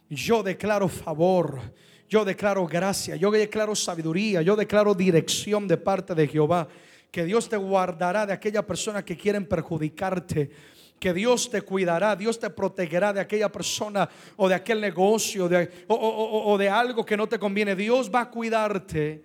Yo 0.10 0.43
declaro 0.43 0.88
favor. 0.88 1.60
Yo 2.08 2.24
declaro 2.24 2.66
gracia. 2.66 3.16
Yo 3.16 3.32
declaro 3.32 3.76
sabiduría. 3.76 4.41
Yo 4.41 4.55
declaro 4.55 4.93
dirección 4.93 5.68
de 5.68 5.78
parte 5.78 6.16
de 6.16 6.28
Jehová 6.28 6.68
que 7.12 7.26
Dios 7.26 7.49
te 7.49 7.58
guardará 7.58 8.26
de 8.26 8.34
aquella 8.34 8.66
persona 8.66 9.03
que 9.03 9.18
quieren 9.18 9.45
perjudicarte. 9.45 10.51
Que 11.00 11.14
Dios 11.14 11.50
te 11.50 11.62
cuidará, 11.62 12.16
Dios 12.16 12.39
te 12.39 12.50
protegerá 12.50 13.14
de 13.14 13.20
aquella 13.20 13.52
persona 13.52 14.10
o 14.36 14.50
de 14.50 14.56
aquel 14.56 14.82
negocio 14.82 15.48
de, 15.48 15.86
o, 15.88 16.58
de 16.58 16.70
algo 16.70 17.06
que 17.06 17.16
no 17.16 17.28
te 17.28 17.38
conviene. 17.38 17.76
Dios 17.76 18.12
va 18.14 18.22
a 18.22 18.30
cuidarte 18.32 19.24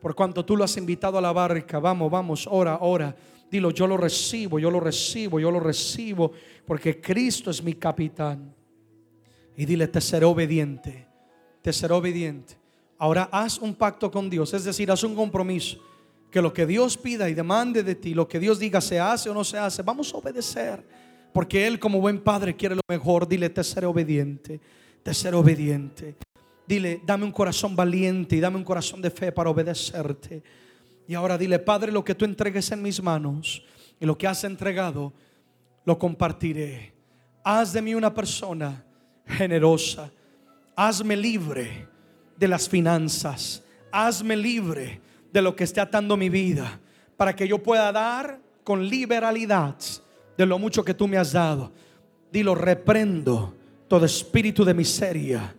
por 0.00 0.14
cuanto 0.14 0.44
tú 0.44 0.56
lo 0.56 0.64
has 0.64 0.76
invitado 0.76 1.16
a 1.16 1.20
la 1.20 1.32
barca. 1.32 1.78
Vamos, 1.78 2.10
vamos, 2.10 2.46
ora, 2.50 2.78
ora. 2.80 3.16
Dilo, 3.50 3.70
yo 3.70 3.86
lo 3.86 3.96
recibo, 3.96 4.58
yo 4.58 4.70
lo 4.70 4.80
recibo, 4.80 5.40
yo 5.40 5.50
lo 5.50 5.60
recibo, 5.60 6.32
porque 6.66 7.00
Cristo 7.00 7.50
es 7.50 7.62
mi 7.62 7.74
capitán. 7.74 8.54
Y 9.56 9.64
dile, 9.64 9.88
te 9.88 10.00
seré 10.00 10.26
obediente, 10.26 11.06
te 11.62 11.72
seré 11.72 11.94
obediente. 11.94 12.58
Ahora 12.98 13.28
haz 13.32 13.58
un 13.58 13.74
pacto 13.74 14.10
con 14.10 14.28
Dios, 14.28 14.52
es 14.52 14.64
decir, 14.64 14.90
haz 14.90 15.02
un 15.02 15.14
compromiso 15.14 15.78
que 16.30 16.42
lo 16.42 16.52
que 16.52 16.66
Dios 16.66 16.96
pida 16.96 17.28
y 17.28 17.34
demande 17.34 17.82
de 17.82 17.94
ti, 17.94 18.14
lo 18.14 18.28
que 18.28 18.38
Dios 18.38 18.58
diga 18.58 18.80
se 18.80 19.00
hace 19.00 19.30
o 19.30 19.34
no 19.34 19.44
se 19.44 19.58
hace, 19.58 19.82
vamos 19.82 20.12
a 20.12 20.18
obedecer. 20.18 20.84
Porque 21.36 21.66
Él 21.66 21.78
como 21.78 22.00
buen 22.00 22.20
padre 22.20 22.56
quiere 22.56 22.76
lo 22.76 22.80
mejor. 22.88 23.28
Dile, 23.28 23.50
te 23.50 23.62
seré 23.62 23.84
obediente, 23.84 24.58
te 25.02 25.12
seré 25.12 25.36
obediente. 25.36 26.16
Dile, 26.66 27.02
dame 27.04 27.26
un 27.26 27.30
corazón 27.30 27.76
valiente 27.76 28.36
y 28.36 28.40
dame 28.40 28.56
un 28.56 28.64
corazón 28.64 29.02
de 29.02 29.10
fe 29.10 29.30
para 29.30 29.50
obedecerte. 29.50 30.42
Y 31.06 31.12
ahora 31.12 31.36
dile, 31.36 31.58
Padre, 31.58 31.92
lo 31.92 32.02
que 32.02 32.14
tú 32.14 32.24
entregues 32.24 32.70
en 32.72 32.80
mis 32.80 33.02
manos 33.02 33.62
y 34.00 34.06
lo 34.06 34.16
que 34.16 34.26
has 34.26 34.44
entregado, 34.44 35.12
lo 35.84 35.98
compartiré. 35.98 36.94
Haz 37.44 37.74
de 37.74 37.82
mí 37.82 37.94
una 37.94 38.14
persona 38.14 38.82
generosa. 39.26 40.10
Hazme 40.74 41.18
libre 41.18 41.86
de 42.34 42.48
las 42.48 42.66
finanzas. 42.66 43.62
Hazme 43.92 44.38
libre 44.38 45.02
de 45.30 45.42
lo 45.42 45.54
que 45.54 45.64
esté 45.64 45.82
atando 45.82 46.16
mi 46.16 46.30
vida, 46.30 46.80
para 47.14 47.36
que 47.36 47.46
yo 47.46 47.62
pueda 47.62 47.92
dar 47.92 48.40
con 48.64 48.88
liberalidad 48.88 49.76
de 50.36 50.46
lo 50.46 50.58
mucho 50.58 50.84
que 50.84 50.94
tú 50.94 51.08
me 51.08 51.16
has 51.16 51.32
dado. 51.32 51.72
Dilo, 52.30 52.54
reprendo 52.54 53.54
todo 53.88 54.04
espíritu 54.04 54.64
de 54.64 54.74
miseria, 54.74 55.54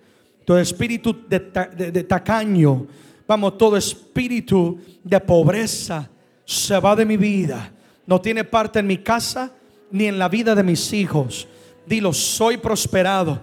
todo 0.45 0.59
espíritu 0.59 1.25
de, 1.27 2.03
tacaño, 2.03 2.87
vamos, 3.27 3.57
todo 3.57 3.77
espíritu 3.77 4.79
de 5.03 5.19
pobreza 5.19 6.09
se 6.45 6.79
va 6.79 6.95
de 6.95 7.05
mi 7.05 7.17
vida. 7.17 7.71
No 8.05 8.21
tiene 8.21 8.43
parte 8.43 8.79
en 8.79 8.87
mi 8.87 8.97
casa 8.99 9.51
ni 9.91 10.05
en 10.05 10.19
la 10.19 10.29
vida 10.29 10.55
de 10.55 10.63
mis 10.63 10.93
hijos. 10.93 11.47
Dilo, 11.85 12.13
soy 12.13 12.57
prosperado 12.57 13.41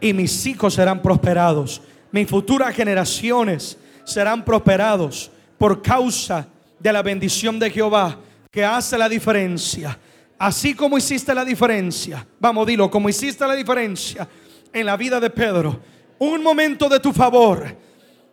y 0.00 0.12
mis 0.12 0.46
hijos 0.46 0.74
serán 0.74 1.00
prosperados. 1.00 1.80
Mis 2.10 2.28
futuras 2.28 2.74
generaciones 2.74 3.78
serán 4.04 4.44
prosperados 4.44 5.30
por 5.58 5.82
causa 5.82 6.48
de 6.78 6.92
la 6.92 7.02
bendición 7.02 7.58
de 7.58 7.70
Jehová 7.70 8.18
que 8.50 8.64
hace 8.64 8.96
la 8.96 9.08
diferencia. 9.08 9.98
Así 10.38 10.74
como 10.74 10.96
hiciste 10.96 11.34
la 11.34 11.44
diferencia, 11.44 12.24
vamos, 12.38 12.66
dilo, 12.66 12.90
como 12.90 13.08
hiciste 13.08 13.46
la 13.46 13.54
diferencia 13.54 14.28
en 14.72 14.86
la 14.86 14.96
vida 14.96 15.18
de 15.18 15.30
Pedro, 15.30 15.80
un 16.18 16.42
momento 16.42 16.88
de 16.88 17.00
tu 17.00 17.12
favor 17.12 17.76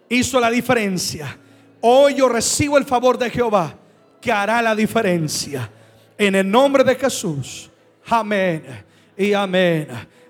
hizo 0.09 0.39
la 0.39 0.51
diferencia. 0.51 1.37
Hoy 1.81 2.15
yo 2.15 2.29
recibo 2.29 2.77
el 2.77 2.85
favor 2.85 3.17
de 3.17 3.29
Jehová 3.29 3.75
que 4.21 4.31
hará 4.31 4.61
la 4.61 4.75
diferencia. 4.75 5.69
En 6.17 6.35
el 6.35 6.49
nombre 6.49 6.83
de 6.83 6.95
Jesús. 6.95 7.69
Amén 8.07 8.63
y 9.17 9.33
amén. 9.33 9.87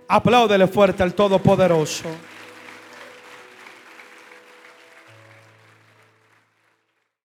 Apláudele 0.07 0.67
fuerte 0.67 1.03
al 1.03 1.13
Todopoderoso. 1.13 2.05